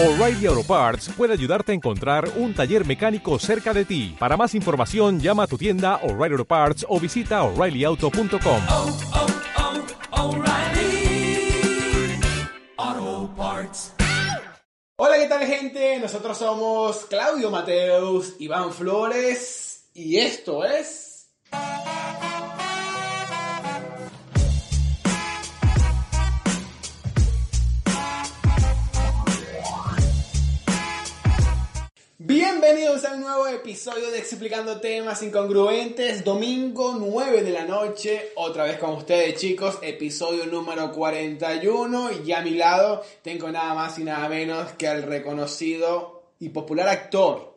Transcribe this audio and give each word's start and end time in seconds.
O'Reilly 0.00 0.46
Auto 0.46 0.62
Parts 0.62 1.10
puede 1.16 1.32
ayudarte 1.32 1.72
a 1.72 1.74
encontrar 1.74 2.30
un 2.36 2.54
taller 2.54 2.86
mecánico 2.86 3.36
cerca 3.40 3.74
de 3.74 3.84
ti. 3.84 4.14
Para 4.16 4.36
más 4.36 4.54
información, 4.54 5.18
llama 5.18 5.42
a 5.42 5.46
tu 5.48 5.58
tienda 5.58 5.96
O'Reilly 6.04 6.34
Auto 6.34 6.44
Parts 6.44 6.86
o 6.88 7.00
visita 7.00 7.42
oreillyauto.com. 7.42 8.62
oh, 8.68 8.96
oh, 10.12 10.22
O'Reilly 10.22 11.50
Auto 12.76 13.34
Parts. 13.36 13.92
Hola, 14.98 15.18
¿qué 15.18 15.26
tal 15.26 15.44
gente? 15.44 15.98
Nosotros 15.98 16.38
somos 16.38 17.06
Claudio 17.06 17.50
Mateus, 17.50 18.36
Iván 18.38 18.72
Flores 18.72 19.90
y 19.94 20.18
esto 20.18 20.64
es... 20.64 21.26
Bienvenidos 32.32 33.06
a 33.06 33.14
un 33.14 33.22
nuevo 33.22 33.48
episodio 33.48 34.10
de 34.10 34.18
Explicando 34.18 34.78
Temas 34.82 35.22
Incongruentes, 35.22 36.22
domingo 36.22 36.94
9 36.98 37.40
de 37.42 37.50
la 37.52 37.64
noche, 37.64 38.32
otra 38.34 38.64
vez 38.64 38.76
con 38.76 38.90
ustedes 38.90 39.40
chicos, 39.40 39.78
episodio 39.80 40.44
número 40.44 40.92
41 40.92 42.10
y 42.26 42.32
a 42.32 42.42
mi 42.42 42.50
lado 42.50 43.02
tengo 43.22 43.50
nada 43.50 43.72
más 43.72 43.98
y 43.98 44.04
nada 44.04 44.28
menos 44.28 44.72
que 44.72 44.86
al 44.86 45.04
reconocido 45.04 46.24
y 46.38 46.50
popular 46.50 46.88
actor, 46.90 47.54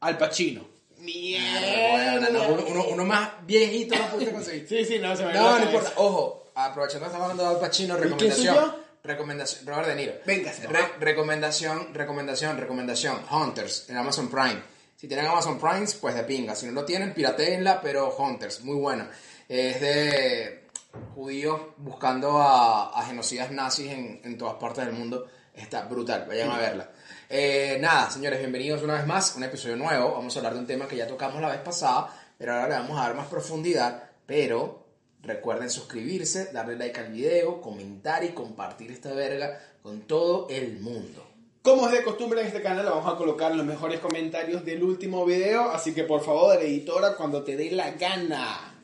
Al 0.00 0.18
Pacino. 0.18 0.66
Bueno, 0.98 2.28
no, 2.30 2.48
uno, 2.52 2.64
uno- 2.68 2.84
uno 2.88 3.04
más 3.06 3.30
viejito 3.46 3.96
no 3.96 4.06
pudiste 4.08 4.34
conseguir. 4.34 4.68
Sí, 4.68 4.84
sí, 4.84 4.98
no, 4.98 5.16
se 5.16 5.24
me 5.24 5.32
No, 5.32 5.58
no 5.58 5.64
importa. 5.64 5.92
Ojo, 5.96 6.44
aprovechando 6.54 7.06
que 7.06 7.06
estamos 7.06 7.30
hablando 7.30 7.42
de 7.44 7.48
Al 7.56 7.60
Pacino, 7.60 7.96
quién 7.96 8.10
soy 8.10 8.18
recomendación. 8.44 8.81
Recomendación. 9.04 9.66
Robert 9.66 9.88
De 9.88 9.94
Niro. 9.96 10.12
Véngase, 10.24 10.66
Re- 10.68 10.92
recomendación, 11.00 11.92
recomendación, 11.92 12.56
recomendación. 12.56 13.20
Hunters 13.30 13.90
en 13.90 13.96
Amazon 13.96 14.28
Prime. 14.28 14.62
Si 14.96 15.08
tienen 15.08 15.26
Amazon 15.26 15.58
Prime, 15.58 15.86
pues 16.00 16.14
de 16.14 16.22
pinga. 16.22 16.54
Si 16.54 16.66
no 16.66 16.72
lo 16.72 16.84
tienen, 16.84 17.12
pirateenla, 17.12 17.80
pero 17.80 18.14
Hunters, 18.16 18.60
muy 18.62 18.76
buena. 18.76 19.10
Es 19.48 19.80
de 19.80 20.68
judíos 21.16 21.60
buscando 21.78 22.40
a, 22.40 22.90
a 22.96 23.04
genocidas 23.06 23.50
nazis 23.50 23.90
en, 23.90 24.20
en 24.22 24.38
todas 24.38 24.54
partes 24.54 24.84
del 24.86 24.94
mundo. 24.94 25.26
Está 25.52 25.82
brutal, 25.82 26.24
vayan 26.28 26.50
a 26.50 26.58
verla. 26.58 26.90
Eh, 27.28 27.78
nada, 27.80 28.08
señores, 28.08 28.38
bienvenidos 28.38 28.82
una 28.82 28.94
vez 28.94 29.06
más 29.06 29.34
a 29.34 29.38
un 29.38 29.42
episodio 29.44 29.76
nuevo. 29.76 30.12
Vamos 30.12 30.34
a 30.36 30.38
hablar 30.38 30.54
de 30.54 30.60
un 30.60 30.66
tema 30.66 30.86
que 30.86 30.96
ya 30.96 31.08
tocamos 31.08 31.40
la 31.42 31.48
vez 31.48 31.60
pasada, 31.60 32.08
pero 32.38 32.54
ahora 32.54 32.68
le 32.68 32.74
vamos 32.76 32.96
a 32.98 33.02
dar 33.02 33.14
más 33.16 33.26
profundidad. 33.26 34.04
Pero 34.24 34.81
recuerden 35.22 35.70
suscribirse, 35.70 36.52
darle 36.52 36.76
like 36.76 36.98
al 37.00 37.12
video, 37.12 37.60
comentar 37.60 38.24
y 38.24 38.30
compartir 38.30 38.90
esta 38.90 39.12
verga 39.12 39.60
con 39.82 40.02
todo 40.02 40.48
el 40.50 40.80
mundo. 40.80 41.26
Como 41.62 41.86
es 41.86 41.92
de 41.92 42.02
costumbre 42.02 42.40
en 42.40 42.48
este 42.48 42.60
canal, 42.60 42.86
vamos 42.86 43.12
a 43.12 43.16
colocar 43.16 43.54
los 43.54 43.64
mejores 43.64 44.00
comentarios 44.00 44.64
del 44.64 44.82
último 44.82 45.24
video, 45.24 45.70
así 45.70 45.94
que 45.94 46.02
por 46.02 46.24
favor, 46.24 46.60
editora, 46.60 47.14
cuando 47.14 47.44
te 47.44 47.56
dé 47.56 47.70
la 47.70 47.92
gana. 47.92 48.80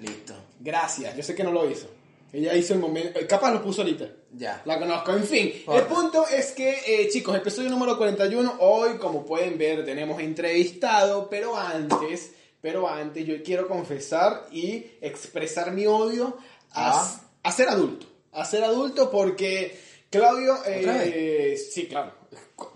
Listo. 0.00 0.34
Gracias, 0.60 1.16
yo 1.16 1.22
sé 1.22 1.34
que 1.34 1.42
no 1.42 1.50
lo 1.50 1.68
hizo. 1.68 1.88
Ella 2.32 2.54
hizo 2.54 2.74
el 2.74 2.78
momento, 2.78 3.18
eh, 3.18 3.26
capaz 3.26 3.52
lo 3.52 3.62
puso 3.62 3.82
ahorita. 3.82 4.06
Ya. 4.32 4.62
La 4.64 4.78
conozco, 4.78 5.12
en 5.12 5.24
fin. 5.24 5.52
El 5.66 5.82
punto 5.86 6.24
es 6.28 6.52
que, 6.52 6.70
eh, 6.86 7.08
chicos, 7.08 7.36
episodio 7.36 7.68
número 7.68 7.98
41, 7.98 8.58
hoy, 8.60 8.98
como 8.98 9.26
pueden 9.26 9.58
ver, 9.58 9.84
tenemos 9.84 10.20
entrevistado, 10.20 11.28
pero 11.28 11.56
antes, 11.56 12.34
pero 12.60 12.88
antes 12.88 13.26
yo 13.26 13.42
quiero 13.42 13.66
confesar 13.68 14.46
y 14.50 14.86
expresar 15.00 15.72
mi 15.72 15.86
odio 15.86 16.36
a, 16.72 16.90
Ah. 17.02 17.20
a 17.42 17.52
ser 17.52 17.68
adulto. 17.68 18.06
A 18.32 18.44
ser 18.44 18.62
adulto 18.64 19.10
porque 19.10 19.78
Claudio, 20.10 20.56
eh, 20.66 20.78
¿Otra 20.80 21.04
eh, 21.04 21.56
sí, 21.56 21.86
claro, 21.86 22.12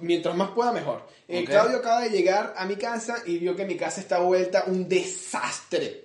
mientras 0.01 0.35
más 0.37 0.51
pueda 0.51 0.73
mejor. 0.73 1.07
Eh. 1.27 1.45
Claudio 1.45 1.79
acaba 1.79 2.01
de 2.03 2.11
llegar 2.11 2.55
a 2.57 2.65
mi 2.65 2.77
casa 2.77 3.17
y 3.27 3.39
vio 3.39 3.57
que 3.57 3.65
mi 3.65 3.77
casa 3.77 4.01
está 4.01 4.19
vuelta 4.19 4.65
un 4.67 4.89
desastre. 4.89 6.03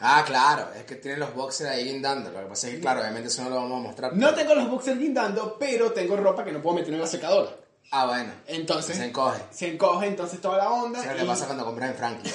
Ah, 0.00 0.22
claro, 0.26 0.68
es 0.76 0.84
que 0.84 0.96
tienen 0.96 1.20
los 1.20 1.34
boxers 1.34 1.70
ahí 1.70 1.84
guindando. 1.84 2.30
Lo 2.30 2.40
que 2.40 2.46
pasa 2.46 2.68
es 2.68 2.74
que, 2.74 2.80
claro, 2.80 3.00
obviamente 3.00 3.28
eso 3.28 3.42
no 3.44 3.48
lo 3.48 3.56
vamos 3.56 3.80
a 3.80 3.82
mostrar. 3.88 4.14
No 4.14 4.34
tengo 4.34 4.54
los 4.54 4.68
boxers 4.68 4.98
guindando, 4.98 5.56
pero 5.58 5.92
tengo 5.92 6.16
ropa 6.16 6.44
que 6.44 6.52
no 6.52 6.60
puedo 6.60 6.76
meter 6.76 6.92
en 6.92 7.00
la 7.00 7.06
secadora. 7.06 7.50
Ah, 7.90 8.06
bueno. 8.06 8.32
Entonces, 8.46 8.96
Se 8.98 9.06
encoge. 9.06 9.40
se 9.52 9.68
encoge 9.68 10.06
entonces 10.08 10.38
toda 10.40 10.58
la 10.58 10.70
onda. 10.70 11.00
Es 11.00 11.10
lo 11.12 11.16
que 11.16 11.24
pasa 11.24 11.46
cuando 11.46 11.64
compras 11.64 11.90
en 11.92 11.96
Franklin. 11.96 12.32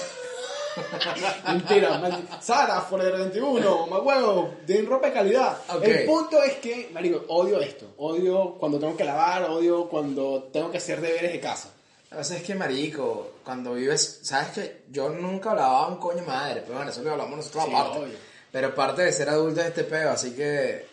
Mentira, 1.48 2.20
Sara, 2.42 2.82
Forever 2.82 3.20
21, 3.20 3.88
más 3.88 4.02
huevo, 4.02 4.56
de 4.66 4.82
ropa 4.84 5.08
de 5.08 5.14
calidad. 5.14 5.58
Ok. 5.70 5.84
El 5.84 6.06
punto 6.06 6.42
es 6.44 6.54
que, 6.56 6.90
marico, 6.94 7.24
odio 7.28 7.60
esto. 7.60 7.94
Odio 7.98 8.56
cuando 8.60 8.80
tengo 8.80 8.96
que 8.96 9.04
lavar, 9.04 9.44
odio 9.44 9.88
cuando 9.90 10.50
tengo 10.54 10.72
que 10.72 10.78
hacer 10.78 11.02
deberes 11.02 11.32
de 11.34 11.40
casa. 11.40 11.70
Que 12.10 12.16
pasa 12.16 12.36
es 12.38 12.44
que, 12.44 12.56
marico, 12.56 13.36
cuando 13.44 13.74
vives... 13.74 14.20
¿Sabes 14.24 14.50
que 14.50 14.84
Yo 14.92 15.10
nunca 15.10 15.54
lavaba 15.54 15.88
un 15.88 15.98
coño 15.98 16.24
madre, 16.26 16.62
pero 16.62 16.76
bueno, 16.76 16.92
eso 16.92 17.02
lo 17.04 17.12
hablamos 17.12 17.38
nosotros 17.38 17.64
Sí, 17.66 17.72
aparte. 17.74 18.00
obvio. 18.00 18.18
Pero 18.52 18.76
parte 18.76 19.02
de 19.04 19.14
ser 19.14 19.30
adulto 19.30 19.62
es 19.62 19.68
este 19.68 19.84
peo, 19.86 20.10
así 20.12 20.32
que... 20.32 20.86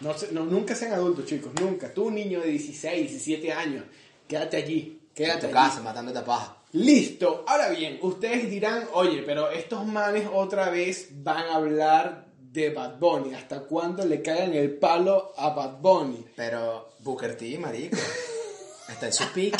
No, 0.00 0.14
no, 0.30 0.44
nunca 0.44 0.74
sean 0.74 0.92
adultos, 0.92 1.26
chicos, 1.26 1.52
nunca. 1.60 1.92
Tú, 1.92 2.10
niño 2.10 2.40
de 2.40 2.48
16, 2.48 3.10
17 3.10 3.52
años, 3.52 3.84
quédate 4.26 4.56
allí. 4.56 5.00
En 5.08 5.14
Quédate 5.14 5.40
tu 5.40 5.46
allí. 5.46 5.54
casa, 5.54 5.80
matándote 5.82 6.18
a 6.20 6.24
paja. 6.24 6.56
Listo. 6.72 7.44
Ahora 7.46 7.70
bien, 7.70 7.98
ustedes 8.02 8.50
dirán, 8.50 8.86
oye, 8.92 9.22
pero 9.24 9.50
estos 9.50 9.86
manes 9.86 10.26
otra 10.32 10.68
vez 10.70 11.08
van 11.12 11.44
a 11.46 11.54
hablar 11.54 12.26
de 12.38 12.70
Bad 12.70 12.98
Bunny. 12.98 13.34
¿Hasta 13.34 13.60
cuándo 13.60 14.04
le 14.04 14.20
cagan 14.22 14.52
el 14.54 14.72
palo 14.76 15.32
a 15.36 15.50
Bad 15.50 15.78
Bunny? 15.80 16.26
Pero 16.36 16.90
Booker 17.00 17.36
T, 17.36 17.58
marico. 17.58 17.96
Está 18.88 19.06
en 19.06 19.12
su 19.12 19.24
peak. 19.32 19.54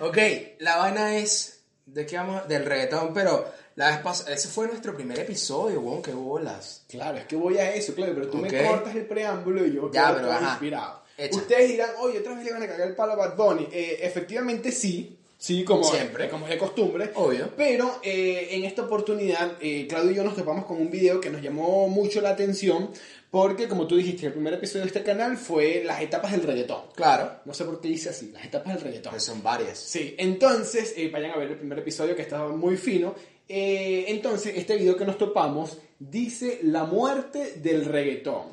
Ok, 0.00 0.18
la 0.60 0.76
vaina 0.78 1.16
es 1.18 1.62
de 1.86 2.06
qué 2.06 2.16
vamos 2.16 2.48
del 2.48 2.64
reggaetón, 2.64 3.12
pero 3.14 3.44
la 3.76 3.88
vez 3.90 3.98
pasada, 3.98 4.32
ese 4.34 4.48
fue 4.48 4.66
nuestro 4.66 4.94
primer 4.94 5.18
episodio, 5.20 5.80
weón, 5.80 6.02
qué 6.02 6.12
bolas. 6.12 6.84
Claro, 6.88 7.18
es 7.18 7.26
que 7.26 7.36
voy 7.36 7.58
a 7.58 7.72
eso, 7.74 7.94
claro, 7.94 8.12
pero 8.14 8.28
tú 8.28 8.38
Ok. 8.38 8.50
me 8.50 8.64
cortas 8.66 8.94
el 8.96 9.06
preámbulo 9.06 9.64
y 9.66 9.74
yo 9.74 9.90
Ya, 9.92 10.08
quedo 10.16 10.28
pero 10.28 10.40
inspirado. 10.48 11.02
Echa. 11.16 11.36
Ustedes 11.36 11.68
dirán, 11.70 11.90
oye, 12.00 12.18
otra 12.18 12.34
vez 12.34 12.44
le 12.44 12.52
van 12.52 12.62
a 12.62 12.66
cagar 12.66 12.88
el 12.88 12.96
palo 12.96 13.12
a 13.12 13.16
Bad 13.16 13.36
Bunny. 13.36 13.68
Eh, 13.70 13.98
efectivamente 14.02 14.72
sí, 14.72 15.18
sí, 15.42 15.64
como, 15.64 15.82
Siempre. 15.84 16.28
como 16.28 16.46
es 16.46 16.52
de 16.52 16.58
costumbre. 16.58 17.10
Obvio. 17.14 17.50
Pero 17.56 17.98
eh, 18.02 18.48
en 18.52 18.64
esta 18.64 18.82
oportunidad, 18.82 19.56
eh, 19.60 19.86
Claudio 19.88 20.12
y 20.12 20.14
yo 20.14 20.24
nos 20.24 20.36
topamos 20.36 20.64
con 20.64 20.80
un 20.80 20.90
video 20.90 21.20
que 21.20 21.30
nos 21.30 21.42
llamó 21.42 21.88
mucho 21.88 22.20
la 22.20 22.30
atención, 22.30 22.90
porque 23.30 23.66
como 23.66 23.86
tú 23.86 23.96
dijiste, 23.96 24.26
el 24.26 24.32
primer 24.32 24.54
episodio 24.54 24.82
de 24.82 24.88
este 24.88 25.02
canal 25.02 25.36
fue 25.36 25.82
las 25.84 26.00
etapas 26.00 26.30
del 26.32 26.42
reggaetón. 26.42 26.82
Claro, 26.94 27.40
No 27.44 27.52
sé 27.54 27.64
por 27.64 27.80
qué 27.80 27.88
dice 27.88 28.10
así, 28.10 28.30
las 28.32 28.44
etapas 28.44 28.74
del 28.74 28.82
reggaetón. 28.84 29.10
pues 29.10 29.24
son 29.24 29.42
varias. 29.42 29.78
Sí, 29.78 30.14
entonces, 30.18 30.94
eh, 30.96 31.10
vayan 31.10 31.32
a 31.32 31.36
ver 31.38 31.48
el 31.50 31.56
primer 31.58 31.80
episodio 31.80 32.14
que 32.14 32.22
estaba 32.22 32.48
muy 32.48 32.76
fino. 32.76 33.14
Entonces, 33.48 34.54
este 34.56 34.76
video 34.76 34.96
que 34.96 35.04
nos 35.04 35.18
topamos 35.18 35.76
dice 35.98 36.60
la 36.62 36.84
muerte 36.84 37.54
del 37.56 37.84
reggaetón. 37.84 38.44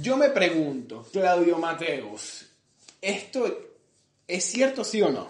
Yo 0.00 0.16
me 0.16 0.30
pregunto, 0.30 1.06
Claudio 1.12 1.58
Mateus, 1.58 2.46
¿esto 3.00 3.46
es 4.26 4.44
cierto 4.44 4.82
sí 4.84 5.00
o 5.00 5.10
no? 5.10 5.28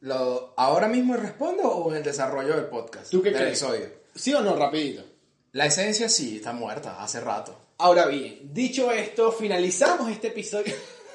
Lo, 0.00 0.54
¿Ahora 0.56 0.88
mismo 0.88 1.16
respondo 1.16 1.62
o 1.68 1.90
en 1.90 1.98
el 1.98 2.02
desarrollo 2.02 2.56
del 2.56 2.66
podcast? 2.66 3.10
¿Tú 3.10 3.22
qué 3.22 3.30
del 3.30 3.38
crees? 3.40 3.62
episodio? 3.62 3.86
¿Sí 4.14 4.32
o 4.34 4.40
no, 4.40 4.56
rapidito? 4.56 5.04
La 5.52 5.66
esencia 5.66 6.08
sí, 6.08 6.36
está 6.36 6.52
muerta, 6.52 7.02
hace 7.02 7.20
rato. 7.20 7.56
Ahora 7.78 8.06
bien, 8.06 8.38
dicho 8.52 8.90
esto, 8.92 9.32
finalizamos 9.32 10.10
este 10.10 10.28
episodio. 10.28 10.74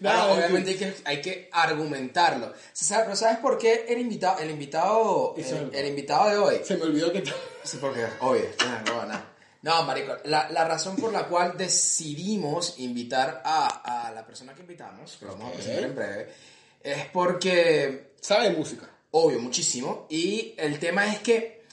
Nada, 0.00 0.32
obviamente 0.32 0.70
hay 0.70 0.76
que, 0.76 0.94
hay 1.04 1.20
que 1.20 1.48
argumentarlo. 1.52 2.52
¿Se 2.72 2.84
sabe- 2.84 3.04
¿Pero 3.04 3.16
sabes 3.16 3.38
por 3.38 3.58
qué 3.58 3.86
el 3.88 3.98
invitado, 3.98 4.38
el 4.40 4.50
invitado, 4.50 5.34
el, 5.36 5.74
el 5.74 5.86
invitado 5.88 6.30
de 6.30 6.38
hoy? 6.38 6.60
Se 6.64 6.76
me 6.76 6.84
olvidó 6.84 7.12
que... 7.12 7.22
Sí, 7.64 7.78
porque, 7.80 8.06
obvio, 8.20 8.44
no, 8.86 8.92
no, 8.94 9.06
no. 9.12 9.36
No, 9.62 9.82
marico, 9.84 10.16
la, 10.24 10.48
la 10.50 10.64
razón 10.64 10.94
por 10.96 11.12
la 11.12 11.26
cual 11.26 11.54
decidimos 11.56 12.78
invitar 12.78 13.42
a, 13.44 14.06
a 14.06 14.12
la 14.12 14.24
persona 14.24 14.54
que 14.54 14.60
invitamos, 14.60 15.16
que 15.18 15.24
lo 15.26 15.32
vamos 15.32 15.50
a 15.50 15.54
presentar 15.54 15.84
en 15.84 15.94
breve, 15.96 16.32
es 16.86 17.06
porque, 17.06 18.12
Sabe 18.20 18.50
de 18.50 18.56
música. 18.56 18.88
obvio, 19.10 19.40
muchísimo, 19.40 20.06
y 20.08 20.54
el 20.56 20.78
tema 20.78 21.06
es 21.12 21.18
que 21.18 21.64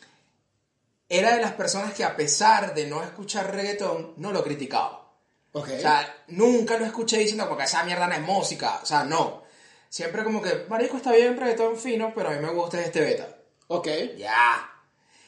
era 1.07 1.35
de 1.35 1.41
las 1.41 1.53
personas 1.53 1.93
que 1.93 2.03
a 2.03 2.15
pesar 2.15 2.73
de 2.73 2.87
no 2.87 3.03
escuchar 3.03 3.53
reggaetón, 3.53 4.15
no 4.17 4.31
lo 4.31 4.43
criticaba. 4.43 5.13
Ok. 5.51 5.69
O 5.77 5.79
sea, 5.79 6.23
nunca 6.29 6.79
lo 6.79 6.85
escuché 6.85 7.19
diciendo 7.19 7.47
porque 7.47 7.65
esa 7.65 7.83
mierda 7.83 8.07
no 8.07 8.15
es 8.15 8.21
música. 8.21 8.79
O 8.81 8.85
sea, 8.87 9.03
no. 9.03 9.43
Siempre 9.87 10.23
como 10.23 10.41
que, 10.41 10.65
marico, 10.67 10.97
está 10.97 11.11
bien 11.11 11.37
reggaetón 11.37 11.77
fino, 11.77 12.11
pero 12.15 12.29
a 12.29 12.31
mí 12.31 12.39
me 12.39 12.51
gusta 12.51 12.81
este 12.81 13.01
beta. 13.01 13.37
ok. 13.67 13.87
Ya. 14.17 14.71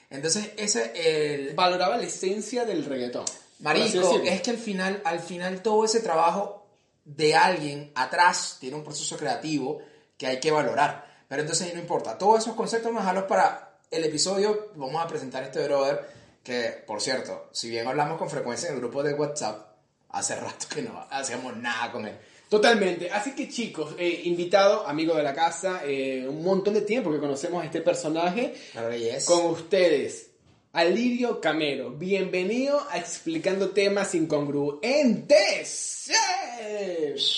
Entonces, 0.10 0.50
ese, 0.58 0.94
el... 0.96 1.54
Valoraba 1.54 1.98
la 1.98 2.04
esencia 2.04 2.66
del 2.66 2.86
reggaetón. 2.86 3.26
Marico, 3.60 4.20
es 4.24 4.42
que 4.42 4.50
al 4.50 4.58
final, 4.58 5.02
al 5.06 5.20
final 5.20 5.62
todo 5.62 5.86
ese 5.86 6.00
trabajo 6.00 6.65
de 7.06 7.36
alguien 7.36 7.92
atrás 7.96 8.58
tiene 8.60 8.76
un 8.76 8.84
proceso 8.84 9.16
creativo 9.16 9.80
que 10.18 10.28
hay 10.28 10.40
que 10.40 10.52
valorar. 10.52 11.06
Pero 11.28 11.42
entonces 11.42 11.74
no 11.74 11.80
importa. 11.80 12.18
Todos 12.18 12.44
esos 12.44 12.56
conceptos 12.56 12.92
más 12.92 13.04
dejarlos 13.04 13.26
para 13.26 13.80
el 13.90 14.04
episodio. 14.04 14.72
Vamos 14.76 15.04
a 15.04 15.08
presentar 15.08 15.44
a 15.44 15.48
este 15.48 15.64
brother 15.64 16.08
que, 16.44 16.84
por 16.86 17.02
cierto, 17.02 17.50
si 17.52 17.70
bien 17.70 17.88
hablamos 17.88 18.18
con 18.18 18.30
frecuencia 18.30 18.70
en 18.70 18.76
el 18.76 18.82
grupo 18.82 19.02
de 19.02 19.14
WhatsApp, 19.14 19.76
hace 20.10 20.36
rato 20.36 20.68
que 20.74 20.82
no 20.82 21.06
hacemos 21.10 21.56
nada 21.58 21.92
con 21.92 22.06
él. 22.06 22.18
Totalmente. 22.50 23.10
Así 23.12 23.34
que 23.34 23.50
chicos, 23.50 23.96
eh, 23.98 24.22
invitado, 24.26 24.88
amigo 24.88 25.16
de 25.16 25.24
la 25.24 25.34
casa, 25.34 25.82
eh, 25.84 26.26
un 26.28 26.44
montón 26.44 26.76
de 26.76 26.82
tiempo 26.82 27.12
que 27.12 27.20
conocemos 27.20 27.64
a 27.64 27.66
este 27.66 27.82
personaje. 27.82 28.54
Claro 28.72 28.90
que 28.90 29.00
yes. 29.00 29.26
Con 29.26 29.48
ustedes, 29.48 30.30
Alirio 30.76 31.40
Camero. 31.40 31.92
Bienvenido 31.92 32.82
a 32.92 32.98
Explicando 32.98 33.70
Temas 33.70 34.14
Incongruentes. 34.14 36.12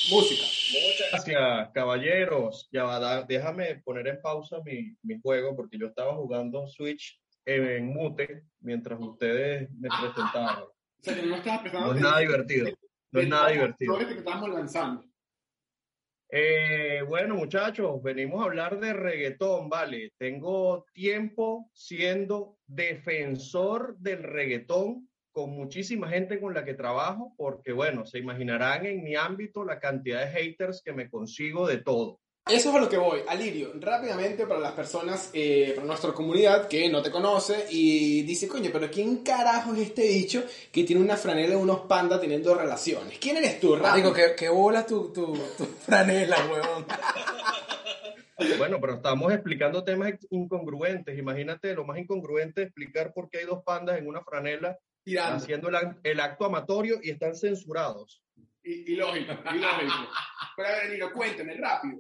Música. 0.10 0.42
Muchas 0.42 1.12
gracias, 1.12 1.70
caballeros. 1.72 2.68
Ya 2.72 2.86
va, 2.86 2.98
da- 3.00 3.22
déjame 3.22 3.76
poner 3.86 4.08
en 4.08 4.20
pausa 4.24 4.58
mi, 4.66 4.92
mi 5.04 5.20
juego 5.22 5.56
porque 5.56 5.78
yo 5.78 5.86
estaba 5.86 6.16
jugando 6.16 6.66
Switch 6.66 7.22
en, 7.46 7.86
mute 7.86 8.46
mientras 8.62 9.00
ustedes 9.00 9.70
me 9.72 9.88
presentaban. 9.88 10.64
O 10.64 10.74
sea, 11.04 11.14
que 11.14 11.22
no 11.22 11.38
No 11.38 11.94
es 11.94 12.02
nada 12.02 12.20
divertido. 12.22 12.70
No 13.12 13.20
es 13.22 13.28
nada 13.28 13.50
divertido. 13.50 14.00
que 14.00 14.14
estamos 14.16 14.50
lanzando. 14.50 15.04
Eh, 16.30 17.04
bueno, 17.08 17.36
muchachos, 17.36 18.04
venimos 18.04 18.42
a 18.42 18.46
hablar 18.46 18.80
de 18.80 18.92
reggaetón, 18.92 19.70
¿vale? 19.70 20.12
Tengo 20.18 20.86
tiempo 20.94 21.70
siendo 21.74 22.58
defensor 22.68 23.98
del 23.98 24.24
reggaetón 24.24 25.10
con 25.32 25.52
muchísima 25.52 26.10
gente 26.10 26.42
con 26.42 26.54
la 26.54 26.66
que 26.66 26.74
trabajo, 26.74 27.34
porque 27.38 27.72
bueno, 27.72 28.06
se 28.06 28.18
imaginarán 28.18 28.86
en 28.86 29.04
mi 29.04 29.16
ámbito 29.16 29.64
la 29.64 29.80
cantidad 29.80 30.26
de 30.26 30.32
haters 30.32 30.82
que 30.84 30.92
me 30.92 31.10
consigo 31.10 31.66
de 31.66 31.78
todo. 31.78 32.20
Eso 32.50 32.70
es 32.70 32.76
a 32.76 32.80
lo 32.80 32.90
que 32.90 32.98
voy. 32.98 33.22
Alirio, 33.28 33.72
rápidamente 33.80 34.46
para 34.46 34.60
las 34.60 34.72
personas, 34.74 35.30
eh, 35.34 35.74
para 35.76 35.86
nuestra 35.88 36.12
comunidad 36.14 36.68
que 36.68 36.90
no 36.90 37.02
te 37.02 37.12
conoce 37.12 37.66
y 37.70 38.22
dice, 38.24 38.48
coño, 38.48 38.70
pero 38.72 38.90
¿quién 38.90 39.18
carajo 39.24 39.74
es 39.74 39.80
este 39.82 40.08
bicho 40.08 40.44
que 40.72 40.84
tiene 40.84 41.02
una 41.02 41.18
franela 41.18 41.50
de 41.52 41.56
unos 41.56 41.82
pandas 41.82 42.22
teniendo 42.22 42.56
relaciones? 42.56 43.18
¿Quién 43.20 43.38
eres 43.38 43.60
tú, 43.60 43.72
Marico, 43.78 43.88
Rápido? 43.88 44.14
¿qué, 44.14 44.36
qué 44.38 44.50
bola 44.50 44.86
tu, 44.86 45.12
tu, 45.12 45.34
tu 45.58 45.66
franela, 45.66 46.38
huevón? 46.52 46.86
Bueno, 48.58 48.78
pero 48.80 48.96
estamos 48.96 49.34
explicando 49.34 49.84
temas 49.84 50.14
incongruentes. 50.30 51.18
Imagínate 51.18 51.74
lo 51.74 51.86
más 51.86 51.98
incongruente 51.98 52.62
es 52.62 52.68
explicar 52.68 53.12
por 53.14 53.30
qué 53.30 53.40
hay 53.40 53.46
dos 53.46 53.64
pandas 53.64 53.98
en 53.98 54.08
una 54.08 54.22
franela 54.22 54.78
Tirando. 55.04 55.38
haciendo 55.38 55.70
el, 55.70 55.76
ac- 55.76 55.98
el 56.04 56.20
acto 56.20 56.46
amatorio 56.46 57.00
y 57.02 57.10
están 57.10 57.36
censurados. 57.36 58.22
Y, 58.64 58.94
y 58.94 58.96
lógico, 58.96 59.32
y 59.56 59.58
lógico. 59.58 59.94
Pero 60.56 60.68
a 60.68 60.72
ver, 60.72 60.82
Alirio, 60.86 61.12
cuéntame, 61.14 61.56
rápido. 61.56 61.98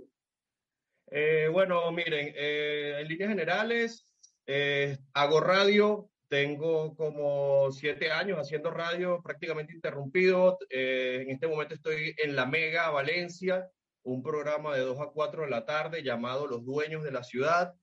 Eh, 1.09 1.47
bueno, 1.49 1.89
miren, 1.91 2.33
eh, 2.35 2.97
en 2.99 3.07
líneas 3.07 3.29
generales, 3.29 4.05
eh, 4.45 4.97
hago 5.13 5.39
radio, 5.39 6.09
tengo 6.27 6.95
como 6.95 7.71
siete 7.71 8.11
años 8.11 8.37
haciendo 8.39 8.71
radio 8.71 9.21
prácticamente 9.23 9.73
interrumpido. 9.73 10.57
En 10.69 11.29
este 11.29 11.47
momento 11.47 11.75
estoy 11.75 12.13
en 12.17 12.35
La 12.35 12.45
Mega, 12.45 12.89
Valencia, 12.89 13.69
un 14.03 14.21
programa 14.21 14.75
de 14.75 14.81
2 14.81 14.99
a 14.99 15.07
4 15.07 15.43
de 15.43 15.49
la 15.49 15.65
tarde 15.65 16.03
llamado 16.03 16.47
Los 16.47 16.65
Dueños 16.65 17.03
de 17.03 17.11
la 17.11 17.23
Ciudad. 17.23 17.73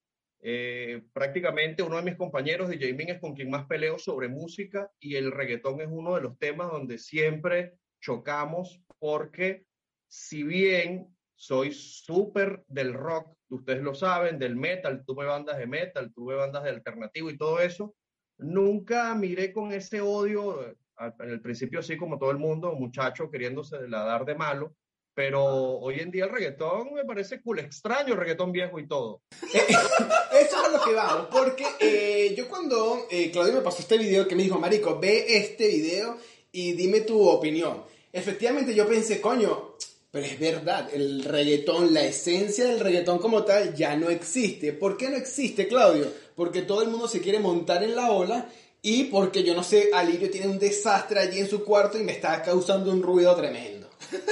Prácticamente 1.14 1.82
uno 1.82 1.96
de 1.96 2.02
mis 2.02 2.16
compañeros, 2.16 2.68
DJ 2.68 2.92
Min, 2.92 3.08
es 3.08 3.20
con 3.20 3.34
quien 3.34 3.48
más 3.48 3.64
peleo 3.64 3.98
sobre 3.98 4.28
música 4.28 4.90
y 5.00 5.16
el 5.16 5.32
reggaetón 5.32 5.80
es 5.80 5.88
uno 5.90 6.14
de 6.14 6.20
los 6.20 6.38
temas 6.38 6.70
donde 6.70 6.98
siempre 6.98 7.78
chocamos 8.02 8.82
porque 8.98 9.64
si 10.06 10.42
bien 10.42 11.13
soy 11.44 11.72
súper 11.72 12.64
del 12.68 12.94
rock, 12.94 13.36
ustedes 13.50 13.82
lo 13.82 13.94
saben, 13.94 14.38
del 14.38 14.56
metal, 14.56 15.04
tuve 15.04 15.26
bandas 15.26 15.58
de 15.58 15.66
metal, 15.66 16.10
tuve 16.14 16.36
bandas 16.36 16.64
de 16.64 16.70
alternativo 16.70 17.28
y 17.28 17.36
todo 17.36 17.60
eso, 17.60 17.94
nunca 18.38 19.14
miré 19.14 19.52
con 19.52 19.70
ese 19.70 20.00
odio, 20.00 20.66
eh, 20.66 20.74
en 21.20 21.28
el 21.28 21.42
principio 21.42 21.82
sí 21.82 21.98
como 21.98 22.18
todo 22.18 22.30
el 22.30 22.38
mundo, 22.38 22.72
muchacho 22.72 23.30
queriéndose 23.30 23.86
la 23.88 24.04
dar 24.04 24.24
de 24.24 24.34
malo, 24.34 24.74
pero 25.12 25.44
hoy 25.44 26.00
en 26.00 26.10
día 26.10 26.24
el 26.24 26.30
reggaetón 26.30 26.94
me 26.94 27.04
parece 27.04 27.42
cool, 27.42 27.58
extraño 27.58 28.14
el 28.14 28.20
reggaetón 28.20 28.50
viejo 28.50 28.78
y 28.78 28.88
todo. 28.88 29.20
Eso 29.52 30.66
es 30.66 30.72
lo 30.72 30.82
que 30.82 30.94
vamos, 30.94 31.26
porque 31.30 31.66
eh, 31.78 32.34
yo 32.34 32.48
cuando 32.48 33.06
eh, 33.10 33.30
Claudio 33.30 33.52
me 33.52 33.60
pasó 33.60 33.80
este 33.80 33.98
video 33.98 34.26
que 34.26 34.34
me 34.34 34.44
dijo, 34.44 34.58
Marico, 34.58 34.98
ve 34.98 35.26
este 35.36 35.68
video 35.68 36.16
y 36.50 36.72
dime 36.72 37.02
tu 37.02 37.28
opinión. 37.28 37.84
Efectivamente 38.10 38.74
yo 38.74 38.88
pensé, 38.88 39.20
coño, 39.20 39.74
pero 40.14 40.26
es 40.26 40.38
verdad, 40.38 40.88
el 40.92 41.24
reggaetón, 41.24 41.92
la 41.92 42.04
esencia 42.04 42.66
del 42.66 42.78
reggaetón 42.78 43.18
como 43.18 43.42
tal 43.42 43.74
ya 43.74 43.96
no 43.96 44.10
existe. 44.10 44.72
¿Por 44.72 44.96
qué 44.96 45.08
no 45.08 45.16
existe, 45.16 45.66
Claudio? 45.66 46.06
Porque 46.36 46.62
todo 46.62 46.82
el 46.82 46.88
mundo 46.88 47.08
se 47.08 47.20
quiere 47.20 47.40
montar 47.40 47.82
en 47.82 47.96
la 47.96 48.12
ola 48.12 48.46
y 48.80 49.04
porque 49.04 49.42
yo 49.42 49.54
no 49.54 49.64
sé, 49.64 49.90
Alirio 49.92 50.30
tiene 50.30 50.46
un 50.46 50.60
desastre 50.60 51.18
allí 51.18 51.40
en 51.40 51.48
su 51.50 51.64
cuarto 51.64 51.98
y 51.98 52.04
me 52.04 52.12
está 52.12 52.40
causando 52.42 52.92
un 52.92 53.02
ruido 53.02 53.34
tremendo. 53.34 53.90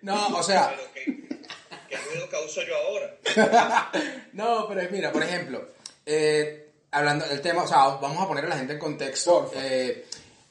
No, 0.00 0.28
o 0.38 0.42
sea, 0.42 0.74
¿Qué 1.04 1.96
ruido 1.96 2.28
causo 2.30 2.60
yo 2.62 2.74
ahora? 2.76 3.90
no, 4.32 4.66
pero 4.68 4.80
es- 4.80 4.90
mira, 4.90 5.10
por 5.12 5.22
ejemplo, 5.22 5.68
eh, 6.06 6.70
hablando 6.92 7.26
del 7.26 7.40
tema, 7.40 7.64
o 7.64 7.68
sea, 7.68 7.78
vamos 8.00 8.22
a 8.22 8.28
poner 8.28 8.44
a 8.44 8.48
la 8.48 8.56
gente 8.58 8.74
en 8.74 8.78
contexto. 8.78 9.50
Eh, 9.56 10.06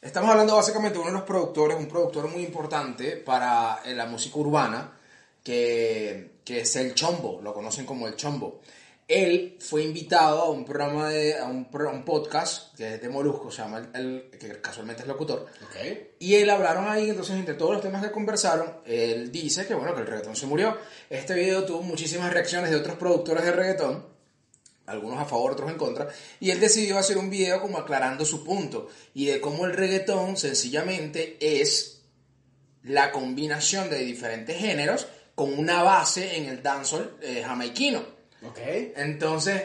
estamos 0.08 0.30
hablando 0.32 0.56
básicamente 0.56 0.96
de 0.98 1.02
uno 1.02 1.12
de 1.12 1.18
los 1.20 1.28
productores, 1.28 1.78
un 1.78 1.88
productor 1.88 2.28
muy 2.30 2.44
importante 2.44 3.18
para 3.18 3.82
eh, 3.86 3.94
la 3.94 4.06
música 4.06 4.38
urbana, 4.40 4.94
que, 5.44 6.40
que 6.44 6.62
es 6.62 6.76
el 6.78 6.94
Chombo, 6.96 7.40
lo 7.42 7.54
conocen 7.54 7.86
como 7.86 8.08
el 8.08 8.16
Chombo. 8.16 8.62
Él 9.08 9.58
fue 9.62 9.84
invitado 9.84 10.42
a 10.42 10.50
un 10.50 10.66
programa 10.66 11.08
de, 11.10 11.38
a 11.40 11.46
un, 11.46 11.68
un 11.72 12.04
podcast 12.04 12.76
que 12.76 12.96
es 12.96 13.02
de 13.02 13.08
Molusco, 13.08 13.50
se 13.50 13.62
llama 13.62 13.78
el, 13.78 13.90
el- 13.94 14.30
que 14.38 14.60
casualmente 14.60 15.04
es 15.04 15.08
locutor. 15.08 15.46
Ok. 15.64 15.98
Y 16.20 16.36
él 16.36 16.50
hablaron 16.50 16.90
ahí, 16.90 17.10
entonces 17.10 17.36
entre 17.38 17.54
todos 17.54 17.72
los 17.74 17.82
temas 17.82 18.04
que 18.04 18.12
conversaron, 18.12 18.82
él 18.86 19.32
dice 19.32 19.66
que 19.66 19.76
bueno, 19.76 19.94
que 19.96 20.02
el 20.02 20.08
reggaetón 20.08 20.36
se 20.36 20.46
murió. 20.46 20.78
Este 21.10 21.34
video 21.36 21.64
tuvo 21.64 21.82
muchísimas 21.84 22.34
reacciones 22.34 22.70
de 22.70 22.76
otros 22.76 22.98
productores 22.98 23.46
de 23.46 23.52
reggaetón, 23.54 24.06
algunos 24.88 25.20
a 25.20 25.26
favor, 25.26 25.52
otros 25.52 25.70
en 25.70 25.78
contra, 25.78 26.08
y 26.40 26.50
él 26.50 26.60
decidió 26.60 26.98
hacer 26.98 27.18
un 27.18 27.30
video 27.30 27.62
como 27.62 27.78
aclarando 27.78 28.26
su 28.26 28.44
punto 28.44 28.90
y 29.14 29.28
de 29.28 29.40
cómo 29.40 29.66
el 29.66 29.74
reggaetón 29.74 30.38
sencillamente 30.38 31.38
es 31.40 32.02
la 32.84 33.12
combinación 33.12 33.90
de 33.90 34.00
diferentes 34.00 34.58
géneros 34.58 35.08
con 35.36 35.54
una 35.54 35.84
base 35.84 36.38
en 36.38 36.46
el 36.46 36.64
dancehall 36.64 37.18
eh, 37.22 37.44
jamaiquino. 37.46 38.00
Ok. 38.44 38.60
Entonces, 38.96 39.62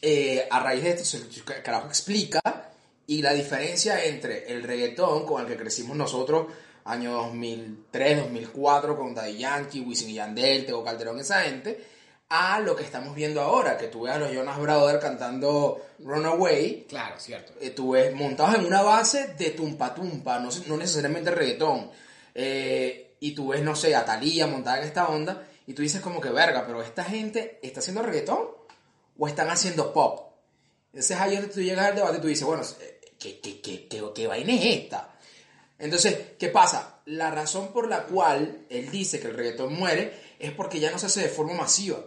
eh, 0.00 0.46
a 0.48 0.60
raíz 0.60 0.84
de 0.84 0.90
esto, 0.90 1.18
el 1.18 1.62
carajo 1.62 1.88
explica 1.88 2.40
y 3.06 3.22
la 3.22 3.32
diferencia 3.32 4.04
entre 4.04 4.52
el 4.52 4.62
reggaetón 4.62 5.26
con 5.26 5.42
el 5.42 5.48
que 5.48 5.56
crecimos 5.56 5.96
nosotros, 5.96 6.46
año 6.84 7.12
2003, 7.12 8.18
2004, 8.18 8.96
con 8.96 9.14
Daddy 9.14 9.38
Yankee, 9.38 9.80
Wisin 9.80 10.10
y 10.10 10.14
Yandel, 10.14 10.64
Tego 10.64 10.84
Calderón, 10.84 11.18
esa 11.18 11.42
gente, 11.42 11.82
a 12.30 12.60
lo 12.60 12.76
que 12.76 12.84
estamos 12.84 13.14
viendo 13.14 13.40
ahora, 13.40 13.78
que 13.78 13.88
tú 13.88 14.02
ves 14.02 14.14
a 14.14 14.18
los 14.18 14.30
Jonas 14.32 14.58
Brothers 14.58 15.02
cantando 15.02 15.80
Runaway, 16.00 16.84
Claro, 16.88 17.18
cierto. 17.18 17.52
eh, 17.60 17.70
tú 17.70 17.92
ves 17.92 18.14
montados 18.14 18.56
en 18.56 18.66
una 18.66 18.82
base 18.82 19.34
de 19.38 19.50
tumpa 19.50 19.94
tumpa, 19.94 20.38
no, 20.38 20.50
no 20.66 20.76
necesariamente 20.76 21.30
reggaetón. 21.30 21.90
Eh, 22.34 23.16
y 23.20 23.32
tú 23.34 23.48
ves, 23.48 23.62
no 23.62 23.74
sé, 23.74 23.94
a 23.96 24.04
Thalía 24.04 24.46
montada 24.46 24.78
en 24.78 24.84
esta 24.84 25.08
onda, 25.08 25.46
y 25.66 25.72
tú 25.72 25.82
dices 25.82 26.00
como 26.02 26.20
que 26.20 26.28
verga, 26.30 26.64
pero 26.66 26.82
esta 26.82 27.02
gente 27.04 27.58
está 27.62 27.80
haciendo 27.80 28.02
reggaetón 28.02 28.40
o 29.18 29.26
están 29.26 29.48
haciendo 29.48 29.92
pop. 29.92 30.32
Entonces 30.92 31.16
ahí 31.18 31.34
es 31.34 31.40
donde 31.40 31.54
tú 31.54 31.60
llegas 31.60 31.86
al 31.86 31.94
debate 31.96 32.18
y 32.18 32.20
tú 32.20 32.26
dices, 32.28 32.44
bueno, 32.46 32.62
eh, 32.80 33.00
¿qué, 33.18 33.40
qué, 33.40 33.60
qué, 33.60 33.88
qué, 33.88 34.02
qué 34.14 34.26
vaina 34.26 34.52
es 34.52 34.64
esta? 34.82 35.14
Entonces, 35.78 36.16
¿qué 36.38 36.48
pasa? 36.48 37.00
La 37.06 37.30
razón 37.30 37.72
por 37.72 37.88
la 37.88 38.04
cual 38.04 38.66
él 38.68 38.90
dice 38.90 39.18
que 39.20 39.28
el 39.28 39.34
reggaetón 39.34 39.74
muere 39.74 40.12
es 40.38 40.52
porque 40.52 40.80
ya 40.80 40.90
no 40.90 40.98
se 40.98 41.06
hace 41.06 41.22
de 41.22 41.28
forma 41.28 41.54
masiva. 41.54 41.98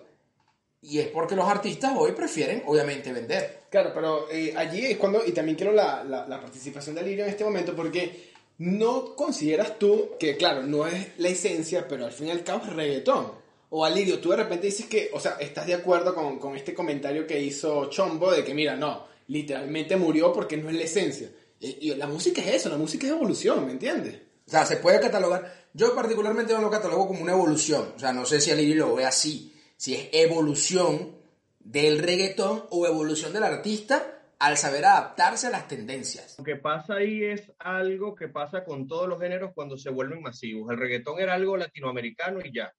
Y 0.82 1.00
es 1.00 1.08
porque 1.08 1.36
los 1.36 1.48
artistas 1.48 1.94
hoy 1.96 2.14
prefieren, 2.14 2.64
obviamente, 2.66 3.14
vender. 3.14 3.62
Claro, 3.70 3.92
pero 3.94 4.32
eh, 4.32 4.54
allí 4.56 4.86
es 4.86 4.98
cuando, 4.98 5.24
y 5.26 5.32
también 5.32 5.56
quiero 5.56 5.72
la, 5.72 6.04
la, 6.04 6.28
la 6.28 6.42
participación 6.42 6.96
de 6.96 7.02
Alirio 7.02 7.24
en 7.24 7.30
este 7.30 7.44
momento, 7.44 7.76
porque 7.76 8.32
no 8.58 9.16
consideras 9.16 9.78
tú 9.78 10.12
que, 10.20 10.38
claro, 10.38 10.64
no 10.64 10.88
es 10.88 11.10
la 11.18 11.30
esencia, 11.30 11.88
pero 11.88 12.06
al 12.06 12.12
fin 12.12 12.28
y 12.28 12.32
al 12.32 12.44
cabo 12.44 12.66
es 12.66 12.74
reggaetón. 12.74 13.32
O 13.70 13.86
Alirio, 13.86 14.20
tú 14.20 14.32
de 14.32 14.38
repente 14.38 14.68
dices 14.68 14.88
que, 14.88 15.10
o 15.14 15.20
sea, 15.20 15.38
estás 15.40 15.68
de 15.68 15.76
acuerdo 15.76 16.14
con, 16.14 16.40
con 16.40 16.56
este 16.56 16.74
comentario 16.74 17.26
que 17.26 17.40
hizo 17.40 17.90
Chombo 17.90 18.32
de 18.32 18.44
que, 18.44 18.54
mira, 18.54 18.76
no, 18.76 19.06
literalmente 19.28 19.96
murió 19.96 20.34
porque 20.34 20.58
no 20.58 20.70
es 20.70 20.76
la 20.76 20.84
esencia. 20.84 21.30
Y, 21.60 21.92
y 21.92 21.96
la 21.96 22.08
música 22.08 22.42
es 22.42 22.56
eso, 22.56 22.70
la 22.70 22.78
música 22.78 23.06
es 23.06 23.14
evolución, 23.14 23.66
¿me 23.66 23.72
entiendes? 23.72 24.16
O 24.48 24.52
sea, 24.52 24.66
se 24.66 24.78
puede 24.78 25.00
catalogar. 25.00 25.70
Yo 25.74 25.96
particularmente 25.96 26.52
no 26.54 26.62
lo 26.62 26.70
catalogo 26.70 27.08
como 27.08 27.22
una 27.22 27.32
evolución. 27.32 27.94
O 27.96 28.00
sea, 28.00 28.12
no 28.12 28.26
sé 28.26 28.42
si 28.42 28.52
Aliri 28.52 28.74
lo 28.74 28.96
ve 28.96 29.06
así. 29.06 29.54
Si 29.82 29.96
es 29.96 30.10
evolución 30.12 31.18
del 31.58 31.98
reggaetón 31.98 32.66
o 32.70 32.86
evolución 32.86 33.34
del 33.34 33.42
artista 33.42 34.30
al 34.38 34.56
saber 34.56 34.86
adaptarse 34.86 35.48
a 35.48 35.50
las 35.50 35.68
tendencias. 35.68 36.38
Lo 36.38 36.44
que 36.44 36.56
pasa 36.56 36.98
ahí 36.98 37.24
es 37.24 37.52
algo 37.58 38.14
que 38.14 38.28
pasa 38.28 38.64
con 38.64 38.88
todos 38.88 39.10
los 39.10 39.20
géneros 39.20 39.54
cuando 39.56 39.80
se 39.80 39.90
vuelven 39.90 40.22
masivos. 40.22 40.70
El 40.70 40.78
reggaetón 40.78 41.20
era 41.20 41.34
algo 41.34 41.58
latinoamericano 41.58 42.42
y 42.44 42.54
ya. 42.54 42.72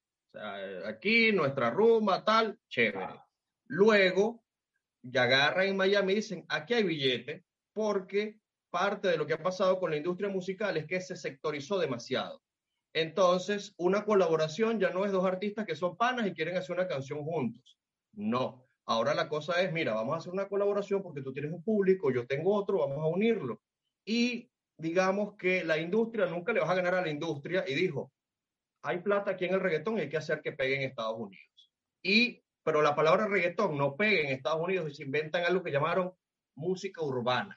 Aquí, 0.87 1.33
nuestra 1.33 1.71
rumba, 1.71 2.25
tal, 2.25 2.57
chévere. 2.69 3.19
Luego, 3.67 4.45
ya 5.03 5.25
agarran 5.25 5.67
en 5.67 5.77
Miami 5.77 6.13
y 6.13 6.17
dicen, 6.17 6.45
aquí 6.49 6.75
hay 6.75 6.85
billete, 6.85 7.45
porque 7.73 8.39
parte 8.71 9.09
de 9.09 9.17
lo 9.17 9.27
que 9.27 9.35
ha 9.35 9.43
pasado 9.43 9.81
con 9.81 9.91
la 9.91 9.97
industria 9.97 10.29
musical 10.29 10.77
es 10.77 10.87
que 10.87 11.01
se 11.01 11.17
sectorizó 11.17 11.81
demasiado. 11.81 12.41
Entonces, 12.95 13.75
una 13.79 14.05
colaboración 14.05 14.79
ya 14.79 14.91
no 14.91 15.05
es 15.05 15.13
dos 15.13 15.25
artistas 15.25 15.67
que 15.67 15.77
son 15.77 15.97
panas 15.97 16.27
y 16.27 16.35
quieren 16.35 16.57
hacer 16.57 16.77
una 16.77 16.89
canción 16.89 17.25
juntos. 17.25 17.79
No. 18.13 18.67
Ahora 18.85 19.15
la 19.15 19.29
cosa 19.29 19.63
es, 19.63 19.73
mira, 19.73 19.95
vamos 19.95 20.15
a 20.15 20.19
hacer 20.19 20.33
una 20.33 20.49
colaboración 20.49 21.03
porque 21.03 21.23
tú 21.23 21.33
tienes 21.33 21.53
un 21.53 21.63
público, 21.63 22.11
yo 22.11 22.27
tengo 22.27 22.55
otro, 22.55 22.79
vamos 22.79 22.99
a 22.99 23.07
unirlo. 23.07 23.61
Y 24.05 24.51
digamos 24.77 25.37
que 25.37 25.65
la 25.65 25.79
industria 25.79 26.27
nunca 26.27 26.53
le 26.53 26.61
vas 26.61 26.71
a 26.71 26.75
ganar 26.75 26.95
a 26.95 27.03
la 27.03 27.09
industria 27.09 27.65
y 27.67 27.75
dijo, 27.75 28.13
hay 28.83 28.99
plata 28.99 29.31
aquí 29.31 29.45
en 29.45 29.55
el 29.55 29.61
reggaetón 29.61 29.97
y 29.97 30.03
hay 30.03 30.09
que 30.09 30.17
hacer 30.17 30.43
que 30.43 30.53
pegue 30.53 30.77
en 30.77 30.83
Estados 30.83 31.17
Unidos. 31.19 31.71
Y, 32.03 32.43
pero 32.65 32.83
la 32.83 32.97
palabra 32.97 33.29
reggaetón 33.29 33.79
no 33.79 33.97
pega 33.97 34.29
en 34.29 34.35
Estados 34.35 34.61
Unidos 34.61 34.91
y 34.91 34.95
se 34.95 35.05
inventan 35.05 35.45
algo 35.45 35.63
que 35.63 35.71
llamaron 35.71 36.13
música 36.57 37.03
urbana. 37.03 37.57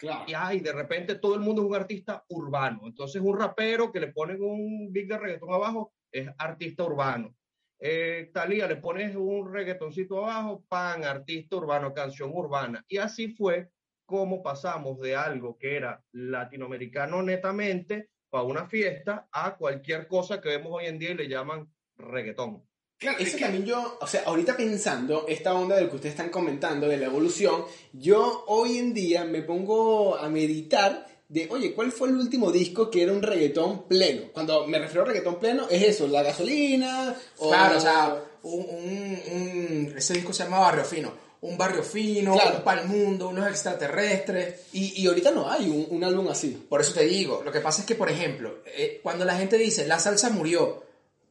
Y 0.00 0.60
de 0.60 0.72
repente 0.72 1.16
todo 1.16 1.34
el 1.34 1.40
mundo 1.40 1.62
es 1.62 1.68
un 1.68 1.74
artista 1.74 2.24
urbano. 2.28 2.82
Entonces 2.84 3.22
un 3.22 3.38
rapero 3.38 3.90
que 3.92 4.00
le 4.00 4.12
ponen 4.12 4.42
un 4.42 4.92
beat 4.92 5.08
de 5.08 5.18
reggaetón 5.18 5.52
abajo 5.52 5.92
es 6.10 6.28
artista 6.38 6.84
urbano. 6.84 7.34
Eh, 7.78 8.30
Talía, 8.32 8.66
le 8.66 8.76
pones 8.76 9.14
un 9.16 9.52
reggaetoncito 9.52 10.24
abajo, 10.24 10.64
pan, 10.68 11.04
artista 11.04 11.56
urbano, 11.56 11.92
canción 11.92 12.30
urbana. 12.32 12.84
Y 12.88 12.98
así 12.98 13.28
fue 13.28 13.70
como 14.06 14.42
pasamos 14.42 15.00
de 15.00 15.16
algo 15.16 15.58
que 15.58 15.76
era 15.76 16.02
latinoamericano 16.12 17.22
netamente 17.22 18.10
para 18.30 18.44
una 18.44 18.66
fiesta 18.66 19.28
a 19.32 19.56
cualquier 19.56 20.06
cosa 20.08 20.40
que 20.40 20.50
vemos 20.50 20.72
hoy 20.72 20.86
en 20.86 20.98
día 20.98 21.10
y 21.10 21.14
le 21.14 21.28
llaman 21.28 21.72
reggaetón. 21.96 22.64
Claro, 22.98 23.18
eso 23.18 23.36
también 23.38 23.64
yo, 23.66 23.98
o 24.00 24.06
sea, 24.06 24.22
ahorita 24.26 24.56
pensando 24.56 25.26
esta 25.28 25.52
onda 25.54 25.76
de 25.76 25.82
lo 25.82 25.90
que 25.90 25.96
ustedes 25.96 26.14
están 26.14 26.30
comentando, 26.30 26.88
de 26.88 26.96
la 26.96 27.06
evolución, 27.06 27.64
yo 27.92 28.44
hoy 28.46 28.78
en 28.78 28.94
día 28.94 29.24
me 29.24 29.42
pongo 29.42 30.16
a 30.16 30.28
meditar 30.30 31.06
de, 31.28 31.48
oye, 31.50 31.74
¿cuál 31.74 31.90
fue 31.92 32.08
el 32.08 32.16
último 32.16 32.50
disco 32.52 32.90
que 32.90 33.02
era 33.02 33.12
un 33.12 33.22
reggaetón 33.22 33.88
pleno? 33.88 34.28
Cuando 34.32 34.66
me 34.66 34.78
refiero 34.78 35.02
a 35.02 35.06
reggaetón 35.06 35.38
pleno, 35.38 35.66
es 35.68 35.82
eso, 35.82 36.06
la 36.06 36.22
gasolina, 36.22 37.14
o... 37.38 37.48
Claro, 37.50 37.76
o 37.78 37.80
sea, 37.80 38.22
un, 38.42 38.60
un- 38.60 39.22
un- 39.32 39.94
ese 39.98 40.14
disco 40.14 40.32
se 40.32 40.44
llama 40.44 40.60
Barrio 40.60 40.84
Fino. 40.84 41.24
Un 41.40 41.58
barrio 41.58 41.82
fino, 41.82 42.32
Claro. 42.32 42.56
un 42.56 42.64
pal 42.64 42.86
mundo, 42.88 43.28
unos 43.28 43.46
extraterrestres. 43.48 44.60
Y, 44.72 45.02
y 45.02 45.06
ahorita 45.06 45.30
no 45.30 45.50
hay 45.50 45.68
un, 45.68 45.86
un 45.90 46.02
álbum 46.02 46.28
así. 46.28 46.64
Por 46.70 46.80
eso 46.80 46.94
te 46.94 47.04
digo, 47.04 47.42
lo 47.44 47.52
que 47.52 47.60
pasa 47.60 47.82
es 47.82 47.86
que, 47.86 47.94
por 47.94 48.10
ejemplo, 48.10 48.60
eh, 48.64 49.00
cuando 49.02 49.26
la 49.26 49.36
gente 49.36 49.58
dice 49.58 49.86
la 49.86 49.98
salsa 49.98 50.30
murió, 50.30 50.83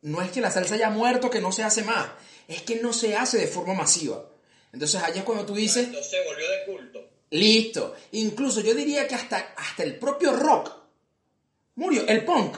no 0.03 0.22
es 0.22 0.31
que 0.31 0.39
la 0.41 0.51
salsa 0.51 0.75
haya 0.75 0.89
muerto, 0.89 1.29
que 1.29 1.41
no 1.41 1.51
se 1.51 1.63
hace 1.63 1.83
más, 1.83 2.07
es 2.48 2.62
que 2.62 2.77
no 2.77 2.93
se 2.93 3.15
hace 3.17 3.38
de 3.39 3.48
forma 3.48 3.74
masiva. 3.74 4.24
Entonces 4.72 5.01
allá 5.01 5.17
es 5.19 5.24
cuando 5.24 5.45
tú 5.45 5.55
dices, 5.55 5.86
se 5.86 6.24
volvió 6.25 6.45
de 6.50 6.65
culto. 6.65 7.00
listo. 7.31 7.95
Incluso 8.12 8.62
yo 8.62 8.74
diría 8.74 9.07
que 9.07 9.15
hasta, 9.15 9.53
hasta 9.57 9.83
el 9.83 9.98
propio 9.98 10.33
rock 10.33 10.72
murió, 11.75 12.05
el 12.07 12.24
punk. 12.25 12.57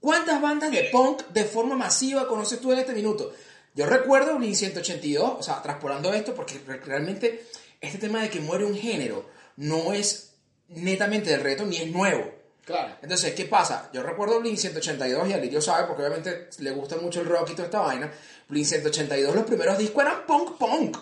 ¿Cuántas 0.00 0.40
bandas 0.42 0.70
de 0.70 0.84
punk 0.92 1.22
de 1.28 1.44
forma 1.44 1.74
masiva 1.76 2.28
conoces 2.28 2.60
tú 2.60 2.72
en 2.72 2.78
este 2.80 2.92
minuto? 2.92 3.32
Yo 3.74 3.86
recuerdo 3.86 4.36
Blink 4.36 4.54
182, 4.54 5.36
o 5.38 5.42
sea, 5.42 5.62
traspolando 5.62 6.12
esto, 6.12 6.34
porque 6.34 6.60
re- 6.66 6.78
realmente 6.80 7.46
este 7.80 7.98
tema 7.98 8.22
de 8.22 8.30
que 8.30 8.40
muere 8.40 8.64
un 8.66 8.76
género 8.76 9.28
no 9.56 9.92
es 9.94 10.34
netamente 10.68 11.30
del 11.30 11.40
reto 11.40 11.64
ni 11.64 11.78
es 11.78 11.90
nuevo. 11.90 12.30
Claro. 12.64 12.96
Entonces, 13.02 13.34
¿qué 13.34 13.44
pasa? 13.44 13.90
Yo 13.92 14.02
recuerdo 14.02 14.40
Blink 14.40 14.56
182 14.56 15.28
y 15.28 15.32
Alirio 15.34 15.60
sabe, 15.60 15.86
porque 15.86 16.02
obviamente 16.02 16.48
le 16.58 16.70
gusta 16.70 16.96
mucho 16.96 17.20
el 17.20 17.26
rock 17.26 17.50
y 17.50 17.52
toda 17.52 17.64
esta 17.66 17.80
vaina. 17.80 18.10
Blink 18.48 18.66
182, 18.66 19.34
los 19.34 19.44
primeros 19.44 19.76
discos 19.76 20.02
eran 20.02 20.26
punk 20.26 20.56
punk. 20.56 20.96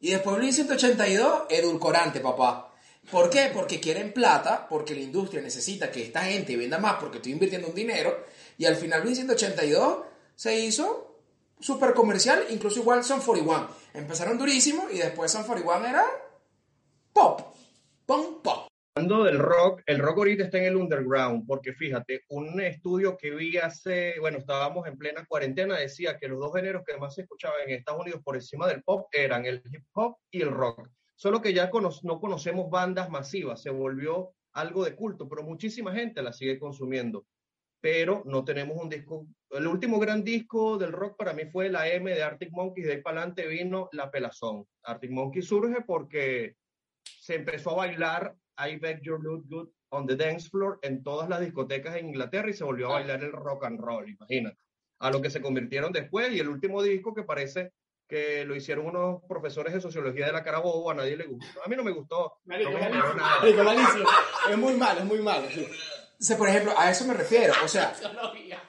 Y 0.00 0.10
después 0.10 0.36
Blink 0.36 0.52
182, 0.52 1.44
edulcorante, 1.48 2.20
papá. 2.20 2.72
¿Por 3.10 3.28
qué? 3.28 3.50
Porque 3.52 3.80
quieren 3.80 4.12
plata, 4.12 4.66
porque 4.68 4.94
la 4.94 5.00
industria 5.00 5.42
necesita 5.42 5.90
que 5.90 6.04
esta 6.04 6.22
gente 6.22 6.56
venda 6.56 6.78
más 6.78 6.94
porque 6.94 7.18
estoy 7.18 7.32
invirtiendo 7.32 7.68
un 7.68 7.74
dinero. 7.74 8.24
Y 8.56 8.64
al 8.66 8.76
final 8.76 9.02
Blink 9.02 9.16
182 9.16 9.98
se 10.36 10.58
hizo 10.58 11.20
súper 11.58 11.92
comercial, 11.92 12.44
incluso 12.50 12.80
igual 12.80 13.02
Son 13.04 13.20
41. 13.20 13.68
Empezaron 13.94 14.38
durísimo 14.38 14.88
y 14.90 14.98
después 14.98 15.32
Son 15.32 15.44
41 15.44 15.86
era 15.86 16.04
pop. 17.12 17.54
Punk 18.06 18.42
pop. 18.42 18.73
Hablando 18.96 19.24
del 19.24 19.40
rock, 19.40 19.82
el 19.86 19.98
rock 19.98 20.18
ahorita 20.18 20.44
está 20.44 20.58
en 20.58 20.66
el 20.66 20.76
underground, 20.76 21.48
porque 21.48 21.72
fíjate, 21.72 22.22
un 22.28 22.60
estudio 22.60 23.16
que 23.16 23.32
vi 23.32 23.56
hace, 23.56 24.14
bueno, 24.20 24.38
estábamos 24.38 24.86
en 24.86 24.96
plena 24.96 25.26
cuarentena, 25.26 25.76
decía 25.76 26.16
que 26.16 26.28
los 26.28 26.38
dos 26.38 26.54
géneros 26.54 26.84
que 26.86 26.96
más 26.96 27.12
se 27.12 27.22
escuchaban 27.22 27.62
en 27.66 27.70
Estados 27.74 28.02
Unidos 28.02 28.20
por 28.22 28.36
encima 28.36 28.68
del 28.68 28.84
pop 28.84 29.08
eran 29.10 29.46
el 29.46 29.60
hip 29.64 29.82
hop 29.94 30.18
y 30.30 30.42
el 30.42 30.52
rock. 30.52 30.88
Solo 31.16 31.42
que 31.42 31.52
ya 31.52 31.70
cono- 31.70 31.90
no 32.04 32.20
conocemos 32.20 32.70
bandas 32.70 33.10
masivas, 33.10 33.60
se 33.60 33.70
volvió 33.70 34.32
algo 34.52 34.84
de 34.84 34.94
culto, 34.94 35.28
pero 35.28 35.42
muchísima 35.42 35.92
gente 35.92 36.22
la 36.22 36.32
sigue 36.32 36.60
consumiendo. 36.60 37.26
Pero 37.80 38.22
no 38.26 38.44
tenemos 38.44 38.80
un 38.80 38.88
disco. 38.88 39.26
El 39.50 39.66
último 39.66 39.98
gran 39.98 40.22
disco 40.22 40.78
del 40.78 40.92
rock 40.92 41.16
para 41.18 41.32
mí 41.32 41.46
fue 41.46 41.68
la 41.68 41.88
M 41.88 42.14
de 42.14 42.22
Arctic 42.22 42.52
Monkeys, 42.52 42.86
de 42.86 42.92
ahí 42.92 43.02
para 43.02 43.18
adelante 43.22 43.48
vino 43.48 43.88
La 43.90 44.12
Pelazón. 44.12 44.64
Arctic 44.84 45.10
Monkeys 45.10 45.48
surge 45.48 45.80
porque 45.84 46.54
se 47.02 47.34
empezó 47.34 47.72
a 47.72 47.86
bailar 47.86 48.36
I 48.58 48.76
Beg 48.76 49.00
Your 49.02 49.22
Look 49.22 49.46
Good 49.48 49.68
on 49.90 50.06
the 50.06 50.16
Dance 50.16 50.48
Floor 50.48 50.78
en 50.82 51.02
todas 51.02 51.28
las 51.28 51.40
discotecas 51.40 51.96
en 51.96 52.08
Inglaterra 52.08 52.50
y 52.50 52.54
se 52.54 52.64
volvió 52.64 52.88
a 52.88 52.94
bailar 52.94 53.22
el 53.22 53.32
rock 53.32 53.64
and 53.64 53.80
roll, 53.80 54.08
imagínate. 54.08 54.58
A 54.98 55.10
lo 55.10 55.20
que 55.20 55.30
se 55.30 55.40
convirtieron 55.40 55.92
después 55.92 56.32
y 56.32 56.40
el 56.40 56.48
último 56.48 56.82
disco 56.82 57.14
que 57.14 57.22
parece 57.22 57.72
que 58.08 58.44
lo 58.44 58.54
hicieron 58.54 58.86
unos 58.86 59.22
profesores 59.28 59.72
de 59.72 59.80
sociología 59.80 60.26
de 60.26 60.32
la 60.32 60.44
Carabobo, 60.44 60.90
a 60.90 60.94
nadie 60.94 61.16
le 61.16 61.26
gustó. 61.26 61.62
A 61.64 61.68
mí 61.68 61.76
no 61.76 61.82
me 61.82 61.90
gustó, 61.90 62.34
Marico, 62.44 62.70
no 62.70 62.78
me 62.78 62.90
nada. 62.90 63.40
Marico, 63.40 63.64
malísimo. 63.64 64.08
Es 64.50 64.58
muy 64.58 64.74
malo, 64.74 65.00
es 65.00 65.06
muy 65.06 65.18
malo. 65.20 65.46
O 65.46 66.22
sea, 66.26 66.36
por 66.36 66.48
ejemplo, 66.48 66.72
a 66.76 66.90
eso 66.90 67.04
me 67.06 67.14
refiero. 67.14 67.54
O 67.64 67.68
sea, 67.68 67.94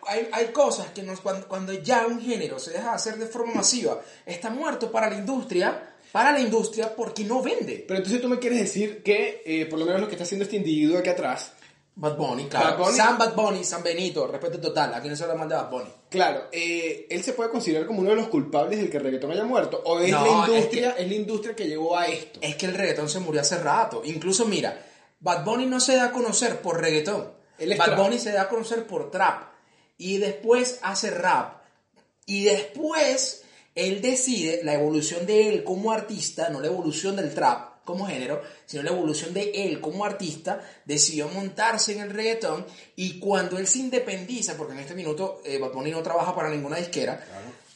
hay, 0.08 0.30
hay 0.32 0.48
cosas 0.48 0.90
que 0.92 1.04
nos, 1.04 1.22
cuando, 1.22 1.48
cuando 1.48 1.74
ya 1.74 2.08
un 2.08 2.20
género 2.20 2.60
se 2.60 2.72
deja 2.72 2.90
de 2.90 2.96
hacer 2.96 3.16
de 3.18 3.28
forma 3.28 3.54
masiva, 3.56 4.02
está 4.26 4.50
muerto 4.50 4.92
para 4.92 5.10
la 5.10 5.16
industria, 5.16 5.95
para 6.16 6.32
la 6.32 6.40
industria 6.40 6.96
porque 6.96 7.26
no 7.26 7.42
vende. 7.42 7.84
Pero 7.86 7.98
entonces 7.98 8.22
tú 8.22 8.30
me 8.30 8.40
quieres 8.40 8.60
decir 8.60 9.04
que, 9.04 9.44
eh, 9.46 9.66
por 9.66 9.78
lo 9.78 9.86
menos 9.86 10.00
lo 10.00 10.08
que 10.08 10.14
está 10.14 10.24
haciendo 10.24 10.46
este 10.46 10.56
individuo 10.56 10.98
aquí 10.98 11.10
atrás, 11.10 11.52
Bad 11.94 12.16
Bunny, 12.16 12.46
claro. 12.46 12.70
Bad 12.70 12.78
Bunny. 12.78 12.96
San 12.96 13.18
Bad 13.18 13.36
Bunny, 13.36 13.64
San 13.66 13.84
Benito, 13.84 14.26
respeto 14.26 14.62
total. 14.62 14.94
Aquí 14.94 15.10
no 15.10 15.18
se 15.18 15.24
habla 15.24 15.36
mal 15.36 15.50
de 15.50 15.56
Bad 15.56 15.70
Bunny. 15.70 15.90
claro, 16.10 16.46
eh, 16.54 17.06
él 17.10 17.22
se 17.22 17.34
puede 17.34 17.50
considerar 17.50 17.86
como 17.86 18.00
uno 18.00 18.12
de 18.12 18.16
los 18.16 18.30
culpables 18.30 18.80
del 18.80 18.90
que 18.90 18.96
el 18.96 19.04
reggaetón 19.04 19.32
haya 19.32 19.44
muerto. 19.44 19.82
O 19.84 20.00
es 20.00 20.10
No, 20.10 20.26
la 20.26 20.46
es 20.46 20.50
industria, 20.54 20.92
es, 20.92 21.06
la 21.06 21.14
industria 21.16 21.54
que 21.54 21.68
llegó 21.68 21.98
a 21.98 22.08
esto. 22.08 22.40
Es 22.42 22.56
que 22.56 22.68
el 22.68 22.76
reggaetón 22.76 23.10
se 23.10 23.20
murió 23.20 23.42
hace 23.42 23.58
rato. 23.60 24.02
Incluso, 24.06 24.46
mira, 24.46 24.86
Bad 25.20 25.44
Bunny 25.44 25.66
no 25.66 25.82
se 25.82 25.98
da 25.98 26.06
a 26.06 26.12
conocer 26.14 26.62
por 26.62 26.80
reggaetón. 26.80 27.30
Él 27.58 27.74
es 27.74 27.78
Bad 27.78 27.88
trap. 27.88 28.00
Bunny 28.00 28.20
se 28.20 28.32
da 28.32 28.44
a 28.44 28.48
conocer 28.48 28.88
por 28.88 29.12
trap. 29.12 29.50
Y 29.98 30.16
después 30.20 30.80
hace 30.82 31.12
rap. 31.12 31.58
Y 32.26 32.46
después 32.46 33.45
él 33.76 34.02
decide 34.02 34.62
la 34.64 34.74
evolución 34.74 35.26
de 35.26 35.50
él 35.50 35.64
como 35.64 35.92
artista, 35.92 36.50
no 36.50 36.62
la 36.62 36.68
evolución 36.68 37.18
del 37.18 37.34
trap 37.34 37.84
como 37.84 38.08
género, 38.08 38.42
sino 38.66 38.82
la 38.82 38.90
evolución 38.90 39.34
de 39.34 39.52
él 39.54 39.80
como 39.80 40.06
artista, 40.06 40.60
decidió 40.86 41.28
montarse 41.30 41.94
en 41.94 42.00
el 42.00 42.10
reggaetón 42.10 42.66
y 42.96 43.20
cuando 43.20 43.60
él 43.60 43.68
se 43.68 43.80
independiza, 43.80 44.58
porque 44.58 44.74
en 44.74 44.80
este 44.80 44.96
minuto 44.96 45.42
eh, 45.46 45.60
Bad 45.60 45.72
Bunny 45.72 45.92
no 45.92 46.02
trabaja 46.02 46.34
para 46.34 46.50
ninguna 46.50 46.78
disquera, 46.78 47.24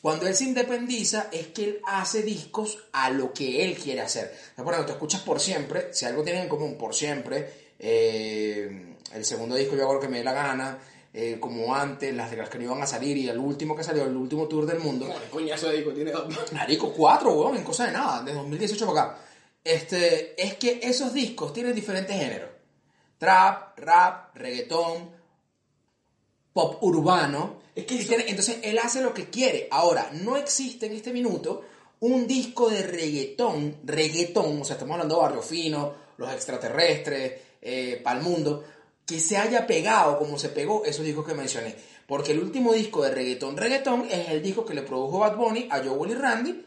cuando 0.01 0.25
él 0.27 0.35
se 0.35 0.45
independiza 0.45 1.27
es 1.31 1.47
que 1.47 1.63
él 1.65 1.81
hace 1.85 2.23
discos 2.23 2.79
a 2.93 3.09
lo 3.09 3.33
que 3.33 3.65
él 3.65 3.77
quiere 3.77 4.01
hacer. 4.01 4.33
Ejemplo, 4.53 4.85
tú 4.85 4.93
escuchas 4.93 5.21
Por 5.21 5.39
Siempre, 5.39 5.93
si 5.93 6.05
algo 6.05 6.23
tienen 6.23 6.43
en 6.43 6.49
común, 6.49 6.77
Por 6.77 6.95
Siempre, 6.95 7.69
eh, 7.77 8.95
el 9.13 9.25
segundo 9.25 9.55
disco 9.55 9.75
yo 9.75 9.83
hago 9.83 9.95
lo 9.95 9.99
que 9.99 10.07
me 10.07 10.19
dé 10.19 10.23
la 10.23 10.33
gana, 10.33 10.79
eh, 11.13 11.37
como 11.39 11.73
antes, 11.73 12.13
las 12.13 12.29
de 12.31 12.37
las 12.37 12.49
que 12.49 12.57
no 12.59 12.65
iban 12.65 12.81
a 12.81 12.87
salir 12.87 13.17
y 13.17 13.27
el 13.29 13.37
último 13.37 13.75
que 13.75 13.83
salió, 13.83 14.03
el 14.05 14.15
último 14.15 14.47
tour 14.47 14.65
del 14.65 14.79
mundo. 14.79 15.07
Qué 15.07 15.29
coñazo 15.29 15.69
disco 15.71 15.91
tiene. 15.91 16.11
Marico, 16.53 16.93
cuatro, 16.93 17.33
weón, 17.33 17.57
en 17.57 17.63
cosa 17.63 17.85
de 17.87 17.91
nada, 17.93 18.21
de 18.23 18.33
2018 18.33 18.85
para 18.87 19.01
acá. 19.03 19.19
Este, 19.63 20.41
es 20.41 20.55
que 20.55 20.79
esos 20.83 21.13
discos 21.13 21.51
tienen 21.53 21.73
diferentes 21.75 22.15
géneros. 22.15 22.49
Trap, 23.17 23.77
rap, 23.79 24.35
reggaetón, 24.35 25.09
pop 26.53 26.81
urbano. 26.83 27.59
Es 27.75 27.85
que 27.85 27.99
eso- 27.99 28.13
entonces 28.27 28.57
él 28.63 28.77
hace 28.79 29.01
lo 29.01 29.13
que 29.13 29.29
quiere. 29.29 29.67
Ahora, 29.71 30.09
no 30.13 30.37
existe 30.37 30.85
en 30.85 30.93
este 30.93 31.11
minuto 31.13 31.63
un 32.01 32.27
disco 32.27 32.69
de 32.69 32.81
reggaetón, 32.83 33.77
reggaetón, 33.83 34.61
o 34.61 34.65
sea, 34.65 34.75
estamos 34.75 34.93
hablando 34.93 35.15
de 35.15 35.21
Barrio 35.21 35.41
Fino, 35.41 35.93
Los 36.17 36.31
Extraterrestres, 36.33 37.33
eh, 37.61 37.99
Pal 38.03 38.21
Mundo, 38.21 38.63
que 39.09 39.19
se 39.19 39.37
haya 39.37 39.65
pegado 39.65 40.19
como 40.19 40.37
se 40.37 40.49
pegó 40.49 40.85
esos 40.85 41.03
discos 41.03 41.25
que 41.25 41.33
mencioné. 41.33 41.75
Porque 42.07 42.31
el 42.31 42.39
último 42.39 42.73
disco 42.73 43.03
de 43.03 43.11
reggaetón, 43.11 43.57
reggaetón, 43.57 44.07
es 44.09 44.29
el 44.29 44.41
disco 44.43 44.63
que 44.65 44.73
le 44.75 44.83
produjo 44.83 45.19
Bad 45.19 45.35
Bunny 45.35 45.67
a 45.71 45.83
Joel 45.83 46.11
y 46.11 46.13
Randy 46.15 46.65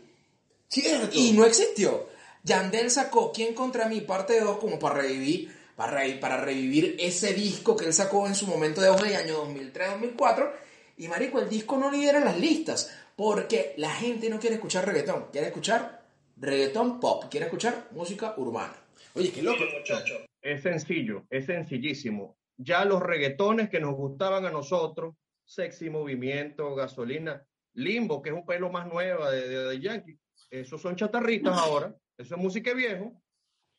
Cierto. 0.68 1.10
y 1.18 1.32
no 1.32 1.44
existió. 1.44 2.08
Yandel 2.44 2.90
sacó 2.90 3.30
¿Quién 3.32 3.54
contra 3.54 3.88
mí? 3.88 4.00
parte 4.00 4.40
2 4.40 4.58
como 4.58 4.78
para 4.78 4.96
revivir, 4.96 5.54
para, 5.76 6.00
re- 6.00 6.14
para 6.14 6.36
revivir 6.38 6.96
ese 6.98 7.32
disco 7.34 7.76
que 7.76 7.86
él 7.86 7.92
sacó 7.92 8.26
en 8.26 8.34
su 8.34 8.46
momento 8.46 8.80
de 8.80 8.88
auge 8.88 9.10
de 9.10 9.16
año 9.16 9.44
2003-2004. 9.46 10.50
Y 10.98 11.08
marico, 11.08 11.38
el 11.40 11.48
disco 11.48 11.76
no 11.76 11.90
lidera 11.90 12.20
las 12.20 12.38
listas 12.38 12.90
porque 13.16 13.74
la 13.76 13.90
gente 13.90 14.28
no 14.30 14.38
quiere 14.40 14.56
escuchar 14.56 14.86
reggaetón, 14.86 15.26
quiere 15.30 15.48
escuchar 15.48 16.02
reggaetón 16.36 16.98
pop, 17.00 17.24
quiere 17.30 17.46
escuchar 17.46 17.88
música 17.92 18.34
urbana. 18.36 18.74
Oye, 19.14 19.30
qué 19.30 19.42
loco. 19.42 19.62
muchacho. 19.78 20.14
Es 20.42 20.62
sencillo, 20.62 21.24
es 21.30 21.46
sencillísimo. 21.46 22.36
Ya 22.56 22.84
los 22.84 23.00
reggaetones 23.00 23.70
que 23.70 23.80
nos 23.80 23.94
gustaban 23.94 24.44
a 24.44 24.50
nosotros, 24.50 25.14
Sexy 25.44 25.88
Movimiento, 25.90 26.74
Gasolina, 26.74 27.42
Limbo, 27.74 28.20
que 28.20 28.30
es 28.30 28.34
un 28.34 28.44
pelo 28.44 28.70
más 28.70 28.86
nueva 28.86 29.30
de, 29.30 29.48
de, 29.48 29.64
de 29.64 29.80
Yankee, 29.80 30.18
esos 30.50 30.80
son 30.82 30.94
chatarritas 30.96 31.56
ahora, 31.56 31.94
eso 32.18 32.34
es 32.34 32.40
música 32.40 32.74
viejo. 32.74 33.20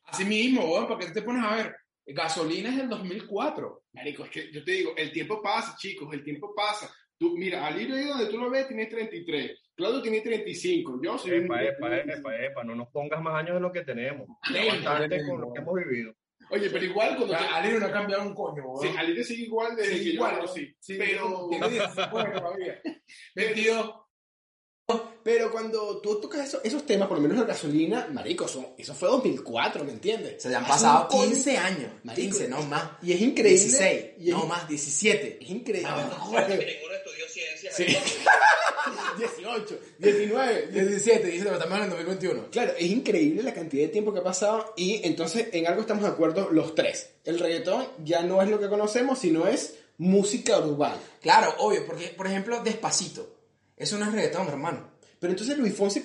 Así 0.04 0.24
mismo, 0.24 0.64
weón, 0.64 0.86
porque 0.88 1.06
te 1.06 1.22
pones 1.22 1.44
a 1.44 1.54
ver, 1.56 1.76
gasolina 2.06 2.68
es 2.70 2.76
del 2.76 2.88
2004. 2.88 3.84
Marico, 3.92 4.24
es 4.24 4.30
que 4.30 4.52
yo 4.52 4.64
te 4.64 4.72
digo, 4.72 4.92
el 4.96 5.12
tiempo 5.12 5.40
pasa, 5.40 5.76
chicos, 5.78 6.12
el 6.12 6.24
tiempo 6.24 6.52
pasa. 6.54 6.92
Tú, 7.16 7.36
mira, 7.38 7.64
al 7.66 7.80
ir 7.80 7.92
ahí 7.92 8.04
donde 8.06 8.26
tú 8.26 8.36
lo 8.38 8.50
ves, 8.50 8.66
tiene 8.66 8.86
33. 8.86 9.52
Claudio 9.76 10.02
tiene 10.02 10.20
35. 10.20 11.00
Yo 11.02 11.16
soy 11.16 11.38
un- 11.38 11.44
Epa, 11.44 11.62
epa, 11.62 11.96
epa, 11.98 12.36
epa, 12.44 12.64
no 12.64 12.74
nos 12.74 12.88
pongas 12.88 13.22
más 13.22 13.34
años 13.36 13.54
de 13.54 13.60
lo 13.60 13.72
que 13.72 13.82
tenemos. 13.82 14.26
Bastante 14.84 15.24
con 15.26 15.40
lo 15.40 15.52
que 15.52 15.60
hemos 15.60 15.74
vivido. 15.74 16.12
Oye, 16.54 16.70
pero 16.70 16.84
igual 16.84 17.16
cuando 17.16 17.36
te, 17.36 17.44
Alirio 17.44 17.80
no 17.80 17.86
ha 17.86 17.92
cambiado 17.92 18.22
un 18.22 18.34
coño, 18.34 18.62
weón. 18.64 18.82
Sí, 18.92 18.96
Alirio 18.98 19.24
sigue 19.24 19.44
igual 19.44 19.74
desde 19.76 19.98
Sí, 19.98 20.04
que 20.04 20.10
igual, 20.10 20.32
yo 20.34 20.40
conocí. 20.42 20.76
sí, 20.80 20.94
pero, 20.96 21.48
16 21.50 21.92
todavía. 22.10 22.82
22. 23.34 23.94
pero 25.22 25.50
cuando 25.50 26.00
tú 26.02 26.20
tocas 26.20 26.46
eso- 26.46 26.60
esos 26.62 26.84
temas, 26.84 27.08
por 27.08 27.16
lo 27.16 27.22
menos 27.22 27.38
la 27.38 27.44
gasolina, 27.44 28.06
marico, 28.12 28.46
son- 28.46 28.74
eso 28.76 28.92
fue 28.94 29.08
2004, 29.08 29.82
¿me 29.82 29.92
entiendes? 29.92 30.42
Se 30.42 30.50
le 30.50 30.56
han 30.56 30.66
pasado 30.66 31.04
un 31.04 31.08
coño- 31.08 31.24
15 31.32 31.56
años. 31.56 31.90
Marico, 32.02 32.20
15, 32.28 32.48
no 32.48 32.62
más. 32.64 32.90
Y 33.02 33.12
es 33.14 33.20
increíble. 33.22 33.50
16, 33.50 34.04
y 34.18 34.28
es, 34.30 34.36
no 34.36 34.44
más, 34.46 34.68
17. 34.68 35.38
Es 35.42 35.48
increíble. 35.50 35.88
estudió 35.90 36.46
ciencias. 36.46 36.93
Sí. 37.74 37.86
18, 39.18 39.78
19, 39.98 40.68
17, 40.72 41.26
17, 41.26 41.44
pero 41.44 41.54
estamos 41.54 41.78
en 41.78 41.84
el 41.84 41.90
2021. 41.90 42.50
Claro, 42.50 42.72
es 42.78 42.86
increíble 42.86 43.42
la 43.42 43.54
cantidad 43.54 43.84
de 43.84 43.88
tiempo 43.88 44.12
que 44.12 44.20
ha 44.20 44.24
pasado 44.24 44.74
y 44.76 45.00
entonces 45.06 45.48
en 45.52 45.66
algo 45.66 45.80
estamos 45.80 46.04
de 46.04 46.10
acuerdo 46.10 46.50
los 46.50 46.74
tres. 46.74 47.10
El 47.24 47.38
reggaetón 47.38 47.86
ya 48.04 48.22
no 48.22 48.42
es 48.42 48.48
lo 48.48 48.60
que 48.60 48.68
conocemos, 48.68 49.18
sino 49.18 49.46
es 49.46 49.78
música 49.98 50.58
urbana. 50.58 50.98
Claro, 51.20 51.54
obvio, 51.58 51.86
porque, 51.86 52.08
por 52.08 52.26
ejemplo, 52.26 52.62
Despacito. 52.62 53.34
Eso 53.76 53.98
no 53.98 54.06
es 54.06 54.12
reggaetón, 54.12 54.48
hermano. 54.48 54.94
Pero 55.18 55.32
entonces 55.32 55.56
Luis 55.56 55.74
Fonsi, 55.74 56.02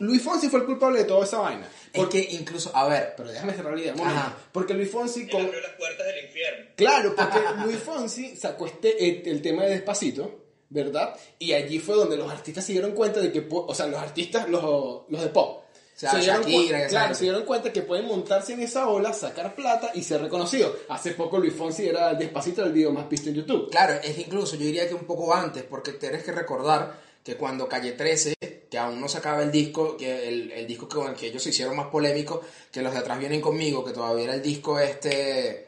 Luis 0.00 0.22
Fonsi 0.22 0.48
fue 0.48 0.60
el 0.60 0.66
culpable 0.66 0.98
de 0.98 1.04
toda 1.06 1.24
esa 1.24 1.38
vaina. 1.38 1.66
Porque 1.94 2.28
incluso, 2.32 2.70
a 2.76 2.86
ver, 2.86 3.14
Pero 3.16 3.30
déjame 3.30 3.54
cerrar 3.54 3.72
la 3.72 3.80
idea. 3.80 3.94
Ajá. 3.98 4.36
Porque 4.52 4.74
Luis 4.74 4.90
Fonsi... 4.90 5.26
Con... 5.26 5.44
las 5.44 5.72
puertas 5.78 6.06
del 6.06 6.26
infierno. 6.26 6.66
Claro, 6.76 7.14
porque 7.16 7.38
Luis 7.64 7.78
Fonsi 7.78 8.36
sacó 8.36 8.66
este, 8.66 9.08
el, 9.08 9.26
el 9.26 9.40
tema 9.40 9.62
de 9.62 9.70
Despacito, 9.70 10.47
¿verdad? 10.70 11.14
Y 11.38 11.52
allí 11.52 11.78
fue 11.78 11.96
donde 11.96 12.16
los 12.16 12.30
artistas 12.30 12.64
se 12.64 12.72
dieron 12.72 12.92
cuenta 12.92 13.20
de 13.20 13.32
que, 13.32 13.46
o 13.50 13.74
sea, 13.74 13.86
los 13.86 14.00
artistas, 14.00 14.48
los, 14.48 15.02
los 15.08 15.20
de 15.20 15.28
pop, 15.28 15.62
sea, 15.98 16.12
se 16.12 16.18
dieron, 16.20 16.42
Shakira, 16.42 16.86
claro, 16.86 17.14
se 17.14 17.24
dieron 17.24 17.42
cuenta 17.42 17.72
que 17.72 17.82
pueden 17.82 18.06
montarse 18.06 18.52
en 18.52 18.60
esa 18.60 18.88
ola, 18.88 19.12
sacar 19.12 19.56
plata 19.56 19.90
y 19.94 20.04
ser 20.04 20.22
reconocidos. 20.22 20.76
Hace 20.88 21.10
poco 21.10 21.38
Luis 21.38 21.54
Fonsi 21.54 21.88
era 21.88 22.10
el 22.10 22.18
Despacito 22.18 22.62
del 22.62 22.72
video 22.72 22.92
más 22.92 23.08
visto 23.08 23.30
en 23.30 23.34
YouTube. 23.34 23.68
claro, 23.70 23.94
es 23.94 24.14
que 24.14 24.20
incluso 24.20 24.54
yo 24.54 24.64
diría 24.64 24.86
que 24.86 24.94
un 24.94 25.06
poco 25.06 25.34
antes, 25.34 25.64
porque 25.64 25.92
tienes 25.92 26.22
que 26.22 26.30
recordar 26.30 27.00
que 27.24 27.36
cuando 27.36 27.68
Calle 27.68 27.92
13, 27.92 28.36
que 28.70 28.78
aún 28.78 29.00
no 29.00 29.08
sacaba 29.08 29.42
el 29.42 29.50
disco, 29.50 29.96
que 29.96 30.28
el, 30.28 30.52
el 30.52 30.66
disco 30.68 30.88
con 30.88 31.08
el 31.08 31.16
que 31.16 31.26
ellos 31.26 31.42
se 31.42 31.50
hicieron 31.50 31.74
más 31.74 31.88
polémico, 31.88 32.42
que 32.70 32.80
los 32.80 32.92
de 32.92 33.00
atrás 33.00 33.18
vienen 33.18 33.40
conmigo, 33.40 33.84
que 33.84 33.92
todavía 33.92 34.24
era 34.24 34.34
el 34.34 34.42
disco 34.42 34.78
este, 34.78 35.66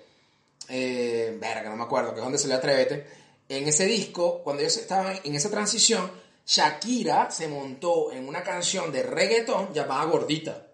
eh, 0.69 1.37
verga, 1.41 1.71
no 1.71 1.77
me 1.77 1.83
acuerdo, 1.83 2.13
que 2.13 2.21
es 2.21 2.25
donde 2.25 2.39
se 2.39 2.47
le 2.47 2.55
Atrévete, 2.55 3.05
en 3.51 3.67
ese 3.67 3.85
disco, 3.85 4.43
cuando 4.45 4.63
ellos 4.63 4.77
estaban 4.77 5.19
en 5.25 5.35
esa 5.35 5.51
transición, 5.51 6.11
Shakira 6.47 7.31
se 7.33 7.49
montó 7.49 8.13
en 8.13 8.29
una 8.29 8.45
canción 8.45 8.93
de 8.93 9.03
reggaetón 9.03 9.75
llamada 9.75 10.05
Gordita, 10.05 10.69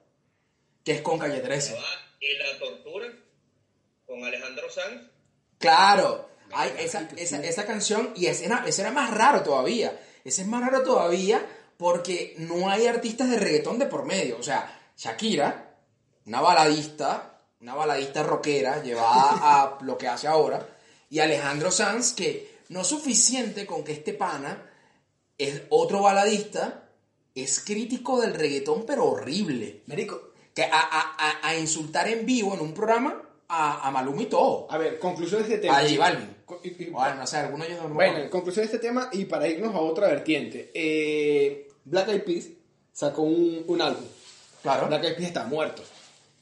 que 0.85 0.93
es 0.93 1.01
con 1.01 1.19
Calle 1.19 1.41
13. 1.41 1.75
Y 2.21 2.37
la 2.37 2.59
tortura 2.59 3.07
con 4.07 4.23
Alejandro 4.23 4.71
Sanz. 4.71 5.09
Claro, 5.59 6.29
hay 6.53 6.71
esa, 6.79 7.09
esa, 7.17 7.43
esa 7.43 7.65
canción 7.65 8.13
y 8.15 8.27
ese 8.27 8.45
era, 8.45 8.63
ese 8.67 8.83
era 8.83 8.91
más 8.91 9.11
raro 9.11 9.43
todavía. 9.43 9.99
Ese 10.23 10.43
es 10.43 10.49
más 10.49 10.61
raro 10.61 10.83
todavía 10.83 11.47
porque 11.79 12.35
no 12.37 12.69
hay 12.69 12.87
artistas 12.87 13.31
de 13.31 13.39
reggaetón 13.39 13.79
de 13.79 13.87
por 13.87 14.05
medio. 14.05 14.39
O 14.39 14.43
sea, 14.43 14.81
Shakira, 14.99 15.77
una 16.27 16.43
baladista, 16.43 17.41
una 17.63 17.75
baladista 17.75 18.23
rockera 18.23 18.83
llevada 18.83 19.39
a 19.41 19.79
lo 19.81 19.97
que 19.97 20.09
hace 20.09 20.29
ahora, 20.29 20.77
y 21.09 21.21
Alejandro 21.21 21.71
Sanz, 21.71 22.13
que 22.13 22.56
no 22.69 22.81
es 22.83 22.87
suficiente 22.87 23.67
con 23.67 23.85
que 23.85 23.93
este 23.93 24.13
pana 24.13 24.71
es 25.39 25.63
otro 25.71 26.03
baladista, 26.03 26.89
es 27.35 27.61
crítico 27.61 28.21
del 28.21 28.35
reggaetón, 28.35 28.85
pero 28.87 29.05
horrible. 29.07 29.83
Marico, 29.87 30.33
Que 30.55 30.63
a, 30.65 30.71
a- 30.73 31.17
a- 31.19 31.49
a 31.49 31.59
insultar 31.59 32.09
en 32.09 32.25
vivo 32.25 32.55
en 32.55 32.61
un 32.61 32.73
programa 32.73 33.23
a, 33.49 33.87
a 33.87 33.91
Maluma 33.91 34.23
y 34.23 34.27
todo. 34.27 34.67
a 34.71 34.79
ver, 34.79 34.99
conclusión 34.99 35.43
de 35.43 35.49
este 35.49 35.59
tema. 35.59 35.77
A 35.79 35.83
J 35.83 35.99
Balvin. 35.99 36.37
Bueno, 36.93 37.15
no 37.17 37.27
sé, 37.27 37.37
alguno 37.39 37.65
de 37.65 37.73
ellos 37.73 37.83
no 37.89 37.95
Bueno, 37.95 38.19
en 38.19 38.29
conclusión 38.31 38.67
de 38.67 38.73
este 38.75 38.79
tema 38.87 39.11
y 39.13 39.25
para 39.27 39.47
irnos 39.49 39.75
a 39.75 39.81
otra 39.81 40.09
vertiente. 40.09 40.71
eh, 40.75 41.69
Black 41.85 42.09
Eyed 42.09 42.23
Peas 42.25 42.47
sacó 42.93 43.23
un, 43.23 43.65
un 43.67 43.83
álbum. 43.83 44.05
Claro. 44.63 44.87
Black 44.89 45.05
Eyed 45.05 45.17
Peas 45.17 45.29
está 45.29 45.45
muerto. 45.45 45.83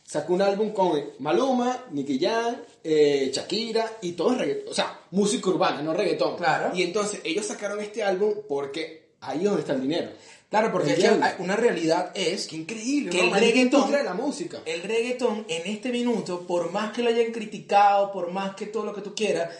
Sacó 0.06 0.34
un 0.34 0.42
álbum 0.42 0.70
con 0.72 1.02
Maluma, 1.20 1.86
Nicky 1.90 2.18
Jam, 2.20 2.56
eh, 2.84 3.30
Shakira 3.34 3.90
y 4.02 4.12
todo 4.12 4.32
es 4.32 4.38
reggaetón. 4.38 4.70
O 4.70 4.74
sea, 4.74 5.00
música 5.12 5.48
urbana, 5.48 5.80
no 5.82 5.94
reggaetón. 5.94 6.36
Claro. 6.36 6.76
Y 6.76 6.82
entonces 6.82 7.20
ellos 7.24 7.46
sacaron 7.46 7.80
este 7.80 8.02
álbum 8.02 8.34
porque 8.46 9.12
ahí 9.20 9.38
es 9.38 9.44
donde 9.44 9.60
está 9.62 9.72
el 9.72 9.80
dinero. 9.80 10.10
Claro, 10.50 10.70
porque 10.70 10.92
es 10.92 10.98
que 11.00 11.42
una 11.42 11.56
realidad 11.56 12.12
es 12.14 12.46
Qué 12.46 12.56
increíble, 12.56 13.10
Que 13.10 13.26
¿no? 13.28 13.34
el 13.34 13.42
reggaetón- 13.42 14.04
la 14.04 14.14
música. 14.14 14.60
el 14.66 14.82
reggaetón 14.82 15.46
en 15.48 15.66
este 15.74 15.90
minuto, 15.90 16.46
por 16.46 16.70
más 16.70 16.92
que 16.92 17.02
lo 17.02 17.08
hayan 17.10 17.32
criticado, 17.32 18.12
por 18.12 18.30
más 18.30 18.54
que 18.54 18.66
todo 18.66 18.84
lo 18.84 18.94
que 18.94 19.00
tú 19.00 19.14
quieras, 19.16 19.50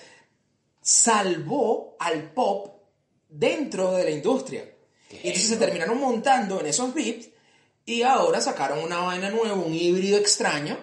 salvó 0.81 1.97
al 1.99 2.31
pop 2.33 2.83
dentro 3.29 3.93
de 3.93 4.05
la 4.05 4.11
industria. 4.11 4.71
Y 5.11 5.17
entonces 5.29 5.49
se 5.49 5.57
terminaron 5.57 5.99
montando 5.99 6.61
en 6.61 6.67
esos 6.67 6.93
beats 6.95 7.29
y 7.85 8.03
ahora 8.03 8.41
sacaron 8.41 8.79
una 8.79 8.99
vaina 8.99 9.31
nueva, 9.31 9.55
un 9.55 9.75
híbrido 9.75 10.19
extraño 10.19 10.77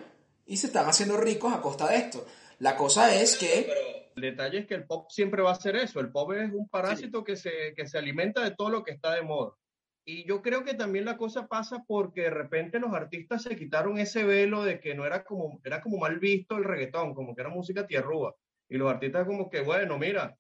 y 0.46 0.58
se 0.58 0.68
están 0.68 0.88
haciendo 0.88 1.18
ricos 1.18 1.54
a 1.54 1.62
costa 1.62 1.88
de 1.88 1.98
esto. 1.98 2.26
La 2.60 2.76
cosa 2.76 3.16
es 3.16 3.38
que... 3.38 3.72
El 4.16 4.22
detalle 4.24 4.60
es 4.60 4.68
que 4.68 4.76
el 4.76 4.86
pop 4.86 5.10
siempre 5.10 5.42
va 5.42 5.52
a 5.52 5.56
ser 5.56 5.78
eso. 5.78 6.00
El 6.00 6.12
pop 6.12 6.34
es 6.34 6.52
un 6.52 6.68
parásito 6.68 7.24
que, 7.24 7.38
se, 7.38 7.74
que 7.76 7.88
se 7.88 7.98
alimenta 7.98 8.44
de 8.44 8.52
todo 8.52 8.70
lo 8.70 8.84
que 8.84 8.92
está 8.92 9.16
de 9.16 9.22
moda. 9.22 9.54
Y 10.04 10.26
yo 10.26 10.42
creo 10.42 10.64
que 10.64 10.74
también 10.74 11.06
la 11.06 11.18
cosa 11.18 11.48
pasa 11.48 11.84
porque 11.88 12.22
de 12.22 12.30
repente 12.30 12.80
los 12.80 12.94
artistas 12.94 13.44
se 13.44 13.56
quitaron 13.56 13.98
ese 13.98 14.24
velo 14.24 14.64
de 14.64 14.80
que 14.80 14.96
no 14.96 15.06
era 15.06 15.24
como, 15.24 15.62
era 15.64 15.82
como 15.82 15.98
mal 15.98 16.20
visto 16.20 16.58
el 16.58 16.64
reggaetón, 16.64 17.14
como 17.14 17.34
que 17.34 17.42
era 17.42 17.50
música 17.50 17.88
tierrúa. 17.88 18.36
Y 18.68 18.78
los 18.78 18.92
artistas 18.92 19.26
como 19.26 19.50
que, 19.50 19.62
bueno, 19.62 19.98
mira, 19.98 20.38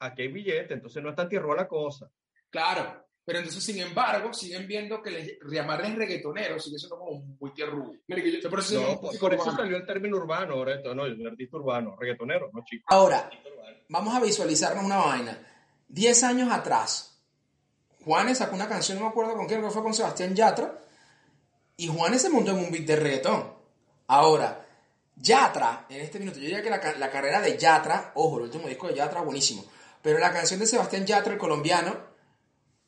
aquí 0.00 0.22
hay 0.22 0.28
billete, 0.28 0.74
entonces 0.74 1.02
no 1.02 1.10
es 1.10 1.16
tan 1.16 1.28
tierrúa 1.28 1.56
la 1.56 1.68
cosa. 1.68 2.10
Claro. 2.50 3.06
Pero 3.24 3.38
entonces, 3.38 3.62
sin 3.62 3.78
embargo, 3.78 4.32
siguen 4.34 4.66
viendo 4.66 5.00
que 5.00 5.10
les, 5.10 5.38
llamarles 5.48 5.94
reggaetoneros 5.94 6.64
sigue 6.64 6.78
siendo 6.78 6.98
como 6.98 7.20
muy 7.40 7.52
tierrudo. 7.54 7.92
Marico, 8.08 8.28
yo- 8.28 8.50
por 8.50 8.58
eso 8.58 8.80
No, 8.80 8.86
por, 9.00 9.02
música 9.04 9.20
por 9.20 9.34
eso 9.34 9.52
salió 9.52 9.76
el 9.76 9.86
término 9.86 10.16
urbano, 10.16 10.54
ahora 10.54 10.74
esto, 10.74 10.92
no, 10.94 11.04
el 11.06 11.24
artista 11.26 11.56
urbano, 11.56 11.94
reggaetonero, 11.98 12.50
no 12.52 12.64
chico. 12.64 12.84
Ahora, 12.88 13.30
vamos 13.88 14.14
a 14.14 14.20
visualizarnos 14.20 14.84
una 14.84 14.96
vaina. 14.96 15.38
Diez 15.86 16.24
años 16.24 16.50
atrás, 16.50 17.22
Juanes 18.04 18.38
sacó 18.38 18.56
una 18.56 18.68
canción, 18.68 18.98
no 18.98 19.04
me 19.04 19.10
acuerdo 19.10 19.34
con 19.36 19.46
quién, 19.46 19.60
creo 19.60 19.68
que 19.70 19.74
fue 19.74 19.82
con 19.84 19.94
Sebastián 19.94 20.34
Yatra, 20.34 20.80
y 21.76 21.86
Juanes 21.86 22.22
se 22.22 22.28
montó 22.30 22.50
en 22.50 22.58
un 22.58 22.72
beat 22.72 22.86
de 22.86 22.96
reggaetón. 22.96 23.52
Ahora, 24.08 24.66
Yatra, 25.14 25.86
en 25.88 26.00
este 26.00 26.18
minuto, 26.18 26.38
yo 26.38 26.46
diría 26.46 26.62
que 26.62 26.70
la, 26.70 26.80
la 26.98 27.10
carrera 27.10 27.40
de 27.40 27.56
Yatra, 27.56 28.10
ojo, 28.16 28.38
el 28.38 28.44
último 28.44 28.66
disco 28.66 28.88
de 28.88 28.94
Yatra, 28.94 29.20
buenísimo, 29.20 29.64
pero 30.02 30.18
la 30.18 30.32
canción 30.32 30.58
de 30.58 30.66
Sebastián 30.66 31.06
Yatra, 31.06 31.34
el 31.34 31.38
colombiano, 31.38 32.11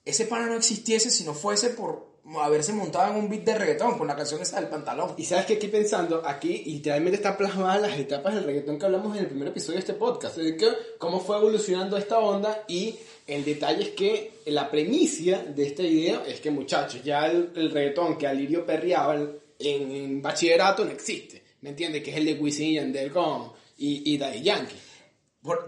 ese 0.05 0.27
pana 0.27 0.47
no 0.47 0.57
existiese 0.57 1.11
si 1.11 1.25
no 1.25 1.35
fuese 1.35 1.71
por 1.71 2.12
haberse 2.40 2.73
montado 2.73 3.12
en 3.12 3.19
un 3.21 3.29
beat 3.29 3.45
de 3.45 3.55
reggaetón, 3.59 3.99
con 3.99 4.07
la 4.07 4.17
canción 4.17 4.40
esa 4.40 4.59
del 4.59 4.71
pantalón. 4.71 5.14
Y 5.19 5.25
sabes 5.25 5.45
que 5.45 5.55
aquí 5.55 5.69
pensando, 5.69 6.23
aquí 6.27 6.62
literalmente 6.64 7.17
están 7.17 7.37
plasmadas 7.37 7.83
las 7.83 7.99
etapas 7.99 8.35
del 8.35 8.45
reggaetón 8.45 8.79
que 8.79 8.87
hablamos 8.87 9.14
en 9.17 9.25
el 9.25 9.29
primer 9.29 9.49
episodio 9.49 9.75
de 9.75 9.81
este 9.81 9.93
podcast, 9.95 10.37
de 10.38 10.57
que 10.57 10.69
cómo 10.99 11.21
fue 11.21 11.37
evolucionando 11.37 11.97
esta 11.99 12.19
onda 12.19 12.64
y 12.67 12.97
el 13.27 13.45
detalle 13.45 13.83
es 13.83 13.88
que 13.90 14.33
la 14.47 14.71
premisa 14.71 15.43
de 15.55 15.67
este 15.67 15.83
video 15.83 16.23
es 16.27 16.40
que 16.40 16.51
muchachos, 16.51 17.03
ya 17.05 17.27
el, 17.27 17.51
el 17.57 17.71
reggaetón 17.71 18.17
que 18.17 18.27
Alirio 18.27 18.64
perreaba 18.64 19.14
en- 19.17 19.38
en 19.59 20.21
bachillerato 20.23 20.85
no 20.85 20.90
existe, 20.90 21.43
¿me 21.61 21.71
entiendes? 21.71 22.03
Que 22.03 22.11
es 22.11 22.17
el 22.17 22.25
de 22.27 22.35
Wisin 22.35 22.69
y 22.71 22.75
Yandel 22.75 23.11
con 23.12 23.53
y, 23.79 24.12
y 24.14 24.19
Daddy 24.19 24.43
Yankee. 24.43 24.77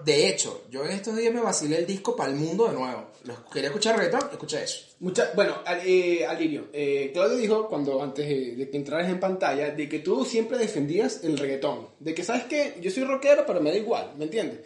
De 0.04 0.28
hecho, 0.28 0.64
yo 0.70 0.84
en 0.86 0.92
estos 0.92 1.14
días 1.16 1.34
me 1.34 1.40
vacilé 1.40 1.78
el 1.78 1.86
disco 1.86 2.16
para 2.16 2.30
el 2.30 2.36
mundo 2.36 2.66
de 2.66 2.72
nuevo. 2.74 3.08
Los- 3.24 3.40
Quería 3.52 3.68
escuchar 3.68 3.98
reggaetón, 3.98 4.30
escuché 4.32 4.62
eso. 4.64 4.86
Bueno, 5.34 5.56
Al- 5.66 5.82
eh, 5.84 6.24
Alirio, 6.24 6.68
eh, 6.72 7.10
Claudio 7.12 7.36
dijo 7.36 7.68
cuando 7.68 8.02
antes 8.02 8.26
de, 8.26 8.68
que 8.70 8.76
entraras 8.76 9.10
en 9.10 9.20
pantalla 9.20 9.70
de 9.72 9.86
que 9.88 9.98
tú 9.98 10.24
siempre 10.24 10.56
defendías 10.56 11.22
el 11.24 11.36
reggaetón, 11.36 11.88
de 12.00 12.14
que 12.14 12.24
sabes 12.24 12.44
que 12.44 12.76
yo 12.80 12.90
soy 12.90 13.04
rockero 13.04 13.44
pero 13.46 13.60
me 13.60 13.70
da 13.70 13.76
igual, 13.76 14.12
¿me 14.16 14.24
entiendes? 14.24 14.60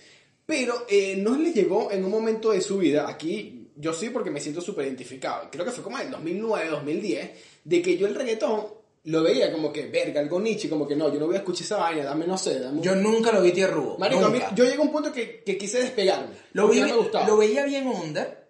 Pero 0.47 0.87
eh, 0.89 1.17
no 1.17 1.37
le 1.37 1.53
llegó 1.53 1.91
en 1.91 2.05
un 2.05 2.11
momento 2.11 2.53
de 2.53 2.61
su 2.61 2.79
vida, 2.79 3.09
aquí 3.09 3.69
yo 3.77 3.93
sí 3.93 4.11
porque 4.11 4.31
me 4.31 4.41
siento 4.41 4.61
súper 4.61 4.87
identificado, 4.87 5.49
creo 5.51 5.65
que 5.65 5.71
fue 5.73 5.83
como 5.83 5.99
en 5.99 6.07
el 6.07 6.11
2009, 6.13 6.69
2010, 6.71 7.31
de 7.65 7.83
que 7.83 7.97
yo 7.97 8.07
el 8.07 8.15
reggaetón 8.15 8.67
lo 9.05 9.23
veía 9.23 9.51
como 9.53 9.73
que, 9.73 9.87
verga, 9.87 10.21
algo 10.21 10.39
niche, 10.41 10.69
como 10.69 10.87
que 10.87 10.95
no, 10.95 11.13
yo 11.13 11.19
no 11.19 11.27
voy 11.27 11.37
a 11.37 11.39
escuchar 11.39 11.63
esa 11.65 11.77
vaina, 11.79 12.05
dame, 12.05 12.27
no 12.27 12.37
sé, 12.37 12.59
dame 12.61 12.79
un- 12.79 12.83
Yo 12.83 12.95
nunca 12.95 13.33
lo 13.33 13.41
vi 13.43 13.53
tierrudo. 13.53 13.97
Marico, 13.99 14.25
a 14.27 14.29
mí- 14.29 14.39
nunca. 14.39 14.55
yo 14.55 14.65
llegué 14.65 14.77
a 14.77 14.81
un 14.83 14.93
punto 14.93 15.13
que, 15.13 15.43
que 15.43 15.57
quise 15.57 15.81
despegarme. 15.81 16.35
lo, 16.53 16.69
vi, 16.69 16.81
no 16.81 16.87
me 16.89 16.97
gustaba. 16.97 17.27
lo 17.27 17.37
veía 17.39 17.65
bien 17.65 17.87
under. 17.87 18.47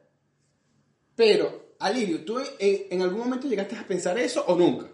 Pero, 1.16 1.74
Alirio, 1.78 2.24
¿tú 2.24 2.40
en, 2.58 2.86
en 2.90 3.02
algún 3.02 3.20
momento 3.20 3.46
llegaste 3.48 3.76
a 3.76 3.86
pensar 3.86 4.18
eso 4.18 4.44
o 4.46 4.54
nunca? 4.56 4.86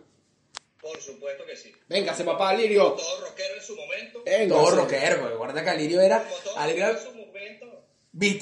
Por 0.81 1.01
supuesto 1.01 1.45
que 1.47 1.57
sí. 1.57 1.73
Véngase, 1.89 2.23
papá, 2.25 2.51
Alirio. 2.51 2.93
Todo 2.93 3.21
rockero 3.27 3.55
en 3.57 3.63
su 3.63 3.75
momento. 3.77 4.23
Véngase. 4.25 4.49
Todo 4.49 4.71
rockero, 4.77 5.21
porque 5.21 5.37
guarda 5.37 5.65
que 5.65 5.71
Alirio 5.71 6.01
era, 6.01 6.23
Como 6.23 6.37
todo 6.43 6.59
Alirio 6.59 6.89
en 6.91 6.99
su 6.99 7.11
momento. 7.13 7.85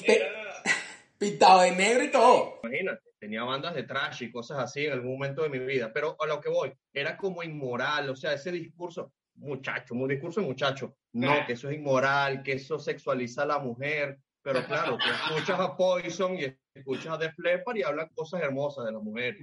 Era, 0.07 0.63
pintado 1.19 1.61
de 1.63 1.71
negro 1.73 2.05
y 2.05 2.11
todo. 2.11 2.61
imagínate, 2.65 3.03
tenía 3.25 3.43
bandas 3.43 3.75
de 3.75 3.85
trash 3.85 4.25
y 4.25 4.31
cosas 4.31 4.59
así 4.59 4.85
en 4.85 4.93
algún 4.93 5.13
momento 5.13 5.43
de 5.43 5.49
mi 5.49 5.59
vida. 5.59 5.91
Pero 5.95 6.15
a 6.21 6.27
lo 6.27 6.43
que 6.43 6.51
voy, 6.51 6.75
era 6.93 7.17
como 7.17 7.43
inmoral. 7.43 8.11
O 8.11 8.17
sea, 8.17 8.35
ese 8.35 8.53
discurso, 8.53 9.15
muchacho, 9.37 9.95
un 9.95 10.07
discurso 10.09 10.43
de 10.43 10.47
muchacho. 10.47 10.95
No, 11.15 11.47
que 11.47 11.55
eso 11.55 11.71
es 11.71 11.77
inmoral, 11.77 12.43
que 12.43 12.53
eso 12.53 12.79
sexualiza 12.79 13.45
a 13.45 13.47
la 13.47 13.59
mujer. 13.59 14.19
Pero 14.43 14.63
claro, 14.67 14.99
escuchas 14.99 15.59
a 15.59 15.75
Poison 15.75 16.39
y 16.39 16.55
escuchas 16.75 17.15
a 17.15 17.17
Def 17.17 17.39
Leppard 17.39 17.79
y 17.79 17.83
hablan 17.83 18.11
cosas 18.15 18.43
hermosas 18.43 18.85
de 18.85 18.93
la 18.93 18.99
mujer. 18.99 19.39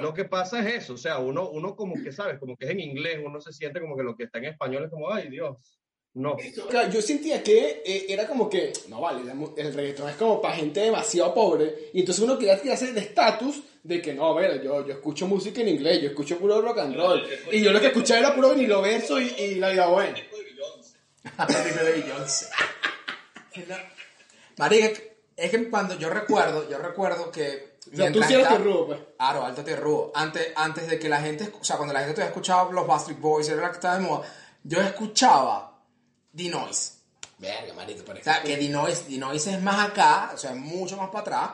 Lo 0.00 0.14
que 0.14 0.24
pasa 0.24 0.60
es 0.60 0.84
eso, 0.84 0.94
o 0.94 0.96
sea, 0.96 1.18
uno, 1.18 1.50
uno 1.50 1.74
como 1.74 1.94
que, 1.94 2.12
¿sabes? 2.12 2.38
Como 2.38 2.56
que 2.56 2.66
es 2.66 2.70
en 2.70 2.80
inglés, 2.80 3.20
uno 3.22 3.40
se 3.40 3.52
siente 3.52 3.80
como 3.80 3.96
que 3.96 4.04
lo 4.04 4.16
que 4.16 4.24
está 4.24 4.38
en 4.38 4.46
español 4.46 4.84
es 4.84 4.90
como, 4.90 5.12
ay 5.12 5.28
Dios, 5.28 5.78
no. 6.14 6.36
Claro, 6.68 6.90
yo 6.90 7.00
sentía 7.00 7.42
que 7.42 7.82
eh, 7.84 8.06
era 8.08 8.26
como 8.26 8.50
que, 8.50 8.72
no 8.88 9.00
vale, 9.00 9.20
el 9.56 9.74
reggaetón 9.74 10.08
es 10.08 10.16
como 10.16 10.40
para 10.40 10.56
gente 10.56 10.80
demasiado 10.80 11.34
pobre. 11.34 11.90
Y 11.92 12.00
entonces 12.00 12.24
uno 12.24 12.38
quería 12.38 12.60
tirarse 12.60 12.92
de 12.92 13.00
estatus 13.00 13.62
de 13.82 14.02
que 14.02 14.14
no, 14.14 14.26
a 14.26 14.34
ver, 14.34 14.62
yo, 14.62 14.86
yo 14.86 14.94
escucho 14.94 15.26
música 15.26 15.60
en 15.60 15.68
inglés, 15.68 16.02
yo 16.02 16.08
escucho 16.08 16.38
puro 16.38 16.60
rock 16.60 16.78
and 16.78 16.96
roll. 16.96 17.22
Y 17.52 17.62
yo 17.62 17.72
lo 17.72 17.80
que 17.80 17.88
escuchaba 17.88 18.20
era 18.20 18.34
puro 18.34 18.50
vinilo 18.50 18.82
verso 18.82 19.20
y, 19.20 19.28
y 19.38 19.54
la 19.56 19.70
vida 19.70 19.86
buena. 19.86 20.16
Marica, 24.56 25.00
es 25.36 25.50
que 25.50 25.70
cuando 25.70 25.98
yo 25.98 26.10
recuerdo, 26.10 26.68
yo 26.68 26.78
recuerdo 26.78 27.30
que... 27.30 27.78
O 27.92 27.96
sea, 27.96 28.12
tú 28.12 28.22
sí 28.22 28.34
eres 28.34 28.48
tierrudo, 28.48 28.86
pues. 28.86 29.00
Claro, 29.16 29.44
alto 29.44 29.64
tierrudo. 29.64 30.12
Antes, 30.14 30.48
antes 30.56 30.88
de 30.88 30.98
que 30.98 31.08
la 31.08 31.20
gente, 31.20 31.52
o 31.58 31.64
sea, 31.64 31.76
cuando 31.76 31.94
la 31.94 32.00
gente 32.00 32.14
todavía 32.14 32.30
escuchaba 32.30 32.70
los 32.72 32.86
Bastard 32.86 33.16
Boys, 33.16 33.48
era 33.48 33.62
la 33.62 33.70
que 33.70 33.74
estaba 33.74 33.98
de 33.98 34.00
moda, 34.00 34.28
yo 34.64 34.80
escuchaba 34.80 35.67
D-Noise. 36.38 36.92
Verga, 37.38 37.72
marico, 37.74 38.04
por 38.04 38.16
O 38.16 38.22
sea, 38.22 38.42
que 38.42 38.56
D-Noise, 38.56 39.04
D-Noise 39.08 39.52
es 39.54 39.62
más 39.62 39.88
acá, 39.90 40.30
o 40.34 40.38
sea, 40.38 40.54
mucho 40.54 40.96
más 40.96 41.08
para 41.10 41.20
atrás. 41.20 41.50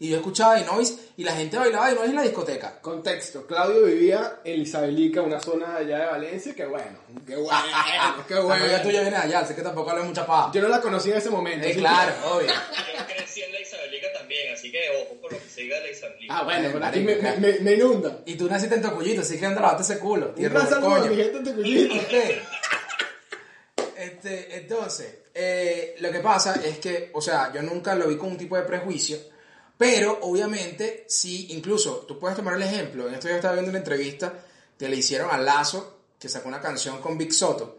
Y 0.00 0.10
yo 0.10 0.16
escuchaba 0.18 0.54
D-Noise 0.54 0.94
y 1.16 1.24
la 1.24 1.32
gente 1.32 1.56
bailaba 1.58 1.88
D-Noise 1.88 2.10
en 2.10 2.16
la 2.16 2.22
discoteca. 2.22 2.80
Contexto, 2.80 3.44
Claudio 3.46 3.82
vivía 3.84 4.40
en 4.44 4.60
Isabelica, 4.62 5.22
una 5.22 5.40
zona 5.40 5.74
allá 5.76 5.98
de 5.98 6.06
Valencia, 6.06 6.54
que 6.54 6.64
bueno, 6.66 6.98
qué 7.26 7.34
bueno, 7.34 7.58
qué 8.28 8.34
La 8.34 8.40
bueno. 8.42 8.64
tuya 8.82 9.00
viene 9.00 9.10
de 9.10 9.16
allá, 9.16 9.40
así 9.40 9.54
que 9.54 9.62
tampoco 9.62 9.90
hablo 9.90 10.04
mucha 10.04 10.24
paja. 10.24 10.52
Yo 10.54 10.62
no 10.62 10.68
la 10.68 10.80
conocí 10.80 11.10
en 11.10 11.16
ese 11.18 11.30
momento. 11.30 11.66
Eh, 11.66 11.74
claro, 11.74 12.12
que- 12.14 12.28
obvio. 12.28 12.46
Yo 12.52 13.06
crecí 13.06 13.42
en 13.42 13.52
la 13.52 13.60
Isabelica 13.60 14.06
también, 14.16 14.52
así 14.54 14.70
que 14.70 14.78
ojo 15.02 15.20
con 15.20 15.32
lo 15.32 15.38
que 15.42 15.48
se 15.50 15.62
diga 15.62 15.76
de 15.78 15.82
la 15.86 15.90
Isabelica. 15.90 16.38
Ah, 16.38 16.42
bueno, 16.44 16.68
pero 16.72 16.86
aquí 16.86 17.00
me, 17.00 17.16
me, 17.16 17.36
me, 17.38 17.58
me 17.58 17.74
inunda. 17.74 18.18
Y 18.26 18.36
tú 18.36 18.48
naciste 18.48 18.76
en 18.76 18.82
Tocuyito, 18.82 19.22
así 19.22 19.36
que 19.38 19.46
anda 19.46 19.60
lavate 19.60 19.82
ese 19.82 19.98
culo. 19.98 20.32
Un 20.36 20.42
gran 20.44 20.68
saludo 20.68 20.94
a 20.94 20.98
coño. 21.00 21.10
mi 21.10 21.16
gente 21.16 21.38
de 21.40 21.54
Cuyito. 21.54 21.94
Este, 23.98 24.56
entonces, 24.56 25.14
eh, 25.34 25.96
lo 26.00 26.10
que 26.12 26.20
pasa 26.20 26.60
es 26.64 26.78
que, 26.78 27.10
o 27.14 27.20
sea, 27.20 27.52
yo 27.52 27.62
nunca 27.62 27.94
lo 27.94 28.06
vi 28.08 28.16
con 28.16 28.30
un 28.30 28.36
tipo 28.38 28.56
de 28.56 28.62
prejuicio, 28.62 29.18
pero 29.76 30.18
obviamente, 30.22 31.04
sí, 31.08 31.48
incluso, 31.50 32.04
tú 32.06 32.18
puedes 32.18 32.36
tomar 32.36 32.54
el 32.54 32.62
ejemplo, 32.62 33.08
en 33.08 33.14
esto 33.14 33.28
yo 33.28 33.34
estaba 33.34 33.54
viendo 33.54 33.70
una 33.70 33.78
entrevista 33.78 34.32
que 34.78 34.88
le 34.88 34.96
hicieron 34.96 35.30
a 35.30 35.38
Lazo, 35.38 35.98
que 36.18 36.28
sacó 36.28 36.48
una 36.48 36.60
canción 36.60 37.00
con 37.00 37.16
Big 37.18 37.32
Soto, 37.32 37.78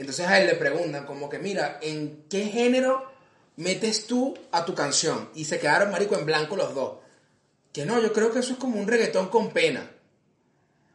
entonces 0.00 0.26
a 0.26 0.40
él 0.40 0.46
le 0.46 0.54
preguntan 0.54 1.06
como 1.06 1.28
que, 1.28 1.38
mira, 1.38 1.78
¿en 1.82 2.24
qué 2.30 2.44
género 2.46 3.10
metes 3.56 4.06
tú 4.06 4.34
a 4.52 4.64
tu 4.64 4.74
canción? 4.74 5.30
Y 5.34 5.44
se 5.46 5.58
quedaron, 5.58 5.90
marico, 5.90 6.16
en 6.16 6.26
blanco 6.26 6.56
los 6.56 6.74
dos. 6.74 6.98
Que 7.72 7.84
no, 7.86 8.00
yo 8.00 8.12
creo 8.12 8.30
que 8.32 8.38
eso 8.40 8.52
es 8.52 8.58
como 8.58 8.78
un 8.80 8.86
reggaetón 8.86 9.28
con 9.28 9.50
pena. 9.50 9.90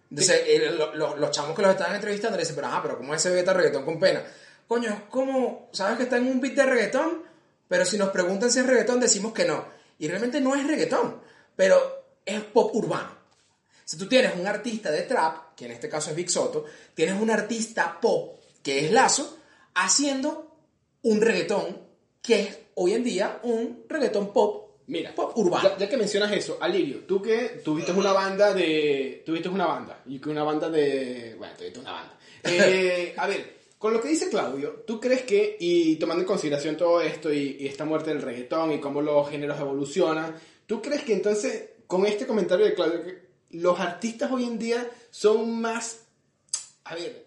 Entonces, 0.09 0.41
lo- 0.71 0.95
lo- 0.95 1.17
los 1.17 1.31
chamos 1.31 1.55
que 1.55 1.61
los 1.61 1.71
estaban 1.71 1.93
entrevistando 1.95 2.35
le 2.37 2.41
dicen, 2.43 2.55
pero 2.55 2.67
ajá, 2.67 2.81
pero 2.81 2.97
¿cómo 2.97 3.13
es 3.13 3.23
ese 3.23 3.35
beta 3.35 3.53
reggaetón 3.53 3.85
con 3.85 3.99
pena? 3.99 4.23
Coño, 4.69 4.91
es 4.91 5.01
como, 5.09 5.67
¿sabes 5.73 5.97
que 5.97 6.03
está 6.03 6.17
en 6.17 6.27
un 6.27 6.39
beat 6.39 6.53
de 6.53 6.63
reggaetón? 6.63 7.23
Pero 7.67 7.85
si 7.85 7.97
nos 7.97 8.09
preguntan 8.09 8.51
si 8.51 8.59
es 8.59 8.67
reggaetón, 8.67 8.99
decimos 8.99 9.33
que 9.33 9.43
no. 9.43 9.65
Y 9.97 10.07
realmente 10.07 10.39
no 10.39 10.53
es 10.53 10.67
reggaetón, 10.67 11.19
pero 11.55 11.79
es 12.23 12.39
pop 12.43 12.69
urbano. 12.75 13.09
Si 13.83 13.97
tú 13.97 14.07
tienes 14.07 14.35
un 14.35 14.45
artista 14.45 14.91
de 14.91 15.01
trap, 15.01 15.55
que 15.55 15.65
en 15.65 15.71
este 15.71 15.89
caso 15.89 16.11
es 16.11 16.15
Big 16.15 16.29
Soto, 16.29 16.65
tienes 16.93 17.19
un 17.19 17.31
artista 17.31 17.97
pop, 17.99 18.39
que 18.61 18.85
es 18.85 18.91
Lazo, 18.91 19.39
haciendo 19.73 20.55
un 21.01 21.19
reggaetón 21.19 21.75
que 22.21 22.41
es 22.41 22.59
hoy 22.75 22.93
en 22.93 23.03
día 23.03 23.39
un 23.41 23.85
reggaetón 23.89 24.31
pop, 24.31 24.69
Mira, 24.85 25.15
pop 25.15 25.35
urbano. 25.35 25.67
Ya, 25.69 25.77
ya 25.79 25.89
que 25.89 25.97
mencionas 25.97 26.31
eso, 26.31 26.59
Alirio, 26.61 27.05
tú 27.07 27.23
que 27.23 27.59
tuviste 27.65 27.91
una 27.91 28.11
banda 28.11 28.53
de. 28.53 29.23
Tuviste 29.25 29.49
una 29.49 29.65
banda. 29.65 30.03
Y 30.05 30.19
que 30.19 30.29
una 30.29 30.43
banda 30.43 30.69
de. 30.69 31.35
Bueno, 31.39 31.55
tuviste 31.57 31.79
una 31.79 31.91
banda. 31.91 32.15
Eh, 32.43 33.13
a 33.17 33.27
ver, 33.27 33.58
con 33.79 33.93
lo 33.93 33.99
que 34.01 34.09
dice 34.09 34.29
Claudio, 34.29 34.83
¿tú 34.85 34.99
crees 34.99 35.23
que, 35.23 35.57
y 35.59 35.95
tomando 35.95 36.21
en 36.21 36.27
consideración 36.27 36.77
todo 36.77 37.01
esto 37.01 37.33
y, 37.33 37.57
y 37.59 37.65
esta 37.65 37.85
muerte 37.85 38.11
del 38.11 38.21
reggaetón 38.21 38.73
y 38.73 38.79
cómo 38.79 39.01
los 39.01 39.27
géneros 39.29 39.59
evolucionan, 39.59 40.35
¿tú 40.67 40.81
crees 40.81 41.01
que 41.03 41.13
entonces, 41.13 41.69
con 41.87 42.05
este 42.05 42.27
comentario 42.27 42.65
de 42.65 42.75
Claudio, 42.75 43.03
que 43.03 43.29
los 43.51 43.79
artistas 43.79 44.31
hoy 44.31 44.43
en 44.43 44.59
día 44.59 44.87
son 45.09 45.59
más. 45.59 46.01
A 46.83 46.93
ver, 46.93 47.25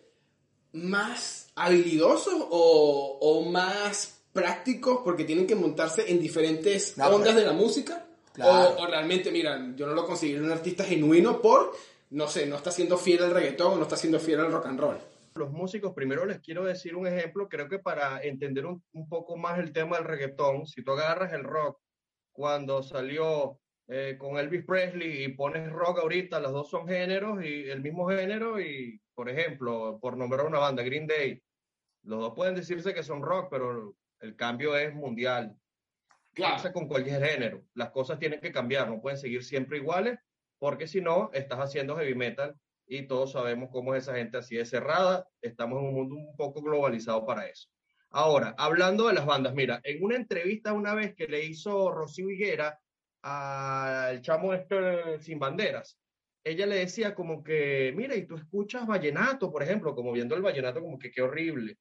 más 0.72 1.48
habilidosos 1.54 2.34
o, 2.50 3.18
o 3.20 3.42
más 3.50 4.18
prácticos 4.32 5.00
porque 5.04 5.24
tienen 5.24 5.46
que 5.46 5.54
montarse 5.54 6.10
en 6.10 6.20
diferentes 6.20 6.96
No, 6.96 7.06
ondas 7.08 7.30
pero- 7.34 7.40
de 7.40 7.46
la 7.46 7.52
música? 7.52 8.06
Claro. 8.32 8.76
O, 8.78 8.82
o 8.82 8.86
realmente, 8.86 9.30
mira, 9.30 9.72
yo 9.76 9.86
no 9.86 9.92
lo 9.94 10.06
considero 10.06 10.42
un 10.44 10.50
artista 10.52 10.84
genuino 10.84 11.42
por, 11.42 11.72
no 12.10 12.28
sé, 12.28 12.46
no 12.46 12.56
está 12.56 12.70
siendo 12.70 12.96
fiel 12.96 13.22
al 13.24 13.30
reggaetón 13.30 13.72
o 13.72 13.76
no 13.76 13.82
está 13.82 13.96
siendo 13.96 14.18
fiel 14.18 14.40
al 14.40 14.50
rock 14.52 14.66
and 14.66 14.80
roll. 14.80 14.96
Los 15.34 15.50
músicos, 15.50 15.92
primero 15.94 16.26
les 16.26 16.40
quiero 16.40 16.64
decir 16.64 16.94
un 16.94 17.06
ejemplo, 17.06 17.48
creo 17.48 17.68
que 17.68 17.78
para 17.78 18.22
entender 18.22 18.66
un, 18.66 18.82
un 18.92 19.08
poco 19.08 19.36
más 19.36 19.58
el 19.58 19.72
tema 19.72 19.96
del 19.96 20.06
reggaetón, 20.06 20.66
si 20.66 20.82
tú 20.82 20.92
agarras 20.92 21.32
el 21.32 21.44
rock 21.44 21.80
cuando 22.32 22.82
salió 22.82 23.60
eh, 23.88 24.16
con 24.18 24.38
Elvis 24.38 24.64
Presley 24.64 25.24
y 25.24 25.28
pones 25.28 25.70
rock 25.70 25.98
ahorita, 26.00 26.40
los 26.40 26.52
dos 26.52 26.70
son 26.70 26.86
géneros 26.86 27.44
y 27.44 27.68
el 27.68 27.82
mismo 27.82 28.08
género 28.08 28.60
y, 28.60 29.00
por 29.14 29.28
ejemplo, 29.28 29.98
por 30.00 30.16
nombrar 30.16 30.46
una 30.46 30.58
banda, 30.58 30.82
Green 30.82 31.06
Day, 31.06 31.42
los 32.04 32.20
dos 32.20 32.32
pueden 32.34 32.54
decirse 32.54 32.94
que 32.94 33.02
son 33.02 33.22
rock, 33.22 33.48
pero 33.50 33.94
el 34.20 34.36
cambio 34.36 34.76
es 34.76 34.94
mundial. 34.94 35.56
Pasa 36.34 36.72
con 36.72 36.88
cualquier 36.88 37.22
género. 37.22 37.62
Las 37.74 37.90
cosas 37.90 38.18
tienen 38.18 38.40
que 38.40 38.52
cambiar, 38.52 38.88
no 38.88 39.00
pueden 39.00 39.18
seguir 39.18 39.44
siempre 39.44 39.78
iguales, 39.78 40.18
porque 40.58 40.86
si 40.86 41.00
no, 41.00 41.30
estás 41.32 41.58
haciendo 41.58 41.96
heavy 41.96 42.14
metal 42.14 42.54
y 42.86 43.06
todos 43.06 43.32
sabemos 43.32 43.70
cómo 43.70 43.94
es 43.94 44.04
esa 44.04 44.16
gente 44.16 44.38
así 44.38 44.56
de 44.56 44.64
cerrada. 44.64 45.26
Estamos 45.40 45.80
en 45.80 45.88
un 45.88 45.94
mundo 45.94 46.14
un 46.14 46.36
poco 46.36 46.62
globalizado 46.62 47.24
para 47.24 47.46
eso. 47.46 47.68
Ahora, 48.10 48.54
hablando 48.58 49.08
de 49.08 49.14
las 49.14 49.24
bandas, 49.24 49.54
mira, 49.54 49.80
en 49.84 50.04
una 50.04 50.16
entrevista 50.16 50.74
una 50.74 50.94
vez 50.94 51.14
que 51.14 51.26
le 51.26 51.44
hizo 51.44 51.90
Rocío 51.90 52.30
Higuera 52.30 52.78
al 53.22 54.20
chamo 54.20 54.52
este 54.52 55.18
sin 55.20 55.38
banderas, 55.38 55.98
ella 56.44 56.66
le 56.66 56.76
decía 56.76 57.14
como 57.14 57.42
que, 57.42 57.92
mira, 57.96 58.16
y 58.16 58.26
tú 58.26 58.36
escuchas 58.36 58.86
vallenato, 58.86 59.50
por 59.50 59.62
ejemplo, 59.62 59.94
como 59.94 60.12
viendo 60.12 60.34
el 60.34 60.42
vallenato, 60.42 60.82
como 60.82 60.98
que 60.98 61.10
qué 61.10 61.22
horrible. 61.22 61.78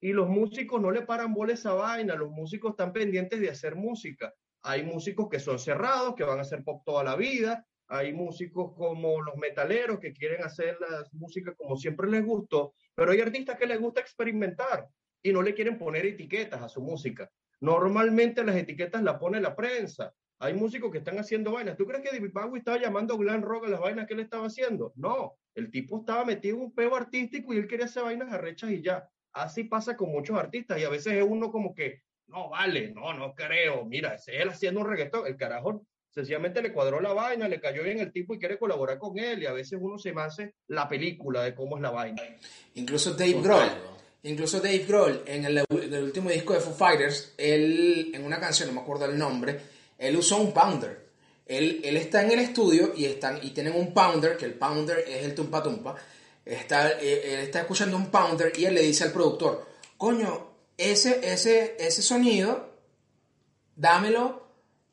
Y 0.00 0.12
los 0.12 0.28
músicos 0.28 0.80
no 0.80 0.90
le 0.90 1.02
paran 1.02 1.32
bola 1.32 1.52
esa 1.52 1.72
vaina, 1.74 2.14
los 2.14 2.30
músicos 2.30 2.72
están 2.72 2.92
pendientes 2.92 3.40
de 3.40 3.50
hacer 3.50 3.76
música. 3.76 4.34
Hay 4.62 4.82
músicos 4.82 5.28
que 5.30 5.38
son 5.38 5.58
cerrados, 5.58 6.14
que 6.14 6.24
van 6.24 6.38
a 6.38 6.42
hacer 6.42 6.64
pop 6.64 6.82
toda 6.84 7.04
la 7.04 7.16
vida, 7.16 7.64
hay 7.90 8.12
músicos 8.12 8.72
como 8.76 9.20
los 9.20 9.36
metaleros 9.36 9.98
que 9.98 10.12
quieren 10.12 10.44
hacer 10.44 10.78
la 10.80 11.04
música 11.12 11.52
como 11.54 11.76
siempre 11.76 12.08
les 12.08 12.24
gustó, 12.24 12.72
pero 12.94 13.10
hay 13.10 13.20
artistas 13.20 13.58
que 13.58 13.66
les 13.66 13.80
gusta 13.80 14.00
experimentar 14.00 14.88
y 15.22 15.32
no 15.32 15.42
le 15.42 15.54
quieren 15.54 15.76
poner 15.76 16.06
etiquetas 16.06 16.62
a 16.62 16.68
su 16.68 16.80
música. 16.80 17.28
Normalmente 17.60 18.44
las 18.44 18.54
etiquetas 18.54 19.02
las 19.02 19.18
pone 19.18 19.40
la 19.40 19.56
prensa. 19.56 20.14
Hay 20.38 20.54
músicos 20.54 20.92
que 20.92 20.98
están 20.98 21.18
haciendo 21.18 21.50
vainas. 21.52 21.76
¿Tú 21.76 21.84
crees 21.84 22.02
que 22.02 22.16
David 22.16 22.30
Bowie 22.32 22.60
estaba 22.60 22.78
llamando 22.78 23.18
glam 23.18 23.42
rock 23.42 23.66
a 23.66 23.70
las 23.70 23.80
vainas 23.80 24.06
que 24.06 24.14
él 24.14 24.20
estaba 24.20 24.46
haciendo? 24.46 24.92
No, 24.94 25.34
el 25.56 25.70
tipo 25.72 25.98
estaba 25.98 26.24
metido 26.24 26.56
en 26.56 26.62
un 26.62 26.72
peo 26.72 26.94
artístico 26.94 27.52
y 27.52 27.58
él 27.58 27.66
quería 27.66 27.86
hacer 27.86 28.04
vainas 28.04 28.32
arrechas 28.32 28.70
y 28.70 28.82
ya. 28.82 29.06
Así 29.32 29.64
pasa 29.64 29.96
con 29.96 30.12
muchos 30.12 30.38
artistas 30.38 30.78
y 30.78 30.84
a 30.84 30.88
veces 30.88 31.14
es 31.14 31.24
uno 31.24 31.50
como 31.50 31.74
que, 31.74 32.02
no 32.28 32.50
vale, 32.50 32.92
no, 32.92 33.12
no 33.14 33.34
creo, 33.34 33.84
mira, 33.84 34.14
es 34.14 34.28
él 34.28 34.48
haciendo 34.48 34.80
un 34.80 34.88
reggaetón, 34.88 35.26
el 35.26 35.36
carajo 35.36 35.84
sencillamente 36.10 36.60
le 36.60 36.72
cuadró 36.72 37.00
la 37.00 37.12
vaina, 37.12 37.48
le 37.48 37.60
cayó 37.60 37.82
bien 37.82 37.98
el 37.98 38.12
tipo 38.12 38.34
y 38.34 38.38
quiere 38.38 38.58
colaborar 38.58 38.98
con 38.98 39.18
él 39.18 39.42
y 39.42 39.46
a 39.46 39.52
veces 39.52 39.78
uno 39.80 39.98
se 39.98 40.12
me 40.12 40.22
hace 40.22 40.54
la 40.68 40.88
película 40.88 41.42
de 41.42 41.54
cómo 41.54 41.76
es 41.76 41.82
la 41.82 41.90
vaina. 41.90 42.22
Incluso 42.74 43.12
Dave 43.14 43.34
Total, 43.34 43.44
Grohl. 43.44 43.70
Incluso 44.24 44.60
Dave 44.60 44.84
Grohl, 44.86 45.22
en 45.26 45.44
el, 45.44 45.58
en 45.58 45.94
el 45.94 46.02
último 46.02 46.30
disco 46.30 46.52
de 46.52 46.60
Foo 46.60 46.74
Fighters, 46.74 47.34
él, 47.38 48.10
en 48.12 48.24
una 48.24 48.38
canción, 48.38 48.68
no 48.68 48.74
me 48.74 48.80
acuerdo 48.80 49.06
el 49.06 49.16
nombre, 49.16 49.58
él 49.96 50.16
usó 50.16 50.38
un 50.38 50.52
pounder. 50.52 51.08
Él, 51.46 51.80
él 51.82 51.96
está 51.96 52.22
en 52.22 52.32
el 52.32 52.40
estudio 52.40 52.92
y, 52.96 53.06
están, 53.06 53.38
y 53.42 53.50
tienen 53.50 53.74
un 53.74 53.92
pounder, 53.92 54.36
que 54.36 54.44
el 54.44 54.54
pounder 54.54 55.04
es 55.06 55.24
el 55.24 55.34
tumpa 55.34 55.62
tumpa. 55.62 55.96
Está, 56.44 56.92
eh, 57.00 57.34
él 57.34 57.40
está 57.40 57.60
escuchando 57.60 57.96
un 57.96 58.10
pounder 58.10 58.52
y 58.56 58.64
él 58.64 58.74
le 58.74 58.82
dice 58.82 59.04
al 59.04 59.12
productor, 59.12 59.66
coño, 59.96 60.48
ese, 60.76 61.20
ese, 61.32 61.76
ese 61.78 62.02
sonido, 62.02 62.70
dámelo 63.76 64.49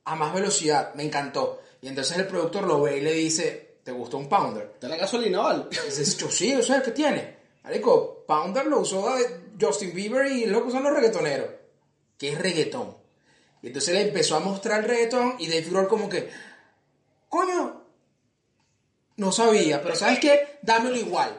a 0.07 0.15
más 0.15 0.33
velocidad, 0.33 0.93
me 0.95 1.03
encantó. 1.03 1.61
Y 1.81 1.89
entonces 1.89 2.17
el 2.17 2.27
productor 2.27 2.65
lo 2.65 2.81
ve 2.81 2.97
y 2.97 3.01
le 3.01 3.11
dice, 3.11 3.79
¿te 3.83 3.91
gustó 3.91 4.17
un 4.17 4.29
pounder? 4.29 4.75
¿Te 4.79 4.87
la 4.87 4.95
gasolina, 4.95 5.41
vale? 5.41 5.65
Dices, 5.69 6.17
yo 6.17 6.31
sí, 6.31 6.51
eso 6.51 6.61
es 6.61 6.69
el 6.79 6.81
que 6.81 6.91
tiene. 6.91 7.37
Marico, 7.63 8.23
Pounder 8.25 8.65
lo 8.67 8.79
usó 8.79 9.17
eh, 9.17 9.41
Justin 9.59 9.93
Bieber 9.93 10.31
y 10.31 10.45
lo 10.45 10.65
usan 10.65 10.83
los 10.83 10.93
reggaetoneros. 10.93 11.49
¿Qué 12.17 12.29
es 12.29 12.39
reggaetón? 12.39 12.95
Y 13.61 13.67
entonces 13.67 13.93
le 13.93 14.01
empezó 14.03 14.37
a 14.37 14.39
mostrar 14.39 14.79
el 14.79 14.87
reggaetón 14.87 15.35
y 15.39 15.47
Dave 15.47 15.67
Grohl 15.69 15.89
como 15.89 16.07
que, 16.07 16.29
coño, 17.27 17.83
no 19.17 19.31
sabía, 19.33 19.83
pero 19.83 19.95
¿sabes 19.95 20.19
qué? 20.19 20.59
Dámelo 20.61 20.95
igual. 20.95 21.37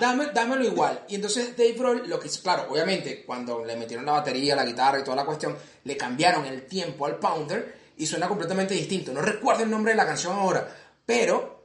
Dame, 0.00 0.26
dámelo 0.34 0.64
igual. 0.64 1.06
Y 1.08 1.14
entonces 1.14 1.56
Dave 1.56 1.72
Grohl, 1.72 2.06
lo 2.06 2.20
que 2.20 2.28
es, 2.28 2.36
claro, 2.38 2.66
obviamente, 2.70 3.24
cuando 3.24 3.64
le 3.64 3.76
metieron 3.76 4.04
la 4.04 4.12
batería, 4.12 4.54
la 4.54 4.66
guitarra 4.66 5.00
y 5.00 5.04
toda 5.04 5.16
la 5.16 5.24
cuestión, 5.24 5.56
le 5.84 5.96
cambiaron 5.96 6.44
el 6.44 6.66
tiempo 6.66 7.06
al 7.06 7.18
Pounder 7.18 7.75
y 7.96 8.06
suena 8.06 8.28
completamente 8.28 8.74
distinto. 8.74 9.12
No 9.12 9.22
recuerdo 9.22 9.62
el 9.62 9.70
nombre 9.70 9.92
de 9.92 9.96
la 9.96 10.06
canción 10.06 10.34
ahora, 10.34 10.68
pero 11.04 11.64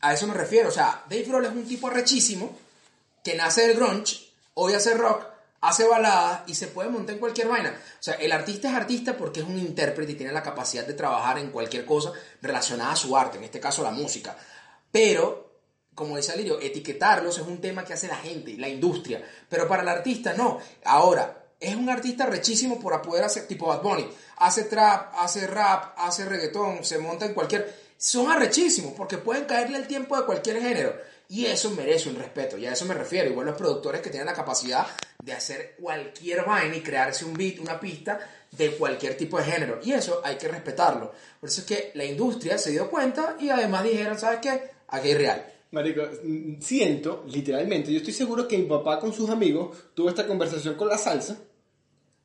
a 0.00 0.12
eso 0.12 0.26
me 0.26 0.34
refiero. 0.34 0.68
O 0.68 0.72
sea, 0.72 1.04
Dave 1.08 1.22
Grohl 1.24 1.46
es 1.46 1.52
un 1.52 1.66
tipo 1.66 1.88
arrechísimo 1.88 2.56
que 3.22 3.34
nace 3.34 3.66
del 3.66 3.76
grunge, 3.76 4.32
hoy 4.54 4.74
hace 4.74 4.94
rock, 4.94 5.26
hace 5.60 5.84
baladas 5.86 6.42
y 6.46 6.54
se 6.54 6.68
puede 6.68 6.90
montar 6.90 7.14
en 7.14 7.20
cualquier 7.20 7.48
vaina. 7.48 7.70
O 7.70 8.02
sea, 8.02 8.14
el 8.14 8.32
artista 8.32 8.68
es 8.68 8.74
artista 8.74 9.16
porque 9.16 9.40
es 9.40 9.46
un 9.46 9.58
intérprete 9.58 10.12
y 10.12 10.16
tiene 10.16 10.32
la 10.32 10.42
capacidad 10.42 10.86
de 10.86 10.94
trabajar 10.94 11.38
en 11.38 11.50
cualquier 11.50 11.86
cosa 11.86 12.12
relacionada 12.42 12.92
a 12.92 12.96
su 12.96 13.16
arte, 13.16 13.38
en 13.38 13.44
este 13.44 13.60
caso 13.60 13.82
la 13.82 13.90
música. 13.90 14.36
Pero, 14.92 15.60
como 15.94 16.16
decía 16.16 16.36
Lirio, 16.36 16.60
etiquetarlos 16.60 17.38
es 17.38 17.46
un 17.46 17.60
tema 17.60 17.84
que 17.84 17.94
hace 17.94 18.08
la 18.08 18.16
gente, 18.16 18.56
la 18.58 18.68
industria. 18.68 19.24
Pero 19.48 19.66
para 19.66 19.82
el 19.82 19.88
artista 19.88 20.34
no. 20.34 20.58
Ahora, 20.84 21.46
es 21.58 21.74
un 21.74 21.88
artista 21.88 22.26
rechísimo 22.26 22.78
por 22.78 23.00
poder 23.00 23.24
hacer, 23.24 23.46
tipo 23.46 23.66
Bad 23.66 23.82
Bunny. 23.82 24.08
Hace 24.36 24.64
trap, 24.64 25.14
hace 25.16 25.46
rap, 25.46 25.94
hace 25.96 26.24
reggaetón, 26.24 26.84
se 26.84 26.98
monta 26.98 27.26
en 27.26 27.34
cualquier... 27.34 27.84
Son 27.96 28.30
arrechísimos 28.30 28.92
porque 28.92 29.18
pueden 29.18 29.44
caerle 29.44 29.78
el 29.78 29.86
tiempo 29.86 30.16
de 30.16 30.26
cualquier 30.26 30.60
género. 30.60 30.94
Y 31.28 31.46
eso 31.46 31.70
merece 31.70 32.10
un 32.10 32.16
respeto, 32.16 32.58
y 32.58 32.66
a 32.66 32.72
eso 32.72 32.84
me 32.84 32.94
refiero. 32.94 33.30
Igual 33.30 33.46
los 33.46 33.56
productores 33.56 34.02
que 34.02 34.10
tienen 34.10 34.26
la 34.26 34.34
capacidad 34.34 34.86
de 35.22 35.32
hacer 35.32 35.74
cualquier 35.80 36.44
vaina 36.44 36.76
y 36.76 36.82
crearse 36.82 37.24
un 37.24 37.32
beat, 37.32 37.60
una 37.60 37.80
pista 37.80 38.20
de 38.50 38.72
cualquier 38.72 39.16
tipo 39.16 39.38
de 39.38 39.44
género. 39.44 39.80
Y 39.82 39.92
eso 39.92 40.20
hay 40.22 40.36
que 40.36 40.48
respetarlo. 40.48 41.12
Por 41.40 41.48
eso 41.48 41.62
es 41.62 41.66
que 41.66 41.90
la 41.94 42.04
industria 42.04 42.58
se 42.58 42.70
dio 42.70 42.90
cuenta 42.90 43.36
y 43.40 43.48
además 43.48 43.84
dijeron, 43.84 44.18
¿sabes 44.18 44.40
qué? 44.40 44.70
Aquí 44.88 45.08
hay 45.08 45.14
real. 45.14 45.46
Marico, 45.70 46.02
mm, 46.22 46.60
siento, 46.60 47.24
literalmente, 47.26 47.90
yo 47.90 47.98
estoy 47.98 48.12
seguro 48.12 48.46
que 48.46 48.58
mi 48.58 48.66
papá 48.66 49.00
con 49.00 49.12
sus 49.12 49.28
amigos 49.30 49.76
tuvo 49.94 50.10
esta 50.10 50.26
conversación 50.26 50.76
con 50.76 50.88
la 50.88 50.98
salsa. 50.98 51.38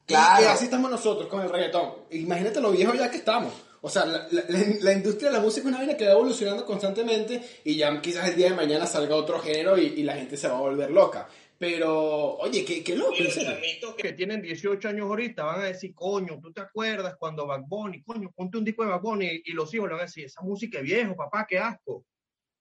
Claro. 0.09 0.43
Y 0.43 0.47
así 0.47 0.65
estamos 0.65 0.91
nosotros 0.91 1.27
con 1.29 1.41
el 1.41 1.49
reggaetón. 1.49 1.93
Imagínate 2.11 2.59
lo 2.61 2.71
viejos 2.71 2.97
ya 2.97 3.09
que 3.09 3.17
estamos. 3.17 3.53
O 3.81 3.89
sea, 3.89 4.05
la, 4.05 4.27
la- 4.31 4.43
la 4.81 4.91
industria 4.93 5.29
de 5.29 5.37
la 5.37 5.41
música 5.41 5.61
es 5.61 5.67
una 5.69 5.77
vaina 5.77 5.95
que 5.95 6.05
va 6.05 6.11
evolucionando 6.11 6.65
constantemente 6.65 7.41
y 7.63 7.77
ya 7.77 8.01
quizás 8.01 8.27
el 8.27 8.35
día 8.35 8.49
de 8.49 8.55
mañana 8.55 8.85
salga 8.85 9.15
otro 9.15 9.39
género 9.39 9.77
y, 9.77 9.85
y 9.85 10.03
la 10.03 10.15
gente 10.15 10.35
se 10.35 10.49
va 10.49 10.57
a 10.57 10.61
volver 10.61 10.91
loca. 10.91 11.29
Pero, 11.57 12.35
oye, 12.37 12.63
qué, 12.63 12.81
qué 12.83 12.95
loco, 12.95 13.13
Y 13.17 13.23
los 13.23 13.35
chamitos 13.35 13.95
que 13.95 14.13
tienen 14.13 14.41
18 14.41 14.87
años 14.87 15.07
ahorita 15.07 15.43
van 15.43 15.59
a 15.61 15.65
decir, 15.65 15.93
coño, 15.93 16.39
¿tú 16.41 16.53
te 16.53 16.61
acuerdas 16.61 17.15
cuando 17.19 17.45
Bad 17.45 17.63
Bunny, 17.67 18.01
coño, 18.01 18.31
ponte 18.33 18.57
un 18.57 18.63
disco 18.63 18.83
de 18.83 18.89
Bad 18.91 19.01
Bunny? 19.01 19.41
Y 19.43 19.51
los 19.51 19.73
hijos 19.73 19.87
le 19.89 19.93
van 19.95 20.01
a 20.01 20.05
decir, 20.05 20.25
esa 20.25 20.41
música 20.41 20.79
es 20.79 20.85
viejo, 20.85 21.15
papá, 21.17 21.45
qué 21.47 21.57
asco. 21.59 22.05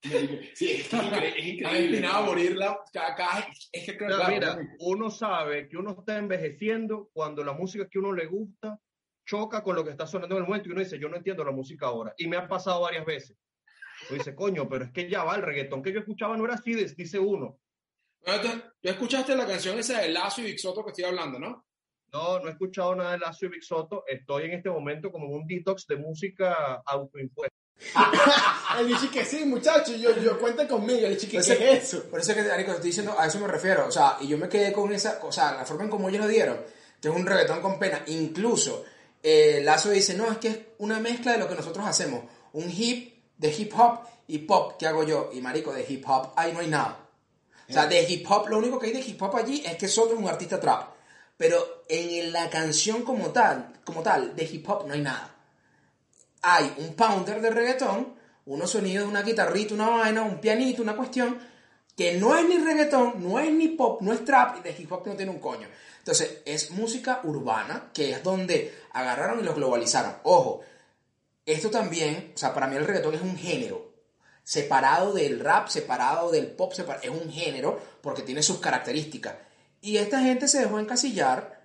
Sí, 0.01 0.71
es, 0.71 0.93
incre- 0.93 1.35
es 1.37 1.45
increíble. 1.45 1.81
destinado 1.89 2.17
a 2.19 2.27
morir 2.27 2.57
la, 2.57 2.79
cada, 2.93 3.15
cada- 3.17 3.49
es 3.73 3.85
que 3.85 3.97
claro, 3.97 4.17
sea, 4.19 4.29
mira, 4.29 4.59
uno 4.81 5.11
sabe 5.11 5.69
que 5.69 5.77
uno 5.77 5.97
está 5.99 6.19
envejeciendo 6.19 7.11
cuando 7.13 7.43
la 7.43 7.53
música 7.53 7.89
que 7.91 7.99
uno 7.99 8.13
le 8.13 8.27
gusta 8.27 8.79
choca 9.27 9.63
con 9.63 9.75
lo 9.77 9.85
que 9.85 9.91
está 9.91 10.07
sonando 10.07 10.37
en 10.37 10.43
el 10.43 10.49
momento 10.49 10.69
y 10.69 10.73
uno 10.73 10.81
dice, 10.81 10.99
yo 10.99 11.09
no 11.09 11.17
entiendo 11.17 11.45
la 11.45 11.51
música 11.51 11.87
ahora. 11.87 12.15
Y 12.17 12.29
me 12.29 12.37
ha 12.37 12.47
pasado 12.49 12.81
varias 12.81 13.05
veces. 13.05 13.37
Uno 14.09 14.19
dice, 14.19 14.35
coño, 14.35 14.69
pero 14.69 14.85
es 14.87 14.93
que 14.93 15.11
ya 15.11 15.25
va, 15.25 15.35
el 15.37 15.43
reggaetón 15.43 15.83
que 15.83 15.93
yo 15.93 15.99
escuchaba 16.01 16.37
no 16.37 16.45
era 16.45 16.55
así, 16.55 16.73
dice 16.75 17.19
uno. 17.19 17.59
Tú 18.81 18.89
escuchaste 18.89 19.35
la 19.37 19.47
canción 19.47 19.79
esa 19.79 20.01
de 20.01 20.09
Lazo 20.11 20.41
y 20.41 20.45
Big 20.45 20.59
Soto 20.61 20.85
que 20.85 20.91
estoy 20.93 21.05
hablando, 21.05 21.39
¿no? 21.39 21.67
No, 22.13 22.39
no 22.41 22.49
he 22.49 22.53
escuchado 22.53 22.95
nada 22.95 23.13
de 23.13 23.19
Lazo 23.19 23.47
y 23.47 23.49
Big 23.49 23.63
Soto. 23.65 24.05
Estoy 24.07 24.45
en 24.45 24.53
este 24.53 24.71
momento 24.71 25.11
como 25.13 25.27
en 25.27 25.35
un 25.43 25.47
detox 25.47 25.87
de 25.87 25.97
música 25.97 26.83
autoimpuesta. 26.87 27.55
El 28.79 28.89
dicho 28.89 29.11
que 29.11 29.25
sí, 29.25 29.45
muchachos, 29.45 29.97
yo, 29.99 30.17
yo 30.19 30.39
cuenten 30.39 30.67
conmigo. 30.67 31.07
El 31.07 31.17
dicho 31.17 31.27
que, 31.31 31.41
¿qué 31.41 31.73
es 31.73 31.85
eso? 31.85 32.05
Por 32.05 32.21
eso 32.21 32.33
es 32.33 32.39
que, 32.45 32.51
Arico, 32.51 32.71
te 32.73 32.77
estoy 32.77 32.91
diciendo, 32.91 33.17
a 33.19 33.27
eso 33.27 33.39
me 33.39 33.49
refiero. 33.49 33.87
O 33.87 33.91
sea, 33.91 34.19
y 34.21 34.29
yo 34.29 34.39
me 34.39 34.49
quedé 34.49 34.73
con 34.73 34.93
esa, 34.93 35.21
o 35.23 35.33
sea, 35.33 35.53
la 35.53 35.65
forma 35.65 35.85
en 35.85 35.91
como 35.91 36.09
ellos 36.09 36.23
lo 36.23 36.29
dieron, 36.29 36.59
que 37.01 37.09
es 37.09 37.15
un 37.15 37.27
reggaetón 37.27 37.61
con 37.61 37.79
pena. 37.79 38.03
Incluso, 38.07 38.85
eh, 39.23 39.61
Lazo 39.63 39.91
dice, 39.91 40.15
no, 40.15 40.31
es 40.31 40.39
que 40.39 40.49
es 40.49 40.59
una 40.79 41.01
mezcla 41.01 41.33
de 41.33 41.39
lo 41.39 41.49
que 41.49 41.55
nosotros 41.55 41.87
hacemos. 41.87 42.25
Un 42.53 42.71
hip 42.71 43.15
de 43.37 43.53
hip 43.53 43.73
hop 43.79 44.01
y 44.27 44.39
pop 44.39 44.77
que 44.79 44.87
hago 44.87 45.05
yo. 45.05 45.31
Y 45.33 45.41
marico, 45.41 45.73
de 45.73 45.85
hip 45.89 46.05
hop, 46.09 46.33
ahí 46.37 46.53
no 46.53 46.61
hay 46.61 46.69
nada. 46.69 47.05
O 47.69 47.73
sea, 47.73 47.87
de 47.87 48.03
hip 48.03 48.27
hop, 48.31 48.49
lo 48.49 48.59
único 48.59 48.79
que 48.79 48.87
hay 48.87 48.93
de 48.93 49.01
hip 49.01 49.21
hop 49.23 49.37
allí 49.37 49.63
es 49.65 49.77
que 49.77 49.87
es 49.87 49.99
un 49.99 50.27
artista 50.27 50.59
trap. 50.59 50.95
Pero 51.37 51.85
en 51.89 52.33
la 52.33 52.51
canción 52.51 53.03
como 53.03 53.31
tal, 53.31 53.73
como 53.85 54.03
tal, 54.03 54.35
de 54.35 54.45
hip 54.45 54.69
hop 54.69 54.87
no 54.87 54.95
hay 54.95 55.03
nada. 55.03 55.38
Hay 56.43 56.75
un 56.79 56.95
pounder 56.95 57.41
de 57.41 57.51
reggaetón, 57.51 58.15
unos 58.47 58.71
sonidos, 58.71 59.09
una 59.09 59.23
guitarrita, 59.23 59.75
una 59.75 59.91
vaina, 59.91 60.23
un 60.23 60.41
pianito, 60.41 60.83
una 60.83 60.97
cuestión, 60.97 61.39
que 61.97 62.17
no 62.17 62.37
es 62.37 62.49
ni 62.49 62.59
reggaetón, 62.59 63.15
no 63.23 63.39
es 63.39 63.53
ni 63.53 63.69
pop, 63.69 64.01
no 64.03 64.13
es 64.13 64.25
trap, 64.25 64.59
y 64.59 64.61
de 64.61 64.71
hip 64.79 64.91
hop 64.93 65.07
no 65.07 65.17
tiene 65.17 65.33
un 65.33 65.41
coño. 65.41 65.69
Entonces, 65.99 66.43
es 66.47 66.71
música 66.71 67.21
urbana, 67.25 67.91
que 67.93 68.13
es 68.13 68.23
donde 68.23 68.75
agarraron 68.93 69.41
y 69.41 69.43
los 69.43 69.57
globalizaron. 69.57 70.15
Ojo, 70.23 70.63
esto 71.45 71.71
también, 71.71 72.33
o 72.35 72.39
sea, 72.39 72.55
para 72.55 72.67
mí 72.67 72.77
el 72.77 72.87
reggaetón 72.87 73.15
es 73.15 73.21
un 73.21 73.37
género, 73.37 73.93
separado 74.45 75.13
del 75.13 75.41
rap, 75.41 75.69
separado 75.69 76.31
del 76.31 76.47
pop, 76.47 76.73
separ- 76.73 77.01
es 77.03 77.11
un 77.11 77.31
género 77.31 77.79
porque 78.01 78.23
tiene 78.23 78.43
sus 78.43 78.59
características. 78.59 79.35
Y 79.83 79.99
esta 79.99 80.21
gente 80.21 80.49
se 80.49 80.61
dejó 80.61 80.79
encasillar 80.79 81.58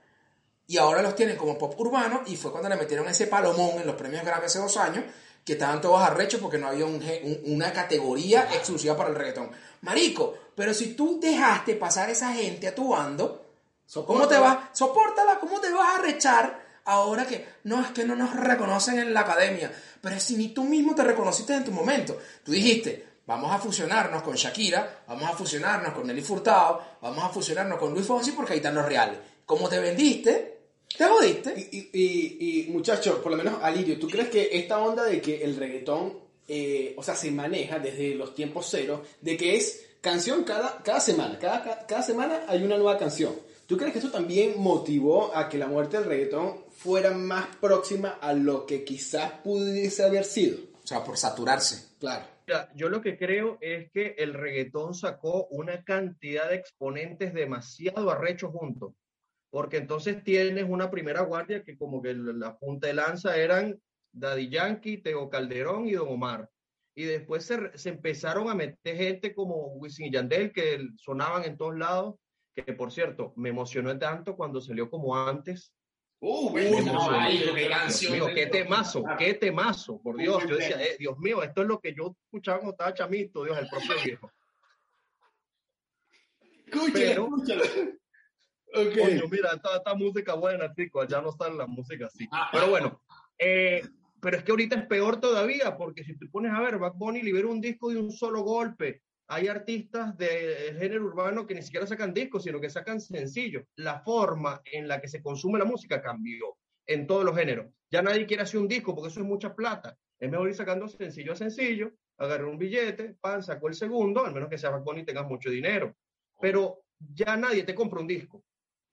y 0.68 0.78
ahora 0.78 1.02
los 1.02 1.16
tienen 1.16 1.36
como 1.38 1.58
pop 1.58 1.80
urbano 1.80 2.22
y 2.26 2.36
fue 2.38 2.52
cuando 2.52 2.70
le 2.70 2.76
metieron 2.78 3.08
ese 3.08 3.28
palomón 3.28 3.80
en 3.82 3.86
los 3.88 3.96
premios 3.96 4.24
Grammy 4.24 4.46
hace 4.46 4.60
dos 4.60 4.78
años 4.78 5.04
que 5.44 5.54
estaban 5.54 5.82
todos 5.82 6.02
arrechos 6.02 6.40
porque 6.40 6.58
no 6.58 6.68
había 6.68 6.86
un 6.86 7.02
gé- 7.02 7.22
un- 7.24 7.54
una 7.56 7.74
categoría 7.74 8.48
exclusiva 8.54 8.96
para 8.96 9.10
el 9.10 9.16
reggaetón. 9.16 9.52
Marico, 9.82 10.34
pero 10.56 10.74
si 10.74 10.94
tú 10.94 11.20
dejaste 11.20 11.76
pasar 11.76 12.10
esa 12.10 12.32
gente 12.34 12.68
a 12.70 12.76
tu 12.76 12.90
bando, 12.90 13.46
¿cómo 13.94 14.28
te 14.28 14.38
vas? 14.38 14.58
Sopórtala, 14.72 15.40
¿cómo 15.40 15.60
te 15.60 15.70
vas 15.70 15.90
a 15.90 15.96
arrechar 16.00 16.64
ahora 16.86 17.26
que 17.28 17.46
no 17.64 17.82
es 17.82 17.92
que 17.92 18.06
no 18.06 18.16
nos 18.16 18.34
reconocen 18.36 19.00
en 19.00 19.14
la 19.14 19.20
academia? 19.22 19.70
Pero 20.02 20.18
si 20.20 20.38
ni 20.38 20.50
tú 20.50 20.64
mismo 20.64 20.96
te 20.96 21.04
reconociste 21.04 21.54
en 21.54 21.66
tu 21.66 21.72
momento. 21.72 22.18
Tú 22.46 22.54
dijiste, 22.54 23.06
vamos 23.26 23.52
a 23.54 23.60
fusionarnos 23.60 24.24
con 24.24 24.36
Shakira, 24.36 25.04
vamos 25.10 25.30
a 25.30 25.34
fusionarnos 25.34 25.94
con 25.94 26.08
Nelly 26.08 26.22
Furtado, 26.22 26.82
vamos 27.02 27.22
a 27.24 27.30
fusionarnos 27.30 27.78
con 27.78 27.94
Luis 27.94 28.08
Fonsi 28.08 28.32
porque 28.32 28.54
ahí 28.54 28.60
están 28.60 28.76
los 28.76 28.86
reales. 28.86 29.20
Como 29.46 29.68
te 29.68 29.80
vendiste, 29.80 30.53
te 30.98 31.06
jodiste. 31.06 31.54
Y, 31.72 31.78
y, 31.78 31.90
y, 31.94 32.68
y, 32.68 32.72
muchachos, 32.72 33.20
por 33.20 33.32
lo 33.32 33.38
menos 33.38 33.62
Alirio, 33.62 34.00
¿tú 34.00 34.08
crees 34.08 34.30
que 34.30 34.50
esta 34.52 34.80
onda 34.80 35.04
de 35.04 35.22
que 35.22 35.44
el 35.44 35.56
reggaetón, 35.56 36.20
eh, 36.48 36.94
o 36.98 37.04
sea, 37.04 37.16
se 37.16 37.32
maneja 37.32 37.80
desde 37.80 38.16
los 38.16 38.36
tiempos 38.36 38.68
cero, 38.70 39.04
de 39.22 39.38
que 39.38 39.56
es 39.56 39.86
canción 40.02 40.44
cada, 40.44 40.82
cada 40.84 41.00
semana, 41.00 41.40
cada, 41.40 41.64
cada, 41.64 41.88
cada 41.88 42.04
semana 42.04 42.44
hay 42.48 42.64
una 42.64 42.78
nueva 42.78 42.98
canción? 42.98 43.34
¿Tú 43.66 43.78
crees 43.78 43.94
que 43.94 44.00
eso 44.00 44.12
también 44.12 44.56
motivó 44.58 45.36
a 45.36 45.48
que 45.48 45.58
la 45.58 45.68
muerte 45.68 45.98
del 45.98 46.06
reggaetón 46.06 46.66
fuera 46.70 47.12
más 47.12 47.48
próxima 47.56 48.20
a 48.22 48.34
lo 48.34 48.66
que 48.66 48.84
quizás 48.84 49.32
pudiese 49.44 50.04
haber 50.04 50.26
sido? 50.26 50.58
O 50.84 50.88
sea, 50.88 51.04
por 51.04 51.18
saturarse. 51.18 51.96
Claro. 52.00 52.26
Mira, 52.46 52.70
yo 52.76 52.90
lo 52.90 53.02
que 53.02 53.18
creo 53.18 53.58
es 53.62 53.90
que 53.92 54.16
el 54.18 54.34
reggaetón 54.34 54.94
sacó 54.94 55.48
una 55.50 55.84
cantidad 55.86 56.50
de 56.50 56.56
exponentes 56.56 57.34
demasiado 57.34 58.12
arrechos 58.12 58.52
juntos. 58.52 58.94
Porque 59.54 59.78
entonces 59.78 60.24
tienes 60.24 60.66
una 60.68 60.90
primera 60.90 61.22
guardia 61.22 61.64
que 61.64 61.78
como 61.78 62.02
que 62.02 62.16
la 62.16 62.58
punta 62.58 62.88
de 62.88 62.96
lanza 62.96 63.38
eran 63.38 63.80
Daddy 64.12 64.50
Yankee, 64.50 64.98
Tego 64.98 65.30
Calderón 65.30 65.88
y 65.88 65.92
Don 65.92 66.10
Omar. 66.10 66.50
Y 66.96 67.04
después 67.04 67.46
se, 67.46 67.88
empezaron 67.88 68.50
a 68.50 68.56
meter 68.56 68.98
gente 68.98 69.36
como 69.36 69.68
Wisin 69.76 70.08
y 70.08 70.12
Yandel 70.12 70.52
que 70.52 70.88
sonaban 70.98 71.44
en 71.44 71.56
todos 71.56 71.78
lados. 71.78 72.16
Que 72.56 72.74
por 72.74 72.92
cierto, 72.92 73.32
me 73.36 73.50
emocionó 73.50 73.96
tanto 74.00 74.36
cuando 74.36 74.60
salió 74.60 74.90
como 74.90 75.16
antes. 75.16 75.72
Uh, 76.20 76.50
marico, 76.50 77.54
qué 77.54 77.60
Dios 77.60 77.70
canción. 77.70 78.14
mío, 78.14 78.26
del- 78.26 78.34
qué 78.36 78.48
temazo, 78.48 79.04
qué 79.20 79.34
temazo, 79.36 80.02
por 80.02 80.18
Dios. 80.18 80.44
Yo 80.50 80.56
decía, 80.56 80.82
eh, 80.84 80.96
Dios 80.98 81.16
mío, 81.20 81.44
esto 81.44 81.62
es 81.62 81.68
lo 81.68 81.80
que 81.80 81.94
yo 81.94 82.16
escuchaba 82.26 82.58
cuando 82.58 82.72
estaba 82.72 82.94
chamito, 82.96 83.44
Dios, 83.44 83.56
el 83.60 83.68
propio 83.70 83.96
viejo. 84.04 84.32
Escúchalo, 86.66 86.92
Pero- 86.94 87.26
escúchalo. 87.26 87.64
Ok. 88.74 88.98
Coño, 88.98 89.28
mira, 89.30 89.52
esta, 89.54 89.78
esta 89.78 89.94
música 89.94 90.34
buena, 90.34 90.74
chicos, 90.74 91.08
ya 91.08 91.22
no 91.22 91.30
está 91.30 91.50
la 91.50 91.68
música 91.68 92.08
así. 92.08 92.28
Pero 92.52 92.70
bueno, 92.70 93.02
eh, 93.38 93.84
Pero 94.20 94.38
es 94.38 94.44
que 94.44 94.52
ahorita 94.52 94.76
es 94.78 94.88
peor 94.88 95.20
todavía, 95.20 95.76
porque 95.78 96.04
si 96.04 96.18
te 96.18 96.28
pones 96.28 96.54
a 96.54 96.62
ver, 96.62 96.78
Bad 96.78 96.94
Bunny 96.96 97.22
libera 97.22 97.48
un 97.48 97.60
disco 97.60 97.90
de 97.90 97.98
un 97.98 98.12
solo 98.12 98.42
golpe. 98.42 99.02
Hay 99.28 99.48
artistas 99.48 100.18
de 100.18 100.76
género 100.80 101.06
urbano 101.06 101.46
que 101.46 101.56
ni 101.56 101.62
siquiera 101.62 101.86
sacan 101.86 102.14
discos, 102.14 102.44
sino 102.44 102.60
que 102.60 102.70
sacan 102.70 103.00
sencillos. 103.02 103.64
La 103.76 104.00
forma 104.00 104.62
en 104.66 104.88
la 104.88 105.02
que 105.02 105.08
se 105.08 105.22
consume 105.22 105.60
la 105.60 105.66
música 105.66 106.02
cambió 106.02 106.58
en 106.86 107.06
todos 107.06 107.26
los 107.26 107.36
géneros. 107.36 107.68
Ya 107.92 108.02
nadie 108.02 108.26
quiere 108.26 108.44
hacer 108.44 108.60
un 108.60 108.68
disco 108.68 108.96
porque 108.96 109.10
eso 109.10 109.20
es 109.20 109.26
mucha 109.26 109.54
plata. 109.54 109.98
Es 110.20 110.30
mejor 110.30 110.50
ir 110.50 110.56
sacando 110.56 110.88
sencillo 110.88 111.34
a 111.34 111.36
sencillo, 111.36 111.92
agarrar 112.18 112.46
un 112.46 112.58
billete, 112.58 113.16
pan, 113.20 113.44
sacó 113.44 113.68
el 113.68 113.76
segundo, 113.76 114.26
al 114.26 114.34
menos 114.34 114.50
que 114.50 114.58
sea 114.58 114.70
Bad 114.70 114.84
Bunny 114.84 115.02
y 115.02 115.06
tengas 115.06 115.28
mucho 115.28 115.50
dinero. 115.50 115.96
Pero 116.40 116.84
ya 116.98 117.36
nadie 117.36 117.64
te 117.64 117.76
compra 117.76 118.00
un 118.00 118.08
disco. 118.08 118.44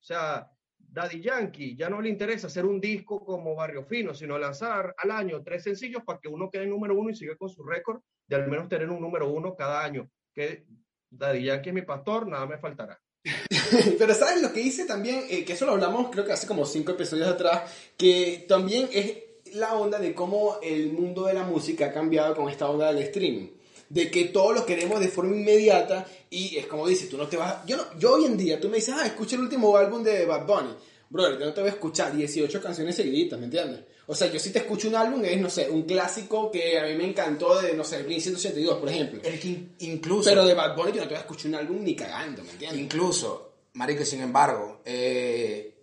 O 0.01 0.03
sea, 0.03 0.51
Daddy 0.79 1.21
Yankee 1.21 1.77
ya 1.77 1.89
no 1.89 2.01
le 2.01 2.09
interesa 2.09 2.49
hacer 2.49 2.65
un 2.65 2.81
disco 2.81 3.25
como 3.25 3.55
Barrio 3.55 3.85
Fino, 3.85 4.15
sino 4.15 4.39
lanzar 4.39 4.95
al 4.97 5.11
año 5.11 5.43
tres 5.43 5.63
sencillos 5.63 6.03
para 6.05 6.19
que 6.19 6.29
uno 6.29 6.51
quede 6.51 6.65
en 6.65 6.71
número 6.71 6.95
uno 6.95 7.11
y 7.11 7.15
siga 7.15 7.37
con 7.37 7.49
su 7.49 7.63
récord 7.63 8.01
de 8.27 8.37
al 8.37 8.49
menos 8.49 8.69
tener 8.69 8.91
un 8.91 9.01
número 9.01 9.31
uno 9.31 9.55
cada 9.55 9.85
año. 9.85 10.11
Que 10.35 10.65
Daddy 11.11 11.45
Yankee 11.45 11.71
es 11.71 11.75
mi 11.75 11.83
pastor, 11.83 12.27
nada 12.27 12.47
me 12.47 12.59
faltará. 12.59 13.01
Pero 13.99 14.15
¿sabes 14.15 14.43
lo 14.43 14.53
que 14.53 14.63
hice 14.63 14.87
también? 14.87 15.25
Eh, 15.29 15.45
que 15.45 15.53
eso 15.53 15.67
lo 15.67 15.73
hablamos 15.73 16.11
creo 16.11 16.25
que 16.25 16.33
hace 16.33 16.47
como 16.47 16.65
cinco 16.65 16.93
episodios 16.93 17.29
atrás, 17.29 17.93
que 17.97 18.47
también 18.49 18.89
es 18.93 19.19
la 19.55 19.75
onda 19.75 19.99
de 19.99 20.15
cómo 20.15 20.59
el 20.63 20.93
mundo 20.93 21.27
de 21.27 21.35
la 21.35 21.45
música 21.45 21.87
ha 21.87 21.93
cambiado 21.93 22.35
con 22.35 22.49
esta 22.49 22.69
onda 22.69 22.93
del 22.93 23.03
streaming. 23.05 23.49
De 23.91 24.11
que 24.11 24.27
todos 24.27 24.55
lo 24.55 24.65
queremos 24.65 25.01
de 25.01 25.09
forma 25.09 25.37
inmediata 25.37 26.07
y 26.31 26.57
es 26.57 26.67
como 26.67 26.87
dices, 26.87 27.09
tú 27.11 27.19
no 27.19 27.27
te 27.27 27.37
vas... 27.37 27.67
Yo, 27.67 27.77
no, 27.77 27.99
yo 27.99 28.15
hoy 28.15 28.25
en 28.25 28.37
día, 28.39 28.59
tú 28.61 28.69
me 28.71 28.77
dices, 28.77 28.95
ah, 28.97 29.05
escucha 29.05 29.35
el 29.37 29.43
último 29.43 29.77
álbum 29.77 30.03
de 30.03 30.25
Bad 30.25 30.47
Bunny. 30.47 30.75
Brother, 31.11 31.41
yo 31.41 31.47
no 31.47 31.53
te 31.53 31.61
voy 31.61 31.71
a 31.71 31.73
escuchar 31.75 32.17
18 32.17 32.63
canciones 32.63 32.95
seguiditas, 32.95 33.37
¿me 33.39 33.47
entiendes? 33.47 33.81
O 34.07 34.15
sea, 34.15 34.29
yo 34.33 34.39
si 34.39 34.51
te 34.53 34.61
escucho 34.61 34.87
un 34.89 34.95
álbum 34.95 35.25
es, 35.25 35.41
no 35.41 35.51
sé, 35.51 35.69
un 35.69 35.83
clásico 35.83 36.51
que 36.53 36.79
a 36.79 36.87
mí 36.87 36.95
me 36.95 37.05
encantó 37.05 37.61
de, 37.61 37.75
no 37.75 37.83
sé, 37.85 38.03
Blink 38.05 38.21
182, 38.21 38.79
por 38.79 38.89
ejemplo. 38.89 39.21
El 39.25 39.39
que 39.41 39.49
in- 39.49 39.75
incluso... 39.81 40.31
Pero 40.31 40.45
de 40.45 40.55
Bad 40.55 40.77
Bunny 40.77 40.93
yo 40.93 40.99
no 40.99 41.03
te 41.03 41.09
voy 41.09 41.17
a 41.17 41.21
escuchar 41.21 41.47
un 41.49 41.55
álbum 41.57 41.83
ni 41.83 41.97
cagando, 41.97 42.45
¿me 42.45 42.51
entiendes? 42.53 42.81
Incluso, 42.81 43.55
marico, 43.75 44.05
sin 44.05 44.21
embargo, 44.23 44.83
eh, 44.85 45.75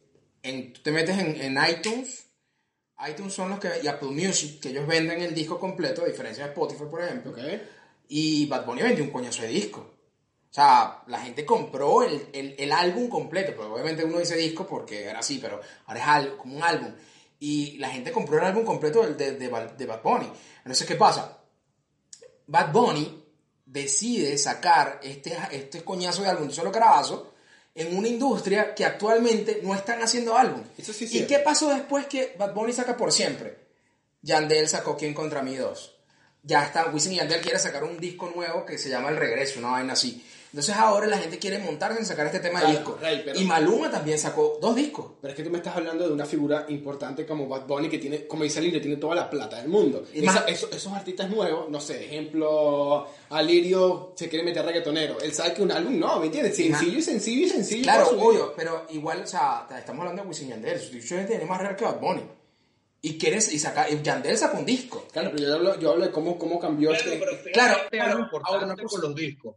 en- 0.44 0.72
te 0.74 0.92
metes 0.92 1.18
en, 1.20 1.42
en 1.42 1.58
iTunes, 1.70 2.24
iTunes 3.08 3.34
son 3.34 3.50
los 3.50 3.60
que, 3.60 3.70
y 3.84 3.88
Apple 3.88 4.10
Music, 4.10 4.62
que 4.62 4.70
ellos 4.70 4.88
venden 4.88 5.22
el 5.22 5.36
disco 5.36 5.60
completo, 5.60 6.04
a 6.04 6.08
diferencia 6.08 6.46
de 6.46 6.50
Spotify, 6.52 6.84
por 6.90 7.04
ejemplo, 7.04 7.32
¿Ok? 7.32 7.38
Y 8.10 8.46
Bad 8.48 8.66
Bunny 8.66 8.82
vendió 8.84 9.04
un 9.04 9.12
coñazo 9.12 9.42
de 9.44 9.50
disco. 9.50 9.82
O 10.50 10.54
sea, 10.54 11.04
la 11.08 11.20
gente 11.20 11.46
compró 11.46 12.04
el, 12.04 12.28
el, 12.34 12.56
el 12.58 12.72
álbum 12.72 13.10
completo, 13.10 13.54
pero 13.56 13.74
obviamente 13.74 14.04
uno 14.04 14.18
dice 14.20 14.36
disco 14.36 14.66
porque 14.66 15.04
era 15.04 15.20
así, 15.20 15.38
pero 15.40 15.60
ahora 15.86 16.00
es 16.00 16.08
al- 16.08 16.38
como 16.38 16.56
un 16.58 16.64
álbum. 16.64 16.92
Y 17.40 17.78
la 17.78 17.90
gente 17.90 18.12
compró 18.12 18.38
el 18.40 18.46
álbum 18.46 18.64
completo 18.66 19.04
de, 19.08 19.34
de, 19.34 19.48
Bad- 19.50 19.74
de 19.74 19.86
Bad 19.86 20.02
Bunny. 20.02 20.32
Entonces, 20.60 20.88
¿qué 20.88 20.96
pasa? 20.96 21.38
Bad 22.48 22.72
Bunny 22.72 23.24
decide 23.66 24.38
sacar 24.38 25.00
este, 25.04 25.38
este 25.52 25.84
coñazo 25.84 26.22
de 26.24 26.30
álbum 26.30 26.44
de 26.44 26.50
un 26.50 26.56
solo 26.56 26.72
carabazo 26.72 27.34
en 27.76 27.96
una 27.96 28.08
industria 28.08 28.74
que 28.74 28.86
actualmente 28.86 29.60
no 29.62 29.76
están 29.76 30.02
haciendo 30.02 30.36
álbum. 30.36 30.64
Eso 30.78 30.94
sí 30.94 31.06
es 31.06 31.12
¿Y 31.12 31.18
cierto. 31.18 31.34
qué 31.36 31.40
pasó 31.40 31.70
después 31.70 32.08
que 32.08 32.36
Bad 32.40 32.54
Bunny 32.56 32.74
saca 32.74 32.98
por 32.98 33.12
siempre? 33.12 33.68
Yandel 34.24 34.68
sacó 34.68 34.98
Quién 34.98 35.14
contra 35.14 35.44
mí 35.44 35.56
2. 35.56 35.94
Ya 36.44 36.64
está, 36.64 36.88
Wisin 36.92 37.14
y 37.14 37.16
Yandel 37.18 37.42
quiere 37.42 37.60
sacar 37.60 37.84
un 37.84 37.98
disco 38.00 38.32
nuevo 38.34 38.66
que 38.66 38.78
se 38.78 38.90
llama 38.90 39.10
El 39.10 39.18
Regreso, 39.18 39.60
una 39.60 39.72
vaina 39.72 39.94
así. 39.94 40.24
Entonces 40.54 40.76
ahora 40.78 41.06
la 41.08 41.18
gente 41.18 41.38
quiere 41.40 41.60
montarse 41.60 42.00
en 42.00 42.06
sacar 42.06 42.26
este 42.26 42.40
tema 42.40 42.60
de 42.62 42.66
Claro, 42.68 42.80
disco. 42.80 42.98
Rey, 43.02 43.22
pero- 43.26 43.38
Y 43.38 43.44
Maluma 43.44 43.92
también 43.92 44.18
sacó 44.18 44.58
dos 44.62 44.78
discos. 44.78 45.12
Pero 45.22 45.32
es 45.34 45.36
que 45.38 45.44
tú 45.44 45.50
me 45.50 45.58
estás 45.58 45.76
hablando 45.76 46.08
de 46.08 46.14
una 46.14 46.26
figura 46.26 46.66
importante 46.70 47.26
como 47.26 47.50
Bad 47.50 47.68
Bunny 47.68 47.90
que 47.90 47.98
tiene, 48.00 48.26
como 48.28 48.44
dice 48.44 48.60
Alirio, 48.60 48.80
tiene 48.82 48.96
toda 48.96 49.14
la 49.14 49.30
plata 49.30 49.58
del 49.58 49.68
mundo. 49.68 50.06
Y 50.14 50.24
Esa- 50.24 50.32
más- 50.40 50.44
esos, 50.48 50.72
esos 50.72 50.94
artistas 50.94 51.30
nuevos, 51.30 51.70
no 51.70 51.82
sé, 51.82 52.06
ejemplo, 52.06 53.08
Alirio 53.30 54.14
se 54.16 54.30
quiere 54.30 54.46
meter 54.46 54.66
reggaetonero. 54.66 55.20
Él 55.20 55.34
sabe 55.34 55.54
que 55.54 55.62
un 55.62 55.72
álbum 55.74 56.00
no, 56.00 56.18
¿me 56.22 56.28
entiendes? 56.28 56.56
Sencillo 56.56 56.98
y 56.98 57.02
sencillo 57.02 57.46
y 57.46 57.50
sencillo. 57.50 57.84
Claro, 57.84 58.10
obvio, 58.18 58.54
pero 58.56 58.86
igual, 58.92 59.24
o 59.24 59.28
sea, 59.28 59.68
estamos 59.78 60.00
hablando 60.02 60.22
de 60.24 60.30
Wisin 60.30 60.48
Yandel. 60.50 60.80
Su 60.80 60.92
dicho 60.94 61.16
tiene 61.28 61.44
más 61.46 61.60
real 61.60 61.76
que 61.76 61.84
Bad 61.84 62.00
Bunny. 62.00 62.22
Y 63.02 63.18
quieres, 63.18 63.54
y 63.54 63.60
saca, 63.60 63.90
y 63.90 64.02
Yandel 64.02 64.38
sacó 64.38 64.58
un 64.58 64.66
disco. 64.66 65.08
Claro, 65.14 65.32
pero 65.32 65.44
yo 65.48 65.54
hablo, 65.56 65.80
yo 65.80 65.92
hablo 65.92 66.06
de 66.06 66.12
cómo, 66.12 66.38
cómo 66.38 66.60
cambió 66.60 66.92
este... 66.92 67.20
Claro, 67.54 67.76
Fíjate 67.92 68.00
ahora- 68.02 68.12
algo 68.14 68.24
ahora 68.44 68.64
importante 68.64 68.84
con 68.84 69.02
los 69.02 69.16
discos. 69.16 69.56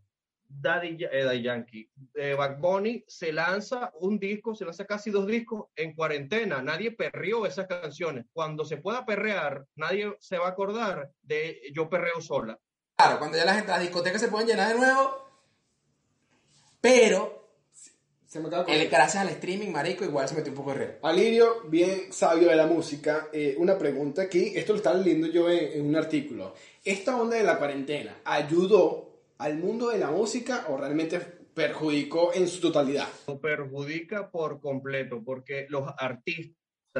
Daddy, 0.52 0.98
eh, 1.04 1.22
Daddy 1.24 1.42
Yankee, 1.42 1.90
eh, 2.14 2.34
Bad 2.34 2.58
Bunny 2.58 3.04
se 3.06 3.32
lanza 3.32 3.92
un 4.00 4.18
disco, 4.18 4.52
se 4.54 4.64
lanza 4.64 4.84
casi 4.84 5.10
dos 5.10 5.24
discos 5.26 5.66
en 5.76 5.94
cuarentena. 5.94 6.60
Nadie 6.60 6.90
perreó 6.90 7.46
esas 7.46 7.68
canciones. 7.68 8.26
Cuando 8.32 8.64
se 8.64 8.76
pueda 8.78 9.06
perrear, 9.06 9.64
nadie 9.76 10.12
se 10.18 10.38
va 10.38 10.46
a 10.46 10.50
acordar 10.50 11.12
de 11.22 11.62
Yo 11.72 11.88
perreo 11.88 12.20
sola. 12.20 12.58
Claro, 12.96 13.18
cuando 13.20 13.38
ya 13.38 13.44
la 13.44 13.54
gente, 13.54 13.70
las 13.70 13.80
discotecas 13.80 14.20
se 14.20 14.26
pueden 14.28 14.48
llenar 14.48 14.72
de 14.72 14.78
nuevo. 14.78 15.24
Pero, 16.80 17.39
Se 18.30 18.38
me 18.38 18.46
acaba 18.46 18.64
él, 18.68 18.88
gracias 18.88 19.24
al 19.24 19.28
streaming, 19.30 19.70
marico, 19.72 20.04
igual 20.04 20.28
se 20.28 20.36
metió 20.36 20.52
un 20.52 20.58
poco 20.58 20.70
de 20.70 20.78
red. 20.78 20.90
Alirio, 21.02 21.64
bien 21.68 22.12
sabio 22.12 22.48
de 22.48 22.54
la 22.54 22.68
música, 22.68 23.26
eh, 23.32 23.56
una 23.58 23.76
pregunta 23.76 24.22
aquí, 24.22 24.52
esto 24.54 24.72
lo 24.72 24.76
estaba 24.76 24.96
leyendo 24.98 25.26
yo 25.26 25.50
en, 25.50 25.72
en 25.72 25.88
un 25.88 25.96
artículo. 25.96 26.54
¿Esta 26.84 27.20
onda 27.20 27.34
de 27.34 27.42
la 27.42 27.58
cuarentena 27.58 28.18
ayudó 28.24 29.24
al 29.38 29.58
mundo 29.58 29.88
de 29.88 29.98
la 29.98 30.12
música 30.12 30.66
o 30.68 30.76
realmente 30.76 31.18
perjudicó 31.18 32.32
en 32.32 32.46
su 32.46 32.60
totalidad? 32.60 33.08
Lo 33.26 33.40
perjudica 33.40 34.30
por 34.30 34.60
completo 34.60 35.24
porque 35.24 35.66
los 35.68 35.92
artistas 35.98 36.54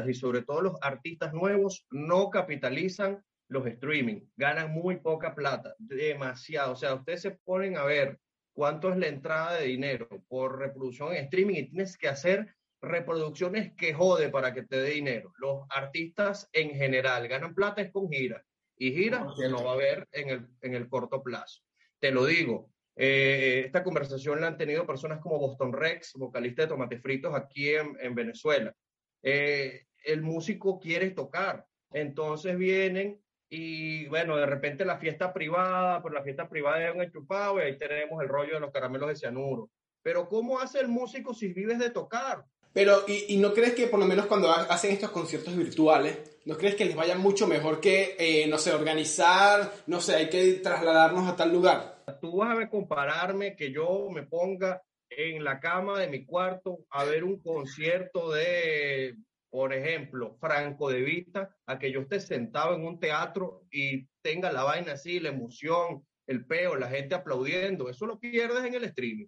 y 0.09 0.15
sobre 0.15 0.43
todo 0.43 0.63
los 0.63 0.75
artistas 0.83 1.33
nuevos 1.33 1.87
no 1.93 2.29
capitalizan 2.31 3.25
los 3.47 3.69
streaming, 3.69 4.23
ganan 4.37 4.73
muy 4.73 4.97
poca 4.97 5.37
plata, 5.37 5.77
demasiado. 5.79 6.73
O 6.73 6.77
sea, 6.77 6.93
ustedes 6.93 7.23
se 7.23 7.31
ponen 7.31 7.77
a 7.77 7.85
ver 7.85 8.19
cuánto 8.61 8.91
es 8.91 8.99
la 8.99 9.07
entrada 9.07 9.55
de 9.55 9.69
dinero 9.69 10.07
por 10.29 10.59
reproducción 10.59 11.15
en 11.15 11.25
streaming 11.25 11.55
y 11.55 11.71
tienes 11.71 11.97
que 11.97 12.09
hacer 12.09 12.55
reproducciones 12.83 13.73
que 13.73 13.95
jode 13.95 14.29
para 14.29 14.53
que 14.53 14.65
te 14.65 14.77
dé 14.77 14.91
dinero. 14.91 15.33
Los 15.39 15.63
artistas 15.71 16.47
en 16.53 16.73
general 16.73 17.27
ganan 17.27 17.55
plata 17.55 17.81
es 17.81 17.91
con 17.91 18.11
giras 18.11 18.45
y 18.77 18.93
giras 18.93 19.35
cierto. 19.35 19.57
no 19.57 19.65
va 19.65 19.71
a 19.71 19.75
haber 19.77 20.07
en 20.13 20.29
el, 20.29 20.47
en 20.61 20.75
el 20.75 20.91
corto 20.91 21.23
plazo. 21.23 21.63
Te 21.99 22.11
lo 22.11 22.27
digo, 22.27 22.71
eh, 22.97 23.63
esta 23.65 23.83
conversación 23.83 24.43
la 24.43 24.49
han 24.49 24.59
tenido 24.59 24.87
personas 24.87 25.21
como 25.21 25.39
Boston 25.39 25.73
Rex, 25.73 26.13
vocalista 26.17 26.61
de 26.61 26.69
Tomate 26.69 26.99
Fritos 27.01 27.35
aquí 27.35 27.71
en, 27.71 27.97
en 27.99 28.15
Venezuela. 28.15 28.75
Eh, 29.23 29.87
el 30.05 30.21
músico 30.21 30.79
quiere 30.79 31.13
tocar, 31.13 31.65
entonces 31.93 32.59
vienen 32.59 33.23
y 33.51 34.07
bueno, 34.07 34.37
de 34.37 34.47
repente 34.47 34.85
la 34.85 34.97
fiesta 34.99 35.33
privada, 35.33 36.01
pero 36.03 36.15
la 36.15 36.23
fiesta 36.23 36.49
privada 36.49 36.89
es 36.89 36.95
un 36.95 37.03
enchufado 37.03 37.59
y 37.59 37.63
ahí 37.63 37.77
tenemos 37.77 38.23
el 38.23 38.29
rollo 38.29 38.55
de 38.55 38.61
los 38.61 38.73
caramelos 38.73 39.09
de 39.09 39.17
cianuro. 39.17 39.69
Pero 40.03 40.29
¿cómo 40.29 40.61
hace 40.61 40.79
el 40.81 40.89
músico 40.89 41.35
si 41.35 41.53
vives 41.53 41.79
de 41.79 41.91
tocar? 41.91 42.45
Pero, 42.73 43.03
¿y, 43.09 43.35
y 43.35 43.37
no 43.39 43.53
crees 43.53 43.75
que 43.75 43.89
por 43.89 43.99
lo 43.99 44.07
menos 44.07 44.27
cuando 44.27 44.49
ha- 44.51 44.63
hacen 44.63 44.93
estos 44.93 45.11
conciertos 45.11 45.57
virtuales, 45.57 46.39
no 46.45 46.57
crees 46.57 46.77
que 46.77 46.85
les 46.85 46.95
vaya 46.95 47.17
mucho 47.17 47.49
mejor 47.49 47.81
que, 47.81 48.15
eh, 48.17 48.47
no 48.47 48.57
sé, 48.59 48.73
organizar, 48.73 49.73
no 49.89 50.01
sé, 50.01 50.15
hay 50.15 50.29
que 50.31 50.53
trasladarnos 50.63 51.29
a 51.29 51.35
tal 51.35 51.53
lugar? 51.53 52.05
Tú 52.21 52.37
vas 52.39 52.57
a 52.59 52.69
compararme 52.71 53.57
que 53.57 53.73
yo 53.73 54.09
me 54.11 54.23
ponga 54.23 54.81
en 55.11 55.43
la 55.43 55.59
cama 55.59 55.99
de 55.99 56.07
mi 56.09 56.25
cuarto 56.25 56.79
a 56.91 57.05
ver 57.05 57.25
un 57.25 57.41
concierto 57.43 58.31
de, 58.31 59.17
por 59.51 59.73
ejemplo, 59.73 60.37
Franco 60.41 60.91
de 60.91 61.03
Vita, 61.03 61.57
a 61.67 61.79
que 61.79 61.91
yo 61.91 62.01
esté 62.01 62.21
sentado 62.21 62.75
en 62.77 62.87
un 62.87 63.01
teatro 63.01 63.67
y 63.71 64.07
tenga 64.23 64.53
la 64.53 64.63
vaina 64.63 64.93
así, 64.93 65.19
la 65.19 65.31
emoción, 65.31 66.07
el 66.27 66.47
peo, 66.47 66.77
la 66.77 66.89
gente 66.89 67.17
aplaudiendo. 67.17 67.89
Eso 67.91 68.07
lo 68.07 68.19
pierdes 68.19 68.65
en 68.65 68.75
el 68.75 68.85
streaming. 68.85 69.27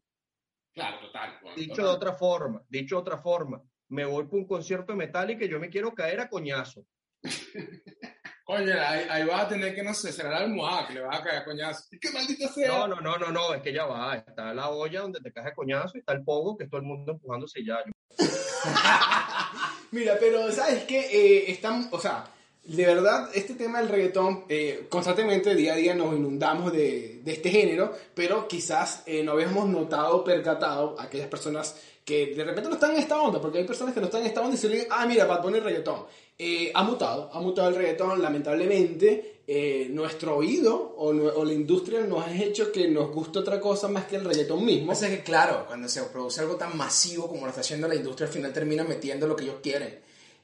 Claro, 0.72 1.00
total. 1.00 1.38
Dicho 1.56 1.82
de 1.82 1.88
otra 1.88 2.12
forma, 2.12 2.62
dicho 2.68 2.94
de 2.94 3.00
otra 3.00 3.18
forma, 3.18 3.60
me 3.88 4.04
voy 4.04 4.24
por 4.24 4.38
un 4.38 4.46
concierto 4.46 4.92
de 4.92 4.98
Metallica 4.98 5.44
y 5.44 5.48
yo 5.48 5.60
me 5.60 5.68
quiero 5.68 5.92
caer 5.92 6.20
a 6.20 6.28
coñazo. 6.28 6.86
Ahí, 8.48 8.68
ahí 9.08 9.24
vas 9.24 9.44
a 9.44 9.48
tener 9.48 9.74
que, 9.74 9.82
no 9.82 9.94
sé, 9.94 10.12
cerrar 10.12 10.32
la 10.32 10.38
almohada, 10.40 10.86
que 10.86 10.94
le 10.94 11.00
vas 11.00 11.18
a 11.18 11.22
caer 11.22 11.36
a 11.38 11.44
coñazo. 11.44 11.84
¡Qué 11.98 12.10
maldita 12.10 12.48
sea! 12.48 12.68
No, 12.68 12.88
no, 12.88 13.00
no, 13.00 13.16
no, 13.16 13.30
no, 13.30 13.54
es 13.54 13.62
que 13.62 13.72
ya 13.72 13.86
va. 13.86 14.16
Está 14.16 14.52
la 14.52 14.68
olla 14.68 15.00
donde 15.00 15.20
te 15.20 15.32
caes 15.32 15.46
a 15.46 15.54
coñazo 15.54 15.92
y 15.94 16.00
está 16.00 16.12
el 16.12 16.22
pogo 16.22 16.56
que 16.56 16.64
es 16.64 16.70
todo 16.70 16.80
el 16.80 16.86
mundo 16.86 17.12
empujándose 17.12 17.64
ya. 17.64 17.78
Mira, 19.92 20.16
pero 20.18 20.50
¿sabes 20.50 20.84
qué? 20.84 21.00
Eh, 21.00 21.50
están, 21.52 21.88
o 21.92 22.00
sea, 22.00 22.24
de 22.64 22.86
verdad, 22.86 23.28
este 23.34 23.54
tema 23.54 23.78
del 23.78 23.90
reggaetón, 23.90 24.44
eh, 24.48 24.86
constantemente, 24.88 25.54
día 25.54 25.74
a 25.74 25.76
día 25.76 25.94
nos 25.94 26.14
inundamos 26.16 26.72
de, 26.72 27.20
de 27.22 27.32
este 27.32 27.50
género, 27.50 27.92
pero 28.14 28.48
quizás 28.48 29.02
eh, 29.04 29.22
no 29.22 29.32
habíamos 29.32 29.68
notado, 29.68 30.24
percatado, 30.24 30.96
aquellas 30.98 31.28
personas 31.28 31.76
que 32.06 32.34
de 32.34 32.42
repente 32.42 32.70
no 32.70 32.76
están 32.76 32.92
en 32.92 33.00
esta 33.00 33.20
onda, 33.20 33.38
porque 33.38 33.58
hay 33.58 33.64
personas 33.64 33.92
que 33.92 34.00
no 34.00 34.06
están 34.06 34.22
en 34.22 34.28
esta 34.28 34.40
onda 34.40 34.54
y 34.54 34.58
se 34.58 34.70
leen, 34.70 34.86
ah, 34.90 35.04
mira, 35.04 35.26
Bad 35.26 35.42
Bunny 35.42 35.60
reggaetón. 35.60 36.06
Eh, 36.44 36.72
ha 36.74 36.82
mutado, 36.82 37.30
ha 37.32 37.40
mutado 37.40 37.68
el 37.68 37.76
reggaetón, 37.76 38.20
lamentablemente, 38.20 39.42
eh, 39.46 39.86
nuestro 39.90 40.28
oído 40.38 40.74
o, 40.74 41.10
o 41.10 41.44
la 41.44 41.52
industria 41.52 42.00
nos 42.00 42.26
ha 42.26 42.34
hecho 42.34 42.72
que 42.72 42.88
nos 42.88 43.12
guste 43.12 43.38
otra 43.38 43.60
cosa 43.60 43.86
más 43.86 44.06
que 44.06 44.16
el 44.16 44.24
reggaetón 44.24 44.64
mismo. 44.64 44.88
Pasa 44.88 45.08
que, 45.08 45.22
claro, 45.22 45.66
cuando 45.68 45.88
se 45.88 46.02
produce 46.14 46.40
algo 46.40 46.56
tan 46.56 46.76
masivo 46.76 47.28
como 47.28 47.42
lo 47.42 47.50
está 47.50 47.60
haciendo 47.60 47.86
la 47.86 47.94
industria, 47.94 48.26
al 48.26 48.32
final 48.32 48.52
termina 48.52 48.82
metiendo 48.82 49.28
lo 49.28 49.36
que 49.36 49.44
ellos 49.44 49.60
quieren. 49.62 49.92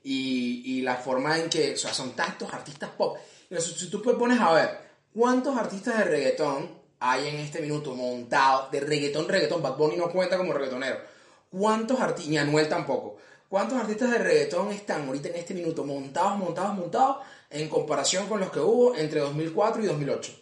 y, 0.03 0.63
y 0.65 0.83
la 0.83 0.97
forma 0.97 1.39
en 1.39 1.49
que, 1.51 1.75
o 1.75 1.77
sea, 1.77 1.93
son 1.93 2.13
tantos 2.13 2.53
artistas 2.53 2.91
pop. 2.97 3.17
Si 3.59 3.91
tú 3.91 4.03
pones 4.03 4.41
a 4.41 4.53
ver, 4.53 4.71
¿cuántos 5.15 5.57
artistas 5.57 5.99
de 5.99 6.05
reggaetón 6.05 6.71
hay 7.01 7.29
en 7.29 7.37
este 7.37 7.61
minuto 7.61 7.95
montados? 7.95 8.71
De 8.71 8.81
reggaetón, 8.81 9.29
reggaetón, 9.29 9.63
Bad 9.63 9.77
Bunny 9.77 9.97
no 9.97 10.11
cuenta 10.11 10.37
como 10.37 10.53
reggaetonero. 10.53 10.99
¿Cuántos 11.51 12.01
artistas, 12.01 12.31
ni 12.31 12.39
Anuel 12.39 12.69
tampoco, 12.69 13.17
cuántos 13.49 13.79
artistas 13.79 14.11
de 14.11 14.19
reggaetón 14.19 14.73
están 14.73 15.07
ahorita 15.07 15.29
en 15.29 15.37
este 15.37 15.55
minuto 15.55 15.85
montados, 15.85 16.39
montados, 16.39 16.77
montados, 16.77 17.17
en 17.51 17.69
comparación 17.69 18.27
con 18.27 18.41
los 18.41 18.51
que 18.51 18.61
hubo 18.61 18.95
entre 18.95 19.21
2004 19.21 19.83
y 19.83 19.87
2008? 19.87 20.33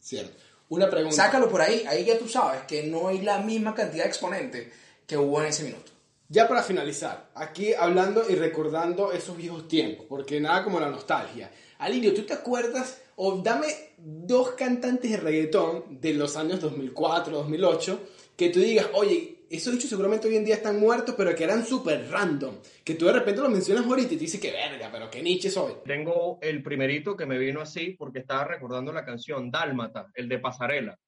Cierto. 0.00 0.42
Una 0.68 0.90
pregunta. 0.90 1.16
Sácalo 1.16 1.48
por 1.48 1.60
ahí, 1.60 1.84
ahí 1.88 2.04
ya 2.04 2.18
tú 2.18 2.28
sabes 2.28 2.62
que 2.62 2.84
no 2.84 3.08
hay 3.08 3.22
la 3.22 3.38
misma 3.38 3.74
cantidad 3.74 4.04
de 4.04 4.10
exponentes 4.10 4.72
que 5.06 5.16
hubo 5.16 5.40
en 5.40 5.48
ese 5.48 5.64
minuto. 5.64 5.92
Ya 6.28 6.48
para 6.48 6.64
finalizar, 6.64 7.30
aquí 7.34 7.72
hablando 7.72 8.28
y 8.28 8.34
recordando 8.34 9.12
esos 9.12 9.36
viejos 9.36 9.68
tiempos, 9.68 10.06
porque 10.08 10.40
nada 10.40 10.64
como 10.64 10.80
la 10.80 10.90
nostalgia. 10.90 11.52
Alirio, 11.78 12.12
¿tú 12.14 12.24
te 12.24 12.34
acuerdas 12.34 12.98
o 13.14 13.36
dame 13.36 13.68
dos 13.96 14.50
cantantes 14.52 15.12
de 15.12 15.16
reggaetón 15.18 16.00
de 16.00 16.14
los 16.14 16.36
años 16.36 16.60
2004, 16.60 17.32
2008 17.32 18.00
que 18.36 18.50
tú 18.50 18.60
digas, 18.60 18.88
oye, 18.94 19.35
esos 19.50 19.72
dichos 19.72 19.88
seguramente 19.90 20.28
hoy 20.28 20.36
en 20.36 20.44
día 20.44 20.56
están 20.56 20.78
muertos, 20.80 21.14
pero 21.16 21.34
que 21.34 21.44
eran 21.44 21.64
súper 21.64 22.10
random, 22.10 22.56
que 22.84 22.94
tú 22.94 23.06
de 23.06 23.12
repente 23.12 23.40
los 23.40 23.50
mencionas 23.50 23.84
ahorita 23.86 24.14
y 24.14 24.16
te 24.16 24.22
dices 24.24 24.40
que 24.40 24.52
verga, 24.52 24.88
pero 24.90 25.10
qué 25.10 25.22
niche 25.22 25.50
soy. 25.50 25.74
Tengo 25.84 26.38
el 26.42 26.62
primerito 26.62 27.16
que 27.16 27.26
me 27.26 27.38
vino 27.38 27.60
así 27.60 27.90
porque 27.98 28.20
estaba 28.20 28.44
recordando 28.44 28.92
la 28.92 29.04
canción 29.04 29.50
Dálmata, 29.50 30.08
el 30.14 30.28
de 30.28 30.38
Pasarela. 30.38 30.98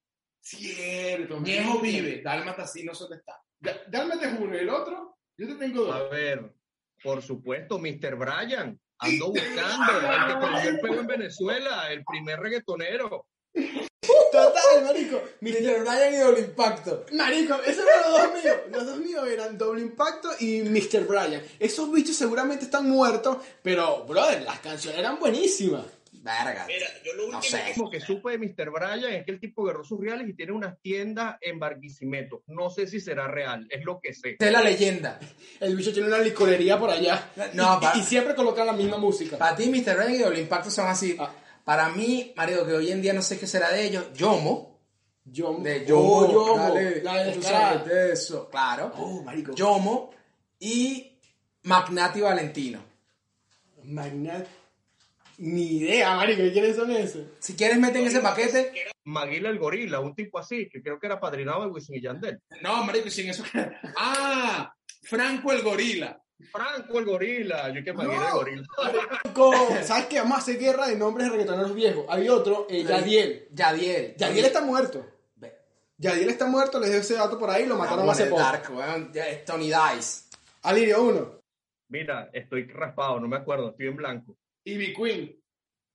Cierto, 0.40 1.40
viejo 1.40 1.80
vive. 1.80 2.22
Dálmata 2.22 2.66
sí 2.66 2.84
no 2.84 2.94
sé 2.94 3.04
dónde 3.04 3.16
está. 3.16 3.42
Dálmata 3.88 4.30
es 4.30 4.38
uno 4.38 4.54
y 4.54 4.58
el 4.58 4.70
otro, 4.70 5.16
yo 5.36 5.46
te 5.48 5.54
tengo 5.54 5.92
A 5.92 6.00
dos. 6.00 6.10
ver, 6.10 6.52
por 7.02 7.22
supuesto, 7.22 7.78
Mr. 7.78 8.16
Brian. 8.16 8.78
Ando 9.00 9.28
buscando 9.28 9.92
el 10.00 10.26
que 10.26 10.40
cogió 10.40 10.70
el 10.70 10.80
pego 10.80 11.00
en 11.00 11.06
Venezuela, 11.06 11.92
el 11.92 12.04
primer 12.04 12.40
reggaetonero. 12.40 13.26
Total, 14.32 14.84
marico. 14.84 15.20
Mr. 15.40 15.80
Brian 15.80 16.14
y 16.14 16.16
Doble 16.18 16.40
Impacto. 16.40 17.06
Marico, 17.12 17.54
esos 17.66 17.84
eran 17.84 18.12
los 18.12 18.22
dos 18.22 18.42
míos. 18.44 18.56
Los 18.72 18.86
dos 18.86 18.98
míos 18.98 19.28
eran 19.28 19.58
Doble 19.58 19.80
Impacto 19.82 20.28
y 20.40 20.62
Mr. 20.62 21.04
Brian. 21.06 21.42
Esos 21.58 21.90
bichos 21.92 22.16
seguramente 22.16 22.64
están 22.66 22.88
muertos, 22.88 23.38
pero, 23.62 24.04
brother, 24.04 24.42
las 24.42 24.60
canciones 24.60 24.98
eran 25.00 25.18
buenísimas. 25.18 25.84
Verga. 26.20 26.66
Mira, 26.66 26.86
yo 27.04 27.14
lo 27.14 27.28
No 27.30 27.38
último 27.38 27.42
sé. 27.42 27.90
que 27.90 28.00
supe 28.00 28.32
de 28.36 28.38
Mr. 28.38 28.70
Brian 28.70 29.12
es 29.12 29.24
que 29.24 29.30
el 29.30 29.40
tipo 29.40 29.64
agarró 29.64 29.82
sus 29.84 29.98
reales 30.00 30.28
y 30.28 30.34
tiene 30.34 30.52
unas 30.52 30.78
tiendas 30.82 31.36
en 31.40 31.58
Barquisimeto. 31.58 32.42
No 32.48 32.70
sé 32.70 32.86
si 32.86 33.00
será 33.00 33.28
real, 33.28 33.66
es 33.70 33.84
lo 33.84 33.98
que 34.00 34.12
sé. 34.12 34.36
Es 34.38 34.52
la 34.52 34.60
leyenda. 34.60 35.18
El 35.60 35.74
bicho 35.76 35.92
tiene 35.92 36.08
una 36.08 36.18
licorería 36.18 36.78
por 36.78 36.90
allá. 36.90 37.30
No, 37.54 37.80
y, 37.94 38.00
y 38.00 38.02
siempre 38.02 38.34
colocan 38.34 38.66
la 38.66 38.72
misma 38.74 38.98
música. 38.98 39.38
Para 39.38 39.56
ti, 39.56 39.70
Mr. 39.70 39.96
Brian 39.96 40.14
y 40.14 40.18
Doble 40.18 40.40
Impacto 40.40 40.70
son 40.70 40.86
así. 40.88 41.16
Ah. 41.18 41.30
Para 41.68 41.90
mí, 41.90 42.32
marido, 42.34 42.64
que 42.66 42.72
hoy 42.72 42.90
en 42.90 43.02
día 43.02 43.12
no 43.12 43.20
sé 43.20 43.38
qué 43.38 43.46
será 43.46 43.70
de 43.70 43.84
ellos. 43.86 44.06
Yomo. 44.14 44.80
Yomo. 45.26 45.58
De 45.62 45.84
Oh, 45.92 46.26
Yomo. 46.26 46.32
Yomo. 46.32 46.56
dale, 46.74 47.02
La 47.02 47.24
de 47.24 47.32
tú 47.32 47.40
descarada. 47.40 47.68
sabes 47.80 47.86
de 47.92 48.12
eso. 48.14 48.48
Claro. 48.48 48.90
Oh, 48.96 49.22
marico. 49.22 49.54
Yomo 49.54 50.10
y 50.58 51.18
Magnati 51.64 52.22
Valentino. 52.22 52.80
Magnat. 53.84 54.46
Ni 55.36 55.76
idea, 55.76 56.16
marico. 56.16 56.40
¿Quiénes 56.50 56.74
son 56.74 56.90
esos? 56.90 57.26
Si 57.38 57.54
quieres, 57.54 57.76
meten 57.78 58.06
ese 58.06 58.20
paquete. 58.20 58.72
Maguila 59.04 59.50
el 59.50 59.58
gorila, 59.58 60.00
un 60.00 60.14
tipo 60.14 60.38
así, 60.38 60.70
que 60.70 60.82
creo 60.82 60.98
que 60.98 61.06
era 61.06 61.20
padrinado 61.20 61.60
de 61.60 61.66
Wisin 61.66 61.96
y 61.96 62.00
Yandel. 62.00 62.40
No, 62.62 62.82
marico, 62.82 63.10
sin 63.10 63.28
eso. 63.28 63.44
Ah, 63.98 64.72
Franco 65.02 65.52
el 65.52 65.60
gorila. 65.60 66.18
Franco 66.52 66.98
el 66.98 67.04
gorila, 67.04 67.68
yo 67.70 67.82
que 67.82 67.92
Maguila 67.92 68.28
el 68.28 68.32
gorila. 68.32 68.66
Marico, 68.76 69.52
¿Sabes 69.82 70.06
qué? 70.06 70.20
Vamos 70.20 70.38
a 70.38 70.40
hacer 70.40 70.58
guerra 70.58 70.86
de 70.86 70.96
nombres 70.96 71.26
de 71.26 71.32
reggaetoneros 71.32 71.74
viejos. 71.74 72.06
Hay 72.08 72.28
otro, 72.28 72.66
eh, 72.70 72.84
Yadiel. 72.84 73.48
Yadiel. 73.52 74.14
Yadiel 74.16 74.44
está 74.44 74.60
muerto. 74.60 75.04
Ve. 75.34 75.52
Yadiel 75.96 76.30
está 76.30 76.46
muerto, 76.46 76.78
les 76.78 76.90
dejo 76.90 77.00
ese 77.02 77.14
dato 77.14 77.38
por 77.38 77.50
ahí, 77.50 77.66
lo 77.66 77.76
mataron 77.76 78.06
Vamos 78.06 78.20
hace 78.20 78.30
poco. 78.30 78.42
Dark, 78.42 78.70
weón. 78.70 79.12
Tony 79.44 79.66
Dice. 79.66 80.26
Alirio, 80.62 81.02
uno. 81.02 81.40
Mira, 81.88 82.30
estoy 82.32 82.66
raspado, 82.68 83.18
no 83.18 83.28
me 83.28 83.36
acuerdo, 83.36 83.70
estoy 83.70 83.86
en 83.86 83.96
blanco. 83.96 84.36
Ivy 84.64 84.94
Queen. 84.94 85.38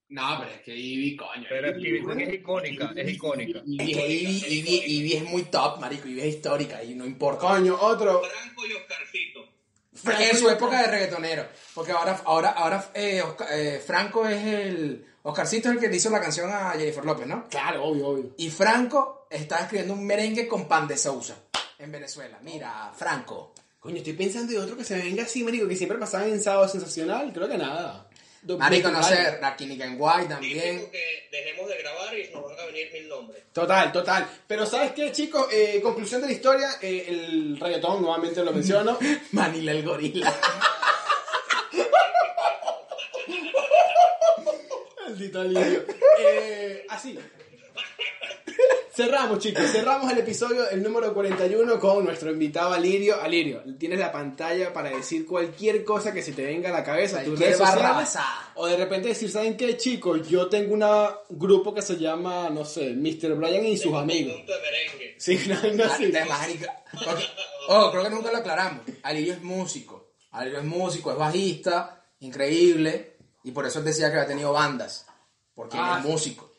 No, 0.09 0.37
pero 0.39 0.51
es 0.51 0.61
que 0.61 0.75
Ivy, 0.75 1.15
coño. 1.15 1.45
Pero 1.49 1.69
es 1.69 1.73
que 1.73 1.89
Ivy 1.89 2.05
Queen 2.05 2.21
es 2.21 2.33
icónica, 2.33 2.93
es 2.95 3.09
icónica. 3.13 3.61
Ivy, 3.65 5.13
es 5.13 5.23
muy 5.23 5.43
top, 5.43 5.79
marico. 5.79 6.07
Ivy 6.07 6.21
es 6.21 6.35
histórica 6.35 6.83
y 6.83 6.93
no 6.93 7.05
importa. 7.05 7.47
Coño, 7.47 7.77
otro. 7.79 8.21
Franco 8.21 8.65
y. 8.65 8.72
En 10.05 10.37
su 10.37 10.49
época 10.49 10.81
de 10.81 10.87
reggaetonero. 10.87 11.47
Porque 11.73 11.91
ahora, 11.91 12.21
ahora, 12.25 12.49
ahora 12.51 12.89
eh, 12.93 13.21
Oscar- 13.21 13.47
eh, 13.51 13.81
Franco 13.85 14.27
es 14.27 14.43
el. 14.45 15.07
Oscarcito 15.23 15.69
es 15.69 15.75
el 15.75 15.81
que 15.81 15.87
le 15.87 15.95
hizo 15.95 16.09
la 16.09 16.19
canción 16.19 16.51
a 16.51 16.71
Jennifer 16.71 17.05
López, 17.05 17.25
¿no? 17.27 17.47
Claro, 17.49 17.85
obvio, 17.85 18.07
obvio. 18.07 18.33
Y 18.37 18.49
Franco 18.49 19.27
está 19.29 19.59
escribiendo 19.59 19.93
un 19.93 20.05
merengue 20.05 20.47
con 20.47 20.67
pan 20.67 20.87
de 20.87 20.97
Sousa 20.97 21.35
en 21.79 21.91
Venezuela. 21.91 22.39
Mira, 22.41 22.91
Franco. 22.95 23.53
Coño, 23.79 23.97
estoy 23.97 24.13
pensando 24.13 24.51
de 24.53 24.59
otro 24.59 24.77
que 24.77 24.83
se 24.83 24.97
venga 24.97 25.23
así, 25.23 25.43
marico, 25.43 25.67
que 25.67 25.75
siempre 25.75 25.97
pasaban 25.97 26.29
en 26.29 26.41
sábado 26.41 26.67
sensacional. 26.69 27.31
Creo 27.33 27.47
que 27.49 27.57
nada. 27.57 28.07
Marico, 28.57 28.91
no 28.91 29.01
sé, 29.01 29.37
Rakini 29.39 29.79
White 29.97 30.27
también. 30.27 30.89
que 30.91 31.29
dejemos 31.31 31.69
de 31.69 31.77
grabar 31.77 32.17
y 32.17 32.29
nos 32.33 32.43
van 32.43 32.59
a 32.59 32.65
venir 32.65 32.89
mil 32.91 33.07
nombres. 33.07 33.43
Total, 33.53 33.91
total. 33.91 34.27
Pero 34.47 34.65
¿sabes 34.65 34.91
qué, 34.91 35.11
chicos? 35.11 35.47
Eh, 35.51 35.79
conclusión 35.81 36.21
de 36.21 36.27
la 36.27 36.33
historia, 36.33 36.67
eh, 36.81 37.05
el 37.07 37.57
reggaetón, 37.59 38.01
nuevamente 38.01 38.43
lo 38.43 38.51
menciono. 38.51 38.97
Manila 39.31 39.71
el 39.71 39.83
gorila. 39.83 40.33
Maldito 45.03 45.41
Alirio. 45.41 45.85
Eh, 46.19 46.85
así. 46.89 47.17
Cerramos, 48.95 49.39
chicos. 49.39 49.63
Cerramos 49.71 50.11
el 50.11 50.19
episodio, 50.19 50.69
el 50.69 50.83
número 50.83 51.13
41, 51.15 51.79
con 51.79 52.05
nuestro 52.05 52.29
invitado 52.31 52.73
Alirio. 52.73 53.19
Alirio, 53.19 53.63
tienes 53.79 53.97
la 53.97 54.11
pantalla 54.11 54.71
para 54.71 54.91
decir 54.91 55.25
cualquier 55.25 55.83
cosa 55.83 56.13
que 56.13 56.21
se 56.21 56.31
te 56.33 56.43
venga 56.45 56.69
a 56.69 56.73
la 56.73 56.83
cabeza. 56.83 57.17
tus 57.19 57.29
Cualquier 57.29 57.47
redes 57.49 57.57
sociales, 57.57 57.83
barrabasada. 57.83 58.51
O 58.55 58.67
de 58.67 58.77
repente 58.77 59.07
decir, 59.07 59.31
¿saben 59.31 59.57
qué, 59.57 59.77
chicos? 59.77 60.27
Yo 60.29 60.47
tengo 60.47 60.73
un 60.75 61.39
grupo 61.39 61.73
que 61.73 61.81
se 61.81 61.97
llama, 61.97 62.51
no 62.51 62.63
sé, 62.65 62.91
Mr. 62.93 63.33
Brian 63.35 63.65
y 63.65 63.77
sus 63.77 63.95
amigos. 63.95 64.35
Sí, 65.17 65.39
no, 65.47 65.55
no, 65.73 65.95
sí. 65.97 66.05
De 66.07 66.25
marica. 66.25 66.83
Porque- 67.03 67.25
Oh, 67.69 67.89
creo 67.91 68.03
que 68.03 68.09
nunca 68.09 68.29
lo 68.29 68.39
aclaramos. 68.39 68.81
Alirio 69.03 69.33
es 69.33 69.41
músico. 69.41 70.11
Alirio 70.31 70.59
es 70.59 70.65
músico, 70.65 71.11
es 71.13 71.17
bajista, 71.17 72.03
increíble. 72.19 73.15
Y 73.45 73.51
por 73.51 73.65
eso 73.65 73.79
él 73.79 73.85
decía 73.85 74.09
que 74.11 74.17
había 74.17 74.27
tenido 74.27 74.51
bandas. 74.51 75.07
Porque 75.55 75.77
Ah, 75.79 75.97
es 75.99 76.05
músico. 76.05 76.51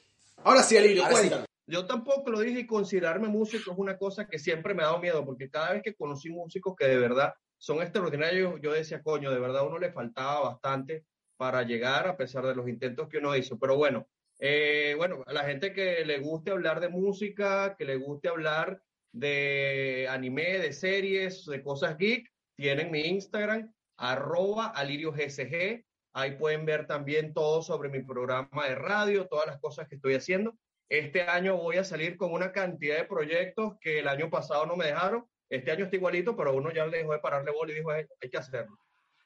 Ahora 0.42 0.62
sí, 0.62 0.76
Alirio, 0.76 1.04
cuéntanos. 1.08 1.46
Yo 1.66 1.86
tampoco 1.86 2.30
lo 2.30 2.40
dije 2.40 2.60
y 2.60 2.66
considerarme 2.66 3.28
músico 3.28 3.72
es 3.72 3.78
una 3.78 3.96
cosa 3.96 4.26
que 4.26 4.38
siempre 4.38 4.74
me 4.74 4.82
ha 4.82 4.86
dado 4.86 5.00
miedo, 5.00 5.24
porque 5.24 5.48
cada 5.48 5.72
vez 5.72 5.82
que 5.82 5.94
conocí 5.94 6.28
músicos 6.28 6.74
que 6.76 6.86
de 6.86 6.98
verdad 6.98 7.32
son 7.56 7.80
extraordinarios, 7.80 8.60
yo 8.60 8.72
decía, 8.72 9.02
coño, 9.02 9.30
de 9.30 9.40
verdad 9.40 9.62
a 9.62 9.64
uno 9.64 9.78
le 9.78 9.92
faltaba 9.92 10.40
bastante 10.40 11.06
para 11.36 11.62
llegar 11.62 12.06
a 12.06 12.16
pesar 12.16 12.46
de 12.46 12.54
los 12.54 12.68
intentos 12.68 13.08
que 13.08 13.18
uno 13.18 13.34
hizo. 13.34 13.58
Pero 13.58 13.76
bueno, 13.76 14.06
eh, 14.40 14.94
bueno, 14.98 15.24
a 15.26 15.32
la 15.32 15.44
gente 15.44 15.72
que 15.72 16.04
le 16.04 16.18
guste 16.18 16.50
hablar 16.50 16.80
de 16.80 16.90
música, 16.90 17.76
que 17.78 17.86
le 17.86 17.96
guste 17.96 18.28
hablar 18.28 18.82
de 19.12 20.06
anime, 20.10 20.58
de 20.58 20.72
series, 20.72 21.46
de 21.46 21.62
cosas 21.62 21.96
geek, 21.96 22.30
tienen 22.56 22.90
mi 22.90 23.00
Instagram, 23.00 23.72
arroba 23.96 24.66
aliriogSG. 24.66 25.84
Ahí 26.12 26.36
pueden 26.36 26.66
ver 26.66 26.86
también 26.86 27.32
todo 27.32 27.62
sobre 27.62 27.88
mi 27.88 28.02
programa 28.02 28.68
de 28.68 28.74
radio, 28.74 29.26
todas 29.26 29.46
las 29.46 29.58
cosas 29.60 29.88
que 29.88 29.96
estoy 29.96 30.14
haciendo. 30.14 30.56
Este 30.88 31.22
año 31.22 31.56
voy 31.56 31.76
a 31.76 31.84
salir 31.84 32.16
con 32.16 32.32
una 32.32 32.52
cantidad 32.52 32.96
de 32.96 33.04
proyectos 33.04 33.74
que 33.80 34.00
el 34.00 34.08
año 34.08 34.30
pasado 34.30 34.66
no 34.66 34.76
me 34.76 34.86
dejaron. 34.86 35.24
Este 35.48 35.70
año 35.70 35.84
está 35.84 35.96
igualito, 35.96 36.36
pero 36.36 36.54
uno 36.54 36.72
ya 36.72 36.86
le 36.86 36.98
dejó 36.98 37.12
de 37.12 37.18
pararle 37.18 37.52
bola 37.52 37.72
y 37.72 37.76
dijo, 37.76 37.90
hay, 37.90 38.04
hay 38.20 38.30
que 38.30 38.38
hacerlo. 38.38 38.78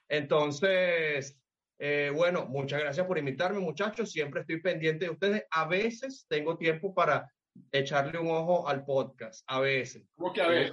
Entonces, 0.08 1.38
eh, 1.78 2.10
bueno, 2.14 2.46
muchas 2.46 2.80
gracias 2.80 3.06
por 3.06 3.18
invitarme, 3.18 3.60
muchachos. 3.60 4.10
Siempre 4.10 4.40
estoy 4.40 4.60
pendiente 4.60 5.04
de 5.06 5.10
ustedes. 5.12 5.44
A 5.50 5.66
veces 5.66 6.26
tengo 6.28 6.56
tiempo 6.56 6.94
para 6.94 7.30
echarle 7.72 8.18
un 8.18 8.30
ojo 8.30 8.68
al 8.68 8.84
podcast. 8.84 9.44
A 9.46 9.60
veces. 9.60 10.04
¿Cómo 10.16 10.32
que 10.32 10.42
a 10.42 10.48
ver? 10.48 10.70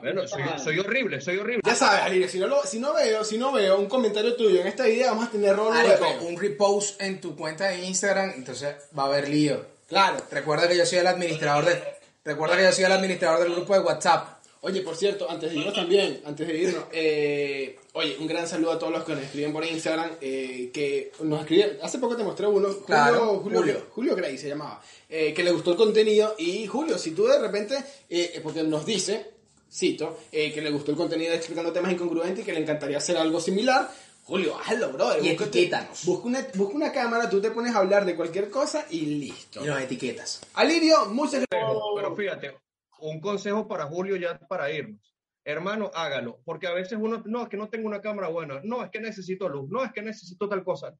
Bueno, 0.00 0.26
soy, 0.28 0.42
soy 0.62 0.78
horrible, 0.78 1.20
soy 1.20 1.38
horrible. 1.38 1.62
Ya 1.64 1.74
sabes, 1.74 2.02
Alirio, 2.02 2.28
si 2.28 2.38
no, 2.38 2.46
lo- 2.46 2.64
si 2.64 2.78
no 2.78 2.92
veo, 2.94 3.24
si 3.24 3.38
no 3.38 3.52
veo 3.52 3.78
un 3.78 3.86
comentario 3.86 4.34
tuyo 4.36 4.60
en 4.60 4.66
esta 4.66 4.88
idea, 4.88 5.10
vamos 5.12 5.28
a 5.28 5.30
tener 5.30 5.56
rolo 5.56 5.72
de 5.72 6.26
un 6.26 6.38
repost 6.38 7.00
en 7.00 7.20
tu 7.20 7.34
cuenta 7.36 7.68
de 7.68 7.84
Instagram, 7.84 8.32
entonces 8.36 8.74
va 8.96 9.04
a 9.04 9.06
haber 9.06 9.28
lío. 9.28 9.64
Claro. 9.88 10.18
Recuerda 10.30 10.68
que 10.68 10.76
yo 10.76 10.84
soy 10.84 10.98
el 10.98 11.06
administrador 11.06 11.64
de. 11.64 11.82
Recuerda 12.24 12.56
que 12.56 12.64
yo 12.64 12.72
soy 12.72 12.84
el 12.84 12.92
administrador 12.92 13.40
del 13.42 13.54
grupo 13.54 13.72
de 13.74 13.80
WhatsApp. 13.80 14.36
Oye, 14.60 14.80
por 14.82 14.96
cierto, 14.96 15.30
antes 15.30 15.50
de 15.50 15.56
irnos 15.56 15.72
también, 15.72 16.20
antes 16.26 16.46
de 16.46 16.58
irnos, 16.58 16.84
eh, 16.92 17.78
oye, 17.92 18.16
un 18.18 18.26
gran 18.26 18.46
saludo 18.48 18.72
a 18.72 18.78
todos 18.78 18.92
los 18.92 19.04
que 19.04 19.14
nos 19.14 19.22
escriben 19.22 19.52
por 19.52 19.64
Instagram, 19.64 20.10
eh, 20.20 20.70
que 20.74 21.12
nos 21.22 21.40
escriben, 21.42 21.78
hace 21.80 21.98
poco 21.98 22.16
te 22.16 22.24
mostré 22.24 22.46
uno, 22.48 22.66
Julio, 22.68 22.84
Claro, 22.84 23.38
Julio, 23.38 23.58
Julio. 23.60 23.86
Julio 23.92 24.16
Gray 24.16 24.36
se 24.36 24.48
llamaba, 24.48 24.82
eh, 25.08 25.32
que 25.32 25.44
le 25.44 25.52
gustó 25.52 25.70
el 25.70 25.76
contenido 25.76 26.34
y 26.38 26.66
Julio, 26.66 26.98
si 26.98 27.12
tú 27.12 27.26
de 27.26 27.38
repente, 27.38 27.76
eh, 28.10 28.40
porque 28.42 28.64
nos 28.64 28.84
dice, 28.84 29.37
cito, 29.70 30.20
eh, 30.32 30.52
que 30.52 30.60
le 30.60 30.70
gustó 30.70 30.90
el 30.90 30.96
contenido 30.96 31.30
de 31.30 31.36
explicando 31.36 31.72
temas 31.72 31.92
incongruentes 31.92 32.40
y 32.40 32.44
que 32.44 32.52
le 32.52 32.60
encantaría 32.60 32.98
hacer 32.98 33.16
algo 33.16 33.40
similar, 33.40 33.90
Julio, 34.28 34.58
hazlo, 34.58 34.92
brother. 34.92 35.24
Y 35.24 35.30
etiquétanos. 35.30 36.04
Busca 36.04 36.26
una, 36.26 36.46
busca 36.54 36.74
una 36.74 36.92
cámara, 36.92 37.30
tú 37.30 37.40
te 37.40 37.50
pones 37.50 37.74
a 37.74 37.78
hablar 37.78 38.04
de 38.04 38.14
cualquier 38.14 38.50
cosa 38.50 38.84
y 38.90 39.00
listo. 39.06 39.64
Y 39.64 39.66
nos 39.66 39.80
etiquetas. 39.80 40.42
Alirio, 40.52 41.06
muchas 41.06 41.46
gracias. 41.48 41.72
Pero 41.96 42.14
fíjate, 42.14 42.54
un 43.00 43.20
consejo 43.20 43.66
para 43.66 43.86
Julio 43.86 44.16
ya 44.16 44.38
para 44.38 44.70
irnos. 44.70 45.16
Hermano, 45.44 45.90
hágalo, 45.94 46.42
porque 46.44 46.66
a 46.66 46.74
veces 46.74 46.98
uno, 47.00 47.22
no, 47.24 47.44
es 47.44 47.48
que 47.48 47.56
no 47.56 47.70
tengo 47.70 47.86
una 47.86 48.02
cámara 48.02 48.28
buena, 48.28 48.60
no, 48.64 48.84
es 48.84 48.90
que 48.90 49.00
necesito 49.00 49.48
luz, 49.48 49.70
no, 49.70 49.82
es 49.82 49.92
que 49.92 50.02
necesito 50.02 50.46
tal 50.46 50.62
cosa. 50.62 50.94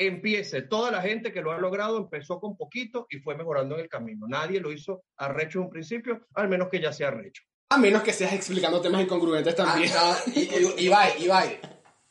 Empiece, 0.00 0.62
toda 0.62 0.90
la 0.90 1.00
gente 1.02 1.32
que 1.32 1.40
lo 1.40 1.52
ha 1.52 1.58
logrado 1.58 1.98
empezó 1.98 2.40
con 2.40 2.56
poquito 2.56 3.06
y 3.10 3.18
fue 3.18 3.36
mejorando 3.36 3.76
en 3.76 3.82
el 3.82 3.88
camino. 3.88 4.26
Nadie 4.26 4.58
lo 4.58 4.72
hizo 4.72 5.04
arrecho 5.18 5.60
en 5.60 5.66
un 5.66 5.70
principio, 5.70 6.26
al 6.34 6.48
menos 6.48 6.68
que 6.68 6.80
ya 6.80 6.92
sea 6.92 7.08
arrecho. 7.08 7.44
A 7.74 7.78
menos 7.78 8.02
que 8.02 8.12
seas 8.12 8.32
explicando 8.32 8.80
temas 8.80 9.02
incongruentes 9.02 9.54
Ah, 9.54 9.64
también. 9.64 9.92
no, 9.92 10.32
y- 10.34 10.40
y- 10.80 10.84
Ibai, 10.86 11.22
Ibai. 11.24 11.60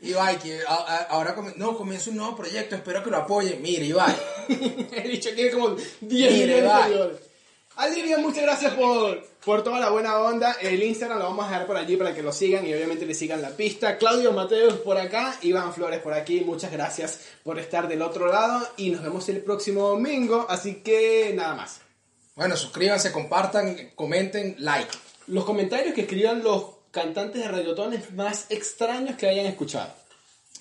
Ibai, 0.02 0.40
que 0.40 0.60
a- 0.68 0.74
a- 0.74 1.04
ahora 1.12 1.36
come- 1.36 1.54
no, 1.58 1.78
comienza 1.78 2.10
un 2.10 2.18
nuevo 2.18 2.36
proyecto, 2.36 2.76
espero 2.76 3.04
que 3.04 3.10
lo 3.12 3.18
apoyen. 3.18 3.62
Mire, 3.62 3.86
Ibai. 3.86 4.16
He 4.92 5.08
dicho 5.08 5.30
que 5.30 5.36
tiene 5.36 5.52
como 5.52 5.70
10 6.02 6.32
Mire, 6.32 6.62
millones 6.62 7.20
de 8.08 8.18
muchas 8.18 8.44
gracias 8.44 8.74
por, 8.74 9.24
por 9.46 9.64
toda 9.64 9.80
la 9.80 9.90
buena 9.90 10.20
onda. 10.20 10.54
El 10.62 10.84
Instagram 10.84 11.20
lo 11.20 11.26
vamos 11.26 11.46
a 11.46 11.50
dejar 11.50 11.68
por 11.68 11.78
allí 11.78 11.96
para 11.96 12.14
que 12.14 12.22
lo 12.22 12.32
sigan 12.34 12.66
y 12.66 12.74
obviamente 12.74 13.06
le 13.06 13.14
sigan 13.14 13.42
la 13.42 13.52
pista. 13.52 13.98
Claudio 13.98 14.32
Mateos 14.34 14.74
por 14.80 14.98
acá, 14.98 15.36
Iván 15.42 15.74
Flores 15.74 16.00
por 16.00 16.14
aquí. 16.14 16.42
Muchas 16.42 16.72
gracias 16.72 17.20
por 17.44 17.58
estar 17.60 17.88
del 17.88 18.02
otro 18.02 18.28
lado 18.28 18.68
y 18.78 18.90
nos 18.90 19.02
vemos 19.02 19.28
el 19.30 19.42
próximo 19.42 19.88
domingo. 19.88 20.46
Así 20.50 20.82
que 20.84 21.32
nada 21.36 21.56
más. 21.56 21.80
Bueno, 22.36 22.56
suscríbanse, 22.58 23.12
compartan, 23.12 23.92
comenten, 23.96 24.56
like. 24.60 24.92
Los 25.32 25.46
comentarios 25.46 25.94
que 25.94 26.02
escriban 26.02 26.44
los 26.44 26.66
cantantes 26.92 27.42
de 27.42 27.48
reggaetones 27.48 28.12
más 28.12 28.48
extraños 28.50 29.16
que 29.16 29.30
hayan 29.30 29.46
escuchado. 29.46 29.90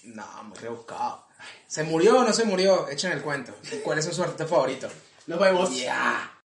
No, 0.04 0.24
muy 0.44 0.56
rebuscado. 0.58 1.26
¿Se 1.66 1.82
murió 1.82 2.20
o 2.20 2.22
no 2.22 2.32
se 2.32 2.44
murió? 2.44 2.88
Echen 2.88 3.10
el 3.10 3.20
cuento. 3.20 3.52
¿Cuál 3.82 3.98
es 3.98 4.04
su 4.04 4.22
artista 4.22 4.46
favorito? 4.46 4.88
Nos 5.26 5.40
vemos. 5.40 5.74
Ya. 5.74 6.40